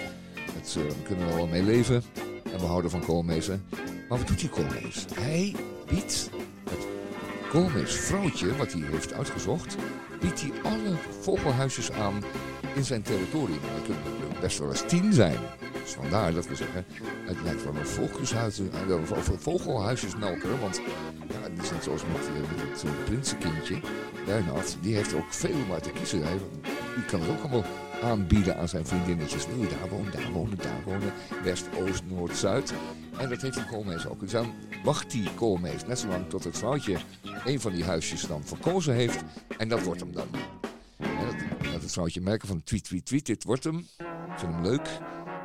Het, 0.53 0.77
eh, 0.79 0.83
we 0.83 1.03
kunnen 1.03 1.37
wel 1.37 1.47
mee 1.47 1.63
leven. 1.63 2.03
En 2.53 2.59
we 2.59 2.67
houden 2.67 2.91
van 2.91 3.05
koolmezen. 3.05 3.65
Maar 4.09 4.19
wat 4.19 4.27
doet 4.27 4.41
die 4.41 4.49
koolmees? 4.49 5.05
Hij 5.15 5.55
biedt 5.89 6.31
het 6.71 6.87
koolmees 7.51 7.95
vrouwtje, 7.95 8.57
wat 8.57 8.73
hij 8.73 8.83
heeft 8.91 9.13
uitgezocht, 9.13 9.77
biedt 10.21 10.41
hij 10.41 10.53
alle 10.63 10.97
vogelhuisjes 11.21 11.93
aan 11.93 12.23
in 12.75 12.85
zijn 12.85 13.03
territorium. 13.03 13.61
Dat 13.61 13.85
kunnen 13.85 14.03
er 14.35 14.41
best 14.41 14.59
wel 14.59 14.71
eens 14.71 14.85
tien 14.87 15.13
zijn. 15.13 15.39
Dus 15.85 15.93
vandaar 15.93 16.33
dat 16.33 16.47
we 16.47 16.55
zeggen, 16.55 16.85
het 17.27 17.43
lijkt 17.43 17.65
wel 17.65 17.75
een 17.75 17.87
volkshuis, 17.87 18.59
eh, 18.59 19.11
of 19.11 19.31
vogelhuisjesmelker. 19.39 20.61
Want 20.61 20.81
ja, 21.29 21.49
die 21.49 21.73
net 21.73 21.83
zoals 21.83 22.03
met, 22.13 22.27
eh, 22.27 22.57
met 22.57 22.71
het 22.71 22.83
eh, 22.85 23.05
prinsenkindje, 23.05 23.81
Bernhard. 24.27 24.77
Die 24.81 24.95
heeft 24.95 25.15
ook 25.15 25.33
veel 25.33 25.55
om 25.55 25.81
te 25.81 25.91
kiezen. 25.91 26.23
Die 26.95 27.05
kan 27.05 27.21
het 27.21 27.31
ook 27.31 27.41
allemaal 27.41 27.65
aanbieden 28.03 28.57
aan 28.57 28.69
zijn 28.69 28.87
vriendinnetjes. 28.87 29.47
Wil 29.47 29.59
je 29.59 29.69
daar 29.69 29.89
wonen, 29.89 30.13
daar 30.13 30.33
wonen, 30.33 30.57
daar 30.57 30.83
wonen. 30.85 31.13
West, 31.43 31.69
Oost, 31.81 32.03
Noord, 32.09 32.37
Zuid. 32.37 32.73
En 33.17 33.29
dat 33.29 33.43
heeft 33.43 33.55
die 33.55 33.65
koolmees 33.65 34.07
ook. 34.07 34.21
Dus 34.21 34.31
dan 34.31 34.53
wacht 34.85 35.11
die 35.11 35.35
koolmees 35.35 35.87
net 35.87 35.99
zolang 35.99 36.29
tot 36.29 36.45
het 36.45 36.59
vrouwtje 36.59 36.97
een 37.45 37.61
van 37.61 37.73
die 37.73 37.85
huisjes 37.85 38.27
dan 38.27 38.43
verkozen 38.45 38.95
heeft. 38.95 39.23
En 39.59 39.69
dat 39.69 39.83
wordt 39.83 40.01
hem 40.01 40.13
dan. 40.13 40.29
En 40.97 41.27
dat, 41.27 41.73
dat 41.73 41.83
het 41.83 41.93
vrouwtje 41.93 42.21
merken 42.21 42.49
van 42.49 42.63
tweet, 42.63 42.85
tweet, 42.85 43.05
tweet, 43.05 43.27
dit 43.27 43.45
wordt 43.45 43.65
hem. 43.65 43.79
Ik 44.35 44.39
vind 44.39 44.53
hem 44.53 44.63
leuk. 44.63 44.89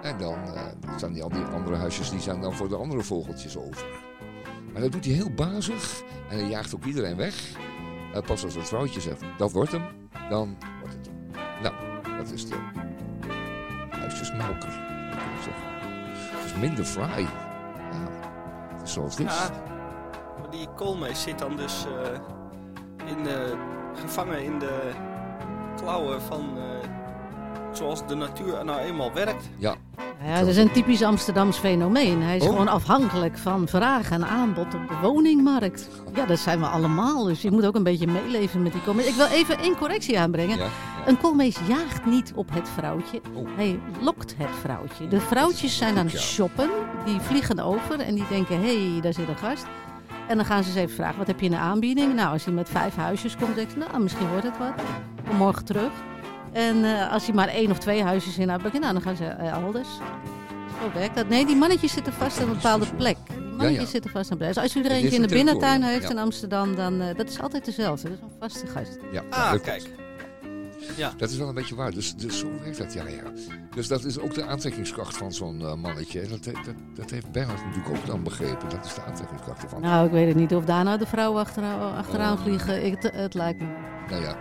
En 0.01 0.17
dan 0.17 0.53
eh, 0.53 0.63
staan 0.95 1.13
die, 1.13 1.23
al 1.23 1.29
die 1.29 1.43
andere 1.43 1.75
huisjes, 1.75 2.09
die 2.09 2.19
zijn 2.19 2.41
dan 2.41 2.53
voor 2.53 2.69
de 2.69 2.75
andere 2.75 3.03
vogeltjes 3.03 3.57
over. 3.57 3.85
Maar 4.73 4.81
dat 4.81 4.91
doet 4.91 5.05
hij 5.05 5.13
heel 5.13 5.33
bazig. 5.33 6.01
En 6.29 6.37
hij 6.37 6.47
jaagt 6.47 6.75
ook 6.75 6.83
iedereen 6.83 7.15
weg. 7.15 7.57
En 8.13 8.23
pas 8.23 8.43
als 8.43 8.55
het 8.55 8.67
vrouwtje 8.67 9.01
zegt, 9.01 9.21
dat 9.37 9.51
wordt 9.51 9.71
hem, 9.71 9.83
dan 10.29 10.57
wordt 10.79 10.95
het 10.95 11.05
hem. 11.05 11.41
Nou, 11.61 11.75
dat 12.17 12.31
is 12.31 12.45
de 12.47 12.55
huisjesmelker. 13.89 14.69
kan 15.09 15.19
ik 15.19 15.43
zeggen. 15.43 15.67
Het 16.37 16.45
is 16.45 16.55
minder 16.55 16.85
fraai. 16.85 17.23
Ja, 17.23 18.07
het 18.73 18.81
is 18.81 18.93
zoals 18.93 19.15
dit. 19.15 19.27
Ja, 19.27 19.49
die 20.49 20.67
koolmees 20.75 21.21
zit 21.21 21.39
dan 21.39 21.55
dus 21.55 21.85
eh, 21.85 22.19
in 23.07 23.23
de, 23.23 23.57
gevangen 23.93 24.43
in 24.43 24.59
de 24.59 24.91
klauwen 25.75 26.21
van 26.21 26.57
eh, 26.57 26.98
zoals 27.79 28.07
de 28.07 28.15
natuur 28.15 28.65
nou 28.65 28.79
eenmaal 28.79 29.13
werkt. 29.13 29.49
Ja, 29.57 29.75
Ja, 30.25 30.39
dat 30.39 30.47
is 30.47 30.57
een 30.57 30.71
typisch 30.71 31.03
Amsterdams 31.03 31.57
fenomeen. 31.57 32.21
Hij 32.21 32.35
is 32.35 32.43
Oh. 32.43 32.49
gewoon 32.49 32.67
afhankelijk 32.67 33.37
van 33.37 33.67
vraag 33.67 34.11
en 34.11 34.25
aanbod 34.27 34.65
op 34.65 34.87
de 34.87 34.95
woningmarkt. 35.01 35.89
Ja, 36.13 36.25
dat 36.25 36.39
zijn 36.39 36.59
we 36.59 36.65
allemaal. 36.65 37.23
Dus 37.23 37.41
je 37.41 37.51
moet 37.51 37.65
ook 37.65 37.75
een 37.75 37.83
beetje 37.83 38.07
meeleven 38.07 38.61
met 38.63 38.71
die 38.71 38.81
koolmees. 38.81 39.07
Ik 39.07 39.13
wil 39.15 39.25
even 39.25 39.57
één 39.59 39.77
correctie 39.77 40.19
aanbrengen. 40.19 40.57
ja. 40.57 40.67
Een 41.05 41.17
koolmees 41.17 41.57
jaagt 41.67 42.05
niet 42.05 42.31
op 42.35 42.49
het 42.53 42.69
vrouwtje. 42.69 43.21
Oh. 43.33 43.47
Hij 43.55 43.79
lokt 44.01 44.35
het 44.37 44.49
vrouwtje. 44.61 45.07
De 45.07 45.19
vrouwtjes 45.19 45.77
zijn 45.77 45.97
aan 45.97 46.05
het 46.07 46.19
shoppen. 46.19 46.69
Die 47.05 47.19
vliegen 47.19 47.59
over 47.59 47.99
en 47.99 48.15
die 48.15 48.25
denken, 48.29 48.61
hé, 48.61 48.91
hey, 48.91 49.01
daar 49.01 49.13
zit 49.13 49.27
een 49.27 49.37
gast. 49.37 49.65
En 50.27 50.35
dan 50.35 50.45
gaan 50.45 50.63
ze 50.63 50.69
eens 50.69 50.77
even 50.79 50.95
vragen, 50.95 51.17
wat 51.17 51.27
heb 51.27 51.39
je 51.39 51.45
in 51.45 51.51
de 51.51 51.57
aanbieding? 51.57 52.15
Nou, 52.15 52.31
als 52.33 52.45
hij 52.45 52.53
met 52.53 52.69
vijf 52.69 52.95
huisjes 52.95 53.35
komt, 53.35 53.55
denk 53.55 53.69
ik, 53.69 53.77
nou, 53.77 54.01
misschien 54.03 54.29
wordt 54.29 54.43
het 54.45 54.57
wat. 54.57 54.73
Kom 55.27 55.35
morgen 55.37 55.65
terug. 55.65 55.91
En 56.51 56.83
eh, 56.83 57.11
als 57.11 57.25
hij 57.25 57.35
maar 57.35 57.47
één 57.47 57.71
of 57.71 57.77
twee 57.77 58.03
huisjes 58.03 58.37
in 58.37 58.49
had, 58.49 58.61
nou, 58.61 58.93
dan 58.93 59.01
gaan 59.01 59.15
ze 59.15 59.25
eh, 59.25 59.51
elders. 59.51 59.87
Zo 60.81 60.91
werkt 60.93 61.15
dat. 61.15 61.29
Nee, 61.29 61.45
die 61.45 61.55
mannetjes 61.55 61.93
zitten 61.93 62.13
vast 62.13 62.41
aan 62.41 62.47
een 62.47 62.53
bepaalde 62.53 62.85
plek. 62.97 63.17
Die 63.27 63.39
mannetjes 63.39 63.83
ja. 63.83 63.89
zitten 63.89 64.11
vast 64.11 64.25
aan 64.25 64.31
een 64.31 64.37
plek. 64.37 64.53
Dus 64.53 64.63
als 64.63 64.75
u 64.75 64.83
er 64.83 64.91
eentje 64.91 65.15
in 65.15 65.21
de 65.21 65.27
binnentuin 65.27 65.83
heeft 65.83 66.03
ja. 66.03 66.09
in 66.09 66.17
Amsterdam, 66.17 66.75
dan 66.75 67.01
uh, 67.01 67.07
dat 67.15 67.29
is 67.29 67.39
altijd 67.39 67.65
dezelfde. 67.65 68.09
Dat 68.09 68.17
is 68.17 68.23
een 68.23 68.37
vaste 68.39 68.67
gast. 68.67 68.97
ja 69.11 69.23
Ah, 69.29 69.51
dat 69.51 69.61
kijk. 69.61 69.89
Klopt. 70.95 71.19
Dat 71.19 71.29
is 71.29 71.37
wel 71.37 71.47
een 71.47 71.53
beetje 71.53 71.75
waar. 71.75 71.91
Dus, 71.91 72.15
dus 72.15 72.39
zo 72.39 72.47
werkt 72.63 72.77
dat, 72.77 72.93
ja, 72.93 73.07
ja. 73.07 73.23
Dus 73.75 73.87
dat 73.87 74.03
is 74.03 74.19
ook 74.19 74.33
de 74.33 74.45
aantrekkingskracht 74.45 75.17
van 75.17 75.31
zo'n 75.33 75.59
uh, 75.61 75.73
mannetje. 75.73 76.21
Dat, 76.27 76.43
dat, 76.43 76.53
dat 76.95 77.09
heeft 77.09 77.31
Bernhard 77.31 77.65
natuurlijk 77.65 77.95
ook 77.97 78.05
dan 78.05 78.23
begrepen. 78.23 78.69
Dat 78.69 78.85
is 78.85 78.93
de 78.93 79.01
aantrekkingskracht 79.03 79.63
ervan. 79.63 79.81
Nou, 79.81 80.05
ik 80.05 80.11
weet 80.11 80.27
het 80.27 80.35
niet 80.35 80.53
of 80.55 80.65
daar 80.65 80.83
nou 80.83 80.97
de 80.97 81.05
vrouwen 81.05 81.41
achteraan, 81.41 81.95
achteraan 81.95 82.33
Oh. 82.37 82.41
vliegen. 82.43 82.85
Ik, 82.85 83.01
het, 83.01 83.13
het 83.15 83.33
lijkt 83.33 83.59
me. 83.59 83.67
Nou 84.09 84.21
ja, 84.21 84.35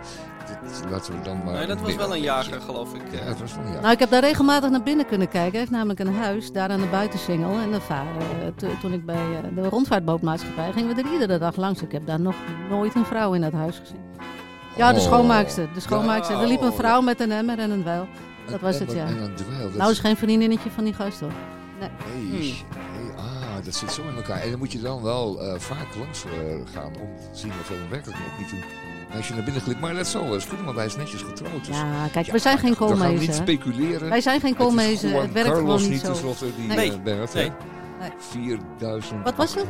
dit, 0.47 0.89
laten 0.89 1.13
we 1.17 1.21
dan 1.23 1.43
maar... 1.43 1.53
Nee, 1.53 1.67
dat 1.67 1.81
was 1.81 1.95
wel 1.95 2.15
een 2.15 2.21
jager, 2.21 2.61
geloof 2.61 2.93
ik. 2.93 3.01
Ja, 3.11 3.17
het 3.19 3.39
was 3.39 3.51
wel 3.53 3.59
een 3.61 3.65
jager. 3.67 3.81
Nou, 3.81 3.93
ik 3.93 3.99
heb 3.99 4.09
daar 4.09 4.21
regelmatig 4.21 4.69
naar 4.69 4.83
binnen 4.83 5.05
kunnen 5.05 5.27
kijken. 5.29 5.51
Hij 5.51 5.59
heeft 5.59 5.71
namelijk 5.71 5.99
een 5.99 6.15
huis 6.15 6.51
daar 6.51 6.69
aan 6.69 6.79
de 6.79 6.87
buitensingel. 6.87 7.57
En 7.57 7.71
de 7.71 7.81
varen, 7.81 8.21
eh, 8.21 8.47
to- 8.55 8.77
toen 8.81 8.93
ik 8.93 9.05
bij 9.05 9.15
eh, 9.15 9.55
de 9.55 9.69
rondvaartbootmaatschappij 9.69 10.71
gingen 10.71 10.95
we 10.95 11.01
er 11.01 11.11
iedere 11.13 11.37
dag 11.37 11.55
langs. 11.55 11.81
Ik 11.81 11.91
heb 11.91 12.05
daar 12.05 12.19
nog 12.19 12.35
nooit 12.69 12.95
een 12.95 13.05
vrouw 13.05 13.33
in 13.33 13.41
dat 13.41 13.51
huis 13.53 13.79
gezien. 13.79 13.99
Ja, 14.77 14.93
de 14.93 14.99
Oh. 14.99 15.05
schoonmaakster. 15.05 15.67
De 15.73 15.79
schoonmaakster. 15.79 16.41
Er 16.41 16.47
liep 16.47 16.61
een 16.61 16.73
vrouw 16.73 17.01
met 17.01 17.19
een 17.19 17.31
emmer 17.31 17.59
en 17.59 17.71
een 17.71 17.81
dweil. 17.81 18.07
Dat 18.49 18.59
was 18.59 18.79
het, 18.79 18.91
ja. 18.91 19.05
En 19.05 19.21
een 19.21 19.35
dweil. 19.35 19.61
dat 19.61 19.73
Nou, 19.77 19.91
is- 19.91 19.97
is 19.97 20.03
geen 20.03 20.17
vriendinnetje 20.17 20.69
van 20.71 20.83
die 20.83 20.93
gast 20.93 21.19
hoor. 21.19 21.31
Hey, 21.79 21.89
Hmm. 22.29 22.31
hey, 22.31 22.55
ah, 23.17 23.65
dat 23.65 23.75
zit 23.75 23.91
zo 23.91 24.01
in 24.09 24.15
elkaar. 24.15 24.41
En 24.41 24.49
dan 24.49 24.59
moet 24.59 24.71
je 24.71 24.81
dan 24.81 25.01
wel 25.01 25.39
eh, 25.41 25.59
vaak 25.59 25.87
langs 25.99 26.23
eh, 26.25 26.31
gaan 26.73 26.91
om 27.01 27.09
te 27.31 27.37
zien 27.39 27.51
of 27.61 27.69
er 27.69 27.75
werkelijk 27.89 28.19
nog 28.19 28.39
niet 28.39 28.51
een 28.51 28.63
meisje 29.13 29.33
naar 29.33 29.43
binnen 29.43 29.61
glipt. 29.61 29.79
Maar 29.79 29.93
dat 29.93 30.07
zal 30.07 30.23
wel 30.23 30.33
eens 30.33 30.47
kunnen, 30.47 30.65
want 30.65 30.77
hij 30.77 30.85
is 30.85 30.95
netjes 30.97 31.21
getrouwd. 31.21 31.65
Dus 31.65 31.77
Ja, 31.77 32.07
kijk, 32.11 32.25
Ja, 32.25 32.31
we 32.31 32.39
zijn 32.39 32.57
geen 32.57 32.69
We 32.71 32.75
gaan 32.77 32.87
niet 32.89 32.97
koolmezen. 32.99 33.33
speculeren. 33.33 34.09
Wij 34.09 34.21
zijn 34.21 34.39
geen 34.39 34.49
Het 34.51 34.59
is 34.59 34.65
koolmezen. 34.65 35.21
Het 35.21 35.31
werkt 35.31 35.49
Carlos 35.49 35.59
gewoon 35.65 35.81
niet 35.81 35.89
niet 35.89 35.99
zo. 35.99 36.05
tenslotte, 36.07 36.45
die 36.57 36.67
Nee. 36.67 36.91
eh, 36.91 36.99
Bernhard, 37.03 37.33
Nee. 37.33 37.51
Nee. 37.99 38.09
4837 38.17 39.63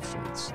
of 0.00 0.06
zoiets. 0.10 0.50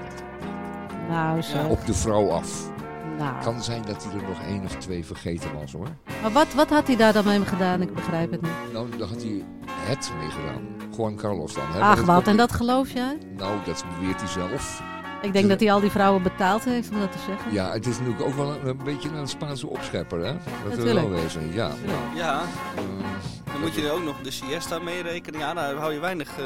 Nou, 1.10 1.42
zo. 1.42 1.58
Op 1.70 1.86
de 1.86 1.94
vrouw 1.94 2.30
af. 2.32 2.70
Nou. 3.18 3.42
Kan 3.44 3.64
zijn 3.64 3.82
dat 3.86 4.04
hij 4.04 4.14
er 4.22 4.28
nog 4.28 4.42
één 4.48 4.64
of 4.64 4.76
twee 4.76 5.06
vergeten 5.06 5.50
was 5.60 5.72
hoor. 5.72 5.88
Maar 6.22 6.32
wat, 6.32 6.54
wat 6.54 6.70
had 6.70 6.88
hij 6.88 6.96
daar 6.96 7.14
dan 7.14 7.26
mee 7.26 7.46
gedaan? 7.46 7.82
Ik 7.82 7.94
begrijp 7.94 8.32
het 8.32 8.42
niet. 8.42 8.52
Nou, 8.74 8.90
daar 8.98 9.08
had 9.08 9.22
hij 9.22 9.44
het 9.70 10.12
mee 10.20 10.30
gedaan. 10.30 10.62
Juan 10.98 11.16
Carlos 11.16 11.54
dan. 11.54 11.64
Hè? 11.72 11.80
Ach, 11.80 12.02
wat. 12.02 12.28
En 12.28 12.38
dat 12.38 12.52
geloof 12.52 12.90
jij? 12.92 13.18
Nou, 13.38 13.58
dat 13.66 13.86
beweert 14.00 14.20
hij 14.20 14.30
zelf. 14.30 14.82
Ik 15.22 15.34
denk 15.34 15.50
dat 15.50 15.60
hij 15.60 15.72
al 15.72 15.80
die 15.80 15.90
vrouwen 15.92 16.24
betaald 16.24 16.64
heeft 16.64 16.90
om 16.92 17.00
dat 17.00 17.12
te 17.12 17.18
zeggen. 17.28 17.54
Ja, 17.54 17.72
het 17.72 17.88
is 17.88 17.98
natuurlijk 18.00 18.26
ook 18.26 18.34
wel 18.36 18.52
een, 18.52 18.68
een 18.68 18.80
beetje 18.84 19.10
een 19.10 19.28
Spaanse 19.28 19.68
opschepper, 19.68 20.20
hè? 20.20 20.34
Dat 20.34 20.44
we 20.64 20.70
Natuurlijk. 20.70 21.10
wel 21.10 21.22
wezen. 21.22 21.54
Ja. 21.54 21.70
Ja, 22.16 22.42
Eh, 22.76 22.84
dan 23.52 23.62
moet 23.62 23.74
je 23.76 23.88
er 23.88 23.92
ook 23.94 24.04
nog 24.04 24.16
de 24.22 24.32
siesta 24.32 24.80
mee 24.80 25.02
rekenen. 25.02 25.40
Ja, 25.40 25.54
daar 25.54 25.76
hou 25.76 25.94
je 25.94 26.00
weinig 26.00 26.40
eh 26.40 26.46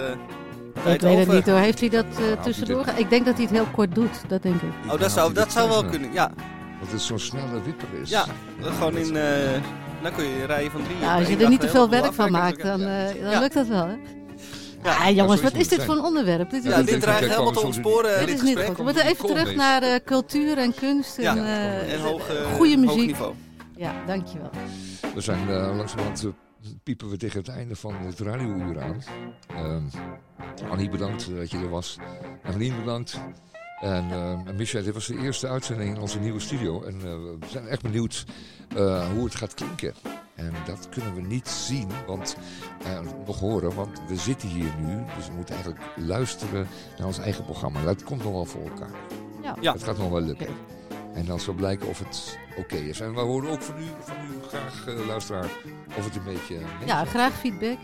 Ik 0.85 1.01
weet 1.01 1.17
het 1.17 1.31
niet 1.31 1.45
hoor. 1.45 1.57
Heeft 1.57 1.79
hij 1.79 1.89
dat 1.89 2.05
eh, 2.11 2.17
Nou, 2.19 2.37
tussendoor? 2.43 2.85
Ik 2.95 3.09
denk 3.09 3.25
dat 3.25 3.33
hij 3.35 3.43
het 3.43 3.53
heel 3.53 3.67
kort 3.71 3.95
doet. 3.95 4.21
Dat 4.27 4.41
denk 4.43 4.61
ik. 4.61 4.91
Oh, 4.93 4.99
dat 4.99 5.11
zou, 5.11 5.33
dat 5.33 5.51
zou 5.51 5.69
wel 5.69 5.85
kunnen. 5.85 6.13
Ja, 6.13 6.31
Dat 6.79 6.91
het 6.91 7.01
zo'n 7.01 7.19
snelle 7.19 7.61
wipper 7.65 7.87
is. 8.01 8.09
ja 8.09 8.25
gewoon 8.61 8.97
in... 8.97 9.15
eh, 9.17 9.61
dan 10.01 10.13
kun 10.15 10.23
je 10.25 10.45
rijden 10.45 10.71
van 10.71 10.83
drie 10.83 10.97
Ja, 10.99 11.15
als 11.15 11.27
je 11.27 11.37
er 11.37 11.49
niet 11.49 11.59
te 11.61 11.67
veel 11.69 11.89
werk 11.89 12.13
van 12.13 12.31
maakt, 12.31 12.63
dan, 12.63 12.81
eh, 12.81 13.31
dan 13.31 13.39
lukt 13.41 13.53
dat 13.53 13.67
wel. 13.67 13.85
Hè? 13.87 13.93
Ja, 14.83 15.05
Ja, 15.07 15.09
jongens, 15.09 15.41
wat 15.41 15.53
is 15.53 15.67
dit 15.67 15.83
voor 15.83 15.95
een 15.95 16.03
onderwerp? 16.03 16.49
Dit 16.49 16.63
is, 16.65 16.71
Ja, 16.71 16.81
dit 16.81 17.01
draagt 17.01 17.19
helemaal 17.19 17.51
te 17.51 17.65
ontsporen, 17.65 18.17
dit 18.19 18.27
dit 18.27 18.35
is 18.35 18.41
niet 18.41 18.49
gesprek. 18.57 18.67
goed. 18.67 18.77
We 18.77 18.83
moeten 18.83 19.05
even 19.05 19.25
terug 19.27 19.55
naar 19.55 19.81
eh, 19.81 19.95
cultuur 20.05 20.57
en 20.57 20.73
kunst. 20.75 21.17
En, 21.17 21.23
Ja, 21.23 21.35
eh, 21.35 21.93
En 21.93 21.99
hoog, 21.99 22.21
goede 22.55 22.75
hoog 22.75 22.85
muziek. 22.85 23.05
niveau. 23.07 23.33
Ja, 23.77 23.93
dankjewel. 24.07 24.49
We 25.15 25.21
zijn 25.21 25.39
uh, 25.49 25.75
langzamerhand 25.77 26.25
piepen 26.83 27.09
we 27.09 27.17
tegen 27.17 27.39
het 27.39 27.47
einde 27.47 27.75
van 27.75 27.95
het 27.95 28.19
radiouur 28.19 28.81
aan. 28.81 29.03
Ehm 29.47 29.83
Annie, 30.69 30.89
bedankt 30.89 31.27
eh, 31.27 31.35
dat 31.35 31.51
je 31.51 31.57
er 31.57 31.69
was. 31.69 31.97
Evelien, 32.43 32.75
bedankt. 32.79 33.19
En 33.79 34.09
uh, 34.09 34.55
Michel, 34.55 34.83
dit 34.83 34.93
was 34.93 35.07
de 35.07 35.17
eerste 35.17 35.47
uitzending 35.47 35.95
in 35.95 36.01
onze 36.01 36.19
nieuwe 36.19 36.39
studio. 36.39 36.83
En 36.83 36.95
uh, 36.95 37.01
we 37.01 37.37
zijn 37.47 37.67
echt 37.67 37.81
benieuwd 37.81 38.25
uh, 38.77 39.09
hoe 39.11 39.23
het 39.23 39.35
gaat 39.35 39.53
klinken. 39.53 39.93
En 40.35 40.53
dat 40.65 40.89
kunnen 40.89 41.13
we 41.15 41.21
niet 41.21 41.47
zien, 41.47 41.87
want 42.07 42.37
uh, 42.81 42.99
nog 43.25 43.39
horen, 43.39 43.75
want 43.75 44.01
we 44.07 44.15
zitten 44.15 44.49
hier 44.49 44.73
nu. 44.79 45.03
Dus 45.15 45.27
we 45.27 45.33
moeten 45.33 45.55
eigenlijk 45.55 45.85
luisteren 45.95 46.67
naar 46.97 47.07
ons 47.07 47.19
eigen 47.19 47.45
programma. 47.45 47.83
Dat 47.83 48.03
komt 48.03 48.23
nog 48.23 48.33
wel 48.33 48.45
voor 48.45 48.63
elkaar. 48.63 48.91
Ja. 49.41 49.55
Ja. 49.61 49.73
Het 49.73 49.83
gaat 49.83 49.97
nog 49.97 50.09
wel 50.09 50.21
lukken. 50.21 50.47
En 51.13 51.25
dan 51.25 51.39
zal 51.39 51.53
blijken 51.53 51.87
of 51.87 51.99
het 51.99 52.37
oké 52.57 52.75
is. 52.75 52.99
En 52.99 53.13
we 53.13 53.19
horen 53.19 53.49
ook 53.49 53.61
van 53.61 53.75
u, 53.77 53.85
van 53.99 54.15
u 54.15 54.47
graag, 54.47 54.85
uh, 54.87 55.07
luisteraar, 55.07 55.49
of 55.97 56.05
het 56.05 56.15
een 56.15 56.23
beetje... 56.23 56.57
Ja, 56.85 57.05
graag 57.05 57.33
feedback. 57.33 57.77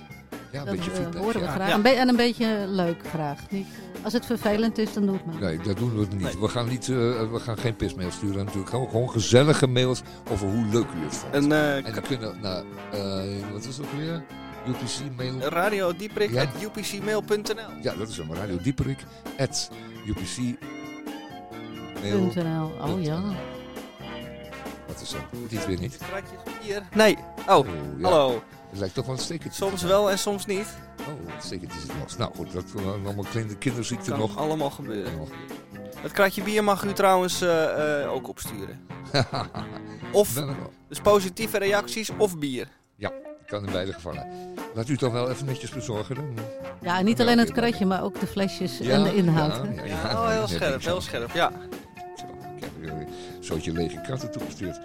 Ja, 0.52 0.60
een 0.60 0.66
dat 0.66 0.76
beetje 0.76 0.92
eh, 0.92 0.98
feedback. 0.98 1.22
horen 1.22 1.40
we 1.40 1.46
ja. 1.46 1.52
graag. 1.52 1.68
Ja. 1.68 1.74
Een 1.76 1.82
be- 1.82 1.90
en 1.90 2.08
een 2.10 2.16
beetje 2.16 2.66
leuk 2.68 3.08
graag. 3.08 3.40
Niet, 3.50 3.68
eh, 3.96 4.04
als 4.04 4.14
het 4.14 4.26
vervelend 4.26 4.78
is, 4.78 4.94
dan 4.94 5.06
doe 5.06 5.16
het 5.16 5.26
maar. 5.26 5.36
Nee, 5.40 5.58
dat 5.58 5.78
doen 5.78 5.96
we 6.00 6.06
niet. 6.10 6.22
Nee. 6.22 6.40
We, 6.40 6.48
gaan 6.48 6.68
niet 6.68 6.88
uh, 6.88 6.98
we 7.32 7.40
gaan 7.40 7.58
geen 7.58 7.76
pismail 7.76 8.12
sturen 8.12 8.46
natuurlijk. 8.46 8.70
Gewoon, 8.70 8.90
gewoon 8.90 9.10
gezellige 9.10 9.68
mails 9.68 10.02
over 10.32 10.48
hoe 10.48 10.66
leuk 10.66 10.88
u 11.00 11.04
het 11.04 11.16
vond. 11.16 11.34
En 11.34 11.50
uh, 11.50 11.76
en 11.76 11.94
dan 11.94 12.04
kunnen 12.04 12.36
naar, 12.42 12.64
uh, 12.94 13.52
wat 13.52 13.66
is 13.66 13.78
het 13.78 13.86
ook 13.86 13.92
weer? 13.98 14.24
UPC 14.68 15.16
mail. 15.18 15.40
radio 15.40 15.96
dieprik 15.96 16.32
Ja. 16.32 16.42
at 16.42 16.64
upcmail.nl 16.64 17.70
Ja, 17.82 17.94
dat 17.96 18.08
is 18.08 18.18
hem. 18.18 18.34
Radio 18.34 18.58
Dieperik 18.62 18.98
at 19.38 19.70
UPC 20.08 20.58
mail. 22.02 22.32
.nl. 22.36 22.72
Oh 22.82 23.02
ja. 23.04 23.22
Wat 24.88 25.02
is 25.02 25.10
dat? 25.10 25.22
Moet 25.42 25.52
iets 25.52 25.66
weer 25.66 25.80
niet. 25.80 25.98
Kratjes 25.98 26.40
bier. 26.64 26.84
Nee. 26.94 27.18
Oh, 27.48 27.58
Oh, 27.58 27.66
ja. 27.98 28.10
hallo. 28.10 28.44
Het 28.70 28.80
lijkt 28.80 28.94
toch 28.96 29.06
wel 29.06 29.16
een 29.16 29.22
stekertje. 29.22 29.66
Soms 29.66 29.82
wel 29.84 30.12
en 30.12 30.20
soms 30.20 30.46
niet. 30.46 30.68
Oh, 31.00 31.34
het 31.34 31.44
stekertje 31.44 31.80
zit 31.80 31.92
los. 32.04 32.18
Nou 32.18 32.32
goed, 32.36 32.52
dat 32.54 32.64
uh, 32.78 32.86
allemaal 33.06 33.26
kleine 33.32 33.56
kinderziekte 33.56 34.10
Kan 34.10 34.20
nog. 34.20 34.38
allemaal 34.38 34.70
gebeuren. 34.70 35.18
Nog. 35.18 35.30
Het 36.02 36.12
kratje 36.12 36.44
bier 36.44 36.64
mag 36.64 36.84
u 36.84 36.94
trouwens 36.94 37.42
eh, 37.42 38.02
eh, 38.04 38.12
ook 38.14 38.28
opsturen. 38.28 38.80
Of 40.12 40.36
Nou, 40.36 40.56
dus 40.88 41.00
positieve 41.00 41.58
reacties 41.58 42.10
of 42.18 42.38
bier. 42.38 42.68
kan 43.46 43.66
in 43.66 43.72
beide 43.72 43.94
gevallen. 43.94 44.28
Laat 44.74 44.88
u 44.88 44.92
het 44.92 45.00
dan 45.00 45.12
wel 45.12 45.30
even 45.30 45.46
netjes 45.46 45.70
bezorgen. 45.70 46.16
Dan. 46.16 46.34
Ja, 46.82 46.98
en 46.98 47.06
niet 47.06 47.18
Ja, 47.18 47.24
alleen 47.24 47.38
het 47.38 47.52
kratje, 47.52 47.86
maar 47.86 48.04
ook 48.04 48.20
de 48.20 48.28
flesjes 48.28 48.78
Ja, 48.78 48.94
en 48.94 49.04
de 49.04 49.16
inhoud. 49.16 49.56
ja, 49.56 49.64
ja, 49.76 49.84
Ja, 49.84 50.10
ja. 50.10 50.22
oh, 50.22 50.28
heel 50.30 50.40
Ja, 50.42 50.48
scherp, 50.48 50.84
heel 50.84 51.02
scherp. 51.02 51.32
Ja. 51.34 51.52
Een 52.84 53.08
zootje 53.40 53.72
lege 53.72 54.02
katten 54.08 54.32
toegestuurd. 54.32 54.80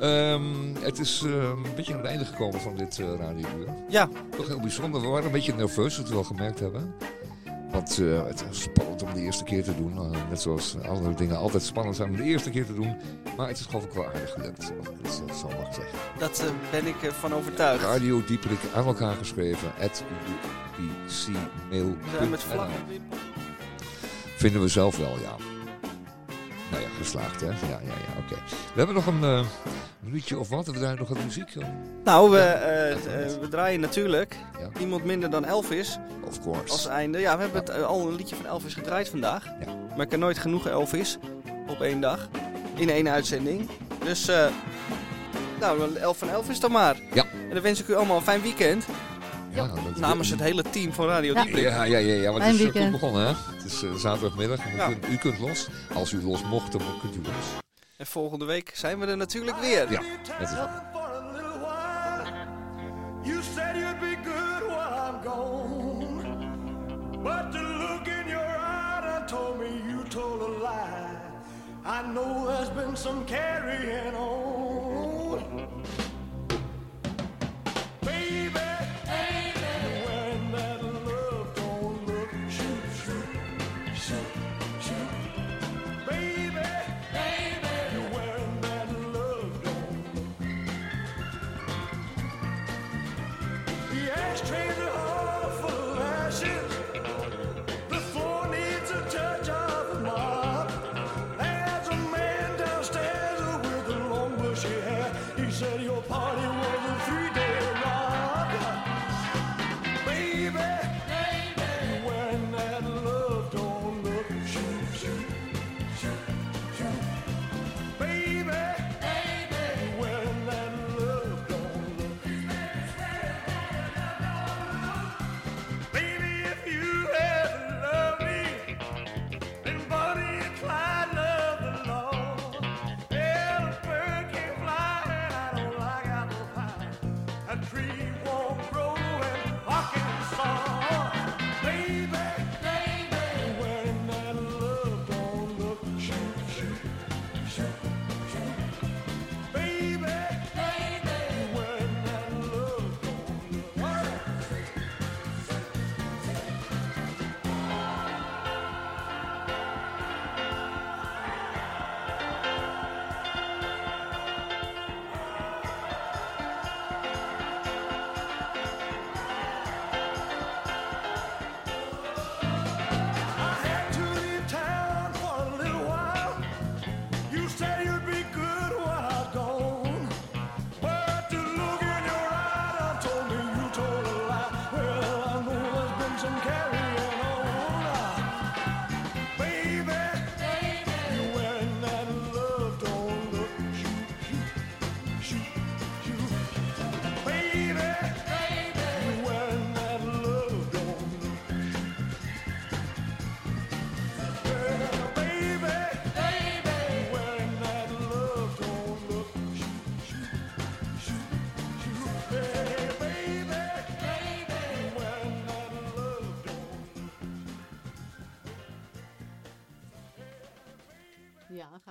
Ehm, 0.00 0.74
het 0.80 0.98
is 0.98 1.22
ehm, 1.24 1.64
een 1.64 1.74
beetje 1.76 1.92
aan 1.92 1.98
het 1.98 2.08
einde 2.08 2.24
gekomen 2.24 2.60
van 2.60 2.76
dit 2.76 2.98
uh, 2.98 3.06
radiouur. 3.18 3.68
Ja. 3.88 4.08
Toch 4.36 4.46
heel 4.46 4.60
bijzonder. 4.60 5.00
We 5.00 5.06
waren 5.06 5.26
een 5.26 5.32
beetje 5.32 5.54
nerveus, 5.54 5.96
wat 5.96 6.08
we 6.08 6.14
wel 6.14 6.24
gemerkt 6.24 6.60
hebben. 6.60 6.94
Want 7.70 7.98
uh, 7.98 8.26
het 8.26 8.46
was 8.46 8.62
spannend 8.62 9.02
om 9.02 9.14
de 9.14 9.20
eerste 9.20 9.44
keer 9.44 9.62
te 9.62 9.76
doen. 9.76 9.94
Uh, 9.94 10.28
net 10.28 10.40
zoals 10.40 10.76
andere 10.88 11.14
dingen 11.14 11.36
altijd 11.36 11.62
spannend 11.62 11.96
zijn 11.96 12.10
om 12.10 12.16
de 12.16 12.22
eerste 12.22 12.50
keer 12.50 12.66
te 12.66 12.74
doen. 12.74 12.96
Maar 13.36 13.48
het 13.48 13.58
is 13.58 13.66
geloof 13.66 13.84
ik 13.84 13.92
wel 13.92 14.06
aardig 14.06 14.32
gelukt. 14.32 14.72
Dat, 15.02 15.20
dat 15.26 15.36
zal 15.36 15.50
mag 15.50 15.74
zeggen. 15.74 15.98
Dat 16.18 16.42
uh, 16.44 16.70
ben 16.70 16.86
ik 16.86 17.02
ervan 17.02 17.34
overtuigd. 17.34 17.84
Radio 17.84 18.24
Dieperik 18.24 18.58
aan 18.74 18.86
elkaar 18.86 19.14
geschreven. 19.14 19.72
At 19.80 20.04
We 21.70 21.94
zijn 22.18 22.30
met 22.30 22.42
vlaggen. 22.42 22.80
Vinden 24.36 24.60
we 24.60 24.68
zelf 24.68 24.96
wel, 24.96 25.18
ja. 25.22 25.55
Nou 26.70 26.82
ja, 26.82 26.88
geslaagd 26.98 27.40
hè. 27.40 27.46
Ja, 27.46 27.52
ja, 27.70 27.78
ja, 27.80 28.18
oké. 28.18 28.32
Okay. 28.32 28.44
We 28.48 28.74
hebben 28.74 28.94
nog 28.94 29.06
een 29.06 29.22
uh, 29.22 29.40
minuutje 30.00 30.38
of 30.38 30.48
wat. 30.48 30.66
We 30.66 30.72
draaien 30.72 30.98
nog 30.98 31.08
wat 31.08 31.24
muziek. 31.24 31.54
Hoor. 31.54 31.64
Nou, 32.04 32.30
we, 32.30 32.36
uh, 33.06 33.30
uh, 33.30 33.40
we 33.40 33.48
draaien 33.48 33.80
natuurlijk 33.80 34.36
ja. 34.58 34.68
niemand 34.78 35.04
minder 35.04 35.30
dan 35.30 35.44
Elvis. 35.44 35.98
Of 36.24 36.42
course. 36.42 36.72
Als 36.72 36.86
einde. 36.86 37.18
Ja, 37.18 37.36
we 37.36 37.42
hebben 37.42 37.60
het, 37.60 37.82
al 37.84 38.08
een 38.08 38.14
liedje 38.14 38.36
van 38.36 38.46
Elvis 38.46 38.74
gedraaid 38.74 39.08
vandaag. 39.08 39.44
Ja. 39.44 39.74
Maar 39.88 40.00
ik 40.00 40.08
ken 40.08 40.18
nooit 40.18 40.38
genoeg 40.38 40.66
Elvis 40.66 41.18
op 41.68 41.80
één 41.80 42.00
dag. 42.00 42.28
In 42.74 42.90
één 42.90 43.08
uitzending. 43.08 43.68
Dus, 44.04 44.30
nou, 45.60 45.96
Elf 45.96 46.18
van 46.18 46.30
Elvis 46.30 46.60
dan 46.60 46.72
maar. 46.72 46.96
Ja. 47.12 47.24
En 47.32 47.50
dan 47.52 47.62
wens 47.62 47.80
ik 47.80 47.88
u 47.88 47.94
allemaal 47.94 48.16
een 48.16 48.22
fijn 48.22 48.42
weekend. 48.42 48.86
Ja, 49.56 49.66
dat 49.66 49.96
Namens 49.96 50.30
het 50.30 50.40
hele 50.40 50.62
team 50.62 50.92
van 50.92 51.06
Radio 51.06 51.34
ja. 51.34 51.42
Dieprik. 51.42 51.62
Ja, 51.62 51.84
ja, 51.84 51.98
ja, 51.98 52.14
ja, 52.14 52.30
want 52.30 52.42
Fijn 52.42 52.46
het 52.50 52.54
is 52.54 52.62
weekend. 52.62 52.84
goed 52.90 53.00
begonnen, 53.00 53.26
hè? 53.26 53.32
Het 53.56 53.64
is 53.64 53.82
uh, 53.82 53.94
zaterdagmiddag 53.94 54.74
Ja. 54.76 54.88
u, 54.90 54.92
kunt, 54.94 55.08
u 55.12 55.16
kunt 55.16 55.38
los. 55.38 55.68
Als 55.94 56.12
u 56.12 56.22
los 56.22 56.42
mocht, 56.42 56.72
dan 56.72 56.82
kunt 57.00 57.14
u 57.14 57.20
los. 57.22 57.34
En 57.96 58.06
volgende 58.06 58.44
week 58.44 58.70
zijn 58.74 58.98
we 58.98 59.06
er 59.06 59.16
natuurlijk 59.16 59.56
weer. 59.60 59.90
Ja, 59.92 60.00
dat 60.38 60.48
is 60.48 60.54
You 63.22 63.42
said 63.54 63.76
you'd 63.76 64.00
be 64.00 64.16
good 64.24 64.62
while 64.68 64.94
I'm 65.08 65.28
gone. 65.28 66.24
But 67.22 67.52
the 67.52 67.62
look 67.62 68.06
in 68.06 68.28
your 68.28 68.44
eye 68.46 69.00
that 69.06 69.28
told 69.28 69.58
me 69.58 69.66
you 69.88 70.08
told 70.08 70.40
a 70.42 70.48
lie. 70.62 71.14
I 71.84 72.12
know 72.12 72.46
there's 72.46 72.70
been 72.74 72.96
some 72.96 73.24
carrying 73.24 74.14
on. 74.16 74.55
train 94.44 94.72
full 95.60 95.92
of 95.92 96.00
ashes. 96.00 96.65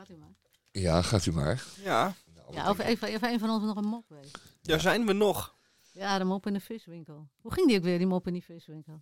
Gaat 0.06 0.16
u 0.18 0.20
maar. 0.20 0.34
Ja, 0.72 1.01
gaat 1.01 1.26
u 1.26 1.32
maar. 1.32 1.64
Ja, 1.84 2.14
Nou, 2.36 2.53
Ja, 2.53 2.70
of 2.70 2.80
even, 2.80 3.08
even 3.08 3.30
een 3.34 3.39
van 3.39 3.49
ons 3.49 3.64
nog 3.64 3.76
een 3.76 3.86
mop 3.86 4.06
weet. 4.10 4.32
daar 4.62 4.80
zijn 4.80 5.06
we 5.06 5.14
nog. 5.14 5.56
Ja, 5.91 6.18
de 6.18 6.24
mop 6.24 6.47
in 6.47 6.53
de 6.53 6.60
viswinkel. 6.60 7.28
Hoe 7.41 7.53
ging 7.53 7.68
die 7.68 7.78
ook 7.78 7.84
weer, 7.84 7.97
die 7.97 8.08
mop 8.08 8.28
in 8.28 8.34
die 8.34 8.43
viswinkel? 8.43 9.01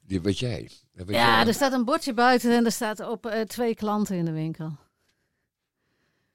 Die 0.00 0.20
weet 0.20 0.38
jij. 0.38 0.70
Dat 0.92 1.06
weet 1.06 1.16
Ja, 1.16 1.36
jij. 1.38 1.46
er 1.46 1.54
staat 1.54 1.72
een 1.72 1.84
bordje 1.84 2.14
buiten 2.14 2.52
en 2.52 2.64
er 2.64 2.72
staat 2.72 3.00
op 3.08 3.26
eh, 3.26 3.40
twee 3.40 3.74
klanten 3.74 4.16
in 4.16 4.24
de 4.24 4.32
winkel. 4.32 4.76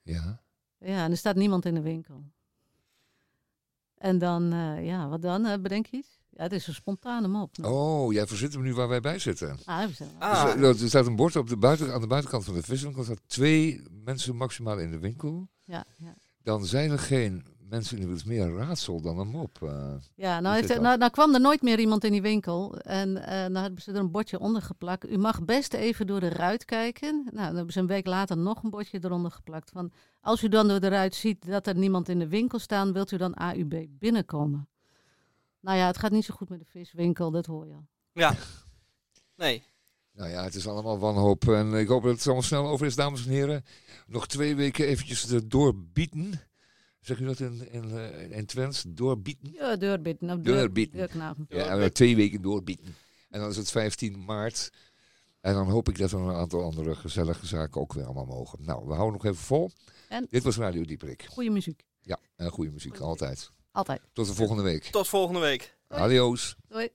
Ja. 0.01 0.41
Ja, 0.77 1.03
en 1.03 1.11
er 1.11 1.17
staat 1.17 1.35
niemand 1.35 1.65
in 1.65 1.73
de 1.73 1.81
winkel. 1.81 2.23
En 3.97 4.17
dan, 4.17 4.53
eh, 4.53 4.85
ja, 4.85 5.07
wat 5.07 5.21
dan? 5.21 5.45
Eh, 5.45 5.59
bedenk 5.59 5.85
je 5.85 5.97
iets? 5.97 6.19
Ja, 6.35 6.43
het 6.43 6.51
is 6.51 6.67
een 6.67 6.73
spontane 6.73 7.27
mop. 7.27 7.49
Oh, 7.61 8.13
jij 8.13 8.27
verzit 8.27 8.53
hem 8.53 8.61
nu 8.61 8.73
waar 8.73 8.87
wij 8.87 8.99
bij 8.99 9.19
zitten. 9.19 9.57
Ah, 9.65 9.85
we 9.85 9.93
zijn 9.93 10.09
Ah, 10.19 10.43
Dus, 10.45 10.53
eh, 10.75 10.81
er 10.81 10.87
staat 10.89 11.05
een 11.07 11.15
bord 11.15 11.35
op 11.35 11.49
de 11.49 11.57
buiten, 11.57 11.93
aan 11.93 12.01
de 12.01 12.07
buitenkant 12.07 12.43
van 12.45 12.53
de 12.53 12.61
viswinkel. 12.63 12.99
Er 12.99 13.05
staat 13.05 13.21
twee 13.27 13.81
mensen 14.03 14.35
maximaal 14.35 14.77
in 14.79 14.91
de 14.91 14.99
winkel. 14.99 15.47
ja, 15.63 15.85
ja. 15.97 16.15
Dan 16.43 16.65
zijn 16.65 16.91
er 16.91 16.99
geen 16.99 17.45
mensen 17.69 17.97
in 17.97 18.01
de 18.03 18.07
winkel. 18.07 18.31
Het 18.31 18.37
meer 18.37 18.45
een 18.61 18.67
raadsel 18.67 19.01
dan 19.01 19.19
een 19.19 19.27
mop. 19.27 19.61
eh. 19.61 19.93
Ja, 20.15 20.39
nou, 20.39 20.55
heeft, 20.55 20.79
nou, 20.81 20.97
nou 20.97 21.11
kwam 21.11 21.33
er 21.33 21.41
nooit 21.41 21.61
meer 21.61 21.79
iemand 21.79 22.03
in 22.03 22.11
die 22.11 22.21
winkel. 22.21 22.77
En 22.77 23.17
eh 23.25 23.49
nou 23.49 23.57
hebben 23.63 23.81
ze 23.81 23.91
er 23.91 23.97
een 23.97 24.11
bordje 24.11 24.39
onder 24.39 24.61
geplakt. 24.61 25.09
U 25.09 25.17
mag 25.17 25.43
best 25.45 25.73
even 25.73 26.07
door 26.07 26.19
de 26.19 26.29
ruit 26.29 26.65
kijken. 26.65 27.21
Nou, 27.31 27.45
dan 27.47 27.55
hebben 27.55 27.73
ze 27.73 27.79
een 27.79 27.87
week 27.87 28.05
later 28.07 28.37
nog 28.37 28.63
een 28.63 28.69
bordje 28.69 28.99
eronder 29.01 29.31
geplakt. 29.31 29.69
Van, 29.69 29.91
als 30.21 30.43
u 30.43 30.47
dan 30.47 30.67
door 30.67 30.79
de 30.79 30.87
ruit 30.87 31.15
ziet 31.15 31.45
dat 31.47 31.67
er 31.67 31.75
niemand 31.77 32.09
in 32.09 32.19
de 32.19 32.27
winkel 32.27 32.59
staat, 32.59 32.91
wilt 32.91 33.11
u 33.11 33.17
dan 33.17 33.33
AUB 33.33 33.85
binnenkomen? 33.89 34.67
Nou 35.63 35.77
ja, 35.77 35.87
het 35.87 35.97
gaat 35.97 36.11
niet 36.11 36.25
zo 36.25 36.33
goed 36.33 36.49
met 36.49 36.59
de 36.59 36.65
viswinkel, 36.65 37.31
dat 37.31 37.45
hoor 37.45 37.67
je 37.67 37.75
ja. 38.13 38.35
Nee. 39.35 39.63
Nou 40.11 40.29
ja, 40.29 40.43
het 40.43 40.55
is 40.55 40.67
allemaal 40.67 40.99
wanhoop. 40.99 41.47
En 41.47 41.73
ik 41.73 41.87
hoop 41.87 42.03
dat 42.03 42.15
het 42.15 42.25
allemaal 42.25 42.43
snel 42.43 42.67
over 42.67 42.85
is, 42.85 42.95
dames 42.95 43.25
en 43.25 43.31
heren. 43.31 43.65
Nog 44.07 44.27
twee 44.27 44.55
weken 44.55 44.85
eventjes 44.85 45.25
de 45.25 45.47
doorbieten. 45.47 46.41
Zeg 46.99 47.19
je 47.19 47.25
dat 47.25 47.39
in, 47.39 47.71
in, 47.71 47.97
eh, 47.97 48.37
in 48.37 48.45
Twents? 48.45 48.83
Doorbieten? 48.87 49.51
Ja, 49.51 49.75
deurbieten. 49.75 50.27
Nou, 50.27 50.41
Deurbieten. 50.41 50.97
Deurknapen. 50.97 51.45
Ja, 51.49 51.77
we 51.77 51.91
twee 51.91 52.15
weken 52.15 52.41
doorbieten. 52.41 52.95
En 53.29 53.39
dan 53.39 53.49
is 53.49 53.57
het 53.57 53.71
15 53.71 54.25
maart. 54.25 54.71
En 55.41 55.53
dan 55.53 55.69
hoop 55.69 55.89
ik 55.89 55.97
dat 55.97 56.11
er 56.11 56.19
een 56.19 56.35
aantal 56.35 56.63
andere 56.63 56.95
gezellige 56.95 57.45
zaken 57.45 57.81
ook 57.81 57.93
weer 57.93 58.05
allemaal 58.05 58.25
mogen. 58.25 58.59
Nou, 58.61 58.87
we 58.87 58.93
houden 58.93 59.13
nog 59.13 59.25
even 59.25 59.43
vol. 59.43 59.71
En? 60.09 60.27
Dit 60.29 60.43
was 60.43 60.57
Radio 60.57 60.83
Dieperik. 60.83 61.25
Goeie 61.29 61.51
muziek. 61.51 61.85
Ja, 62.01 62.19
en 62.35 62.49
goede 62.49 62.71
muziek, 62.71 62.97
altijd. 62.99 63.51
Altijd. 63.73 64.01
Tot 64.13 64.27
de 64.27 64.33
volgende 64.33 64.63
week. 64.63 64.83
Tot 64.83 65.07
volgende 65.07 65.39
week. 65.39 65.77
Adios. 65.87 66.55
Doei. 66.67 66.89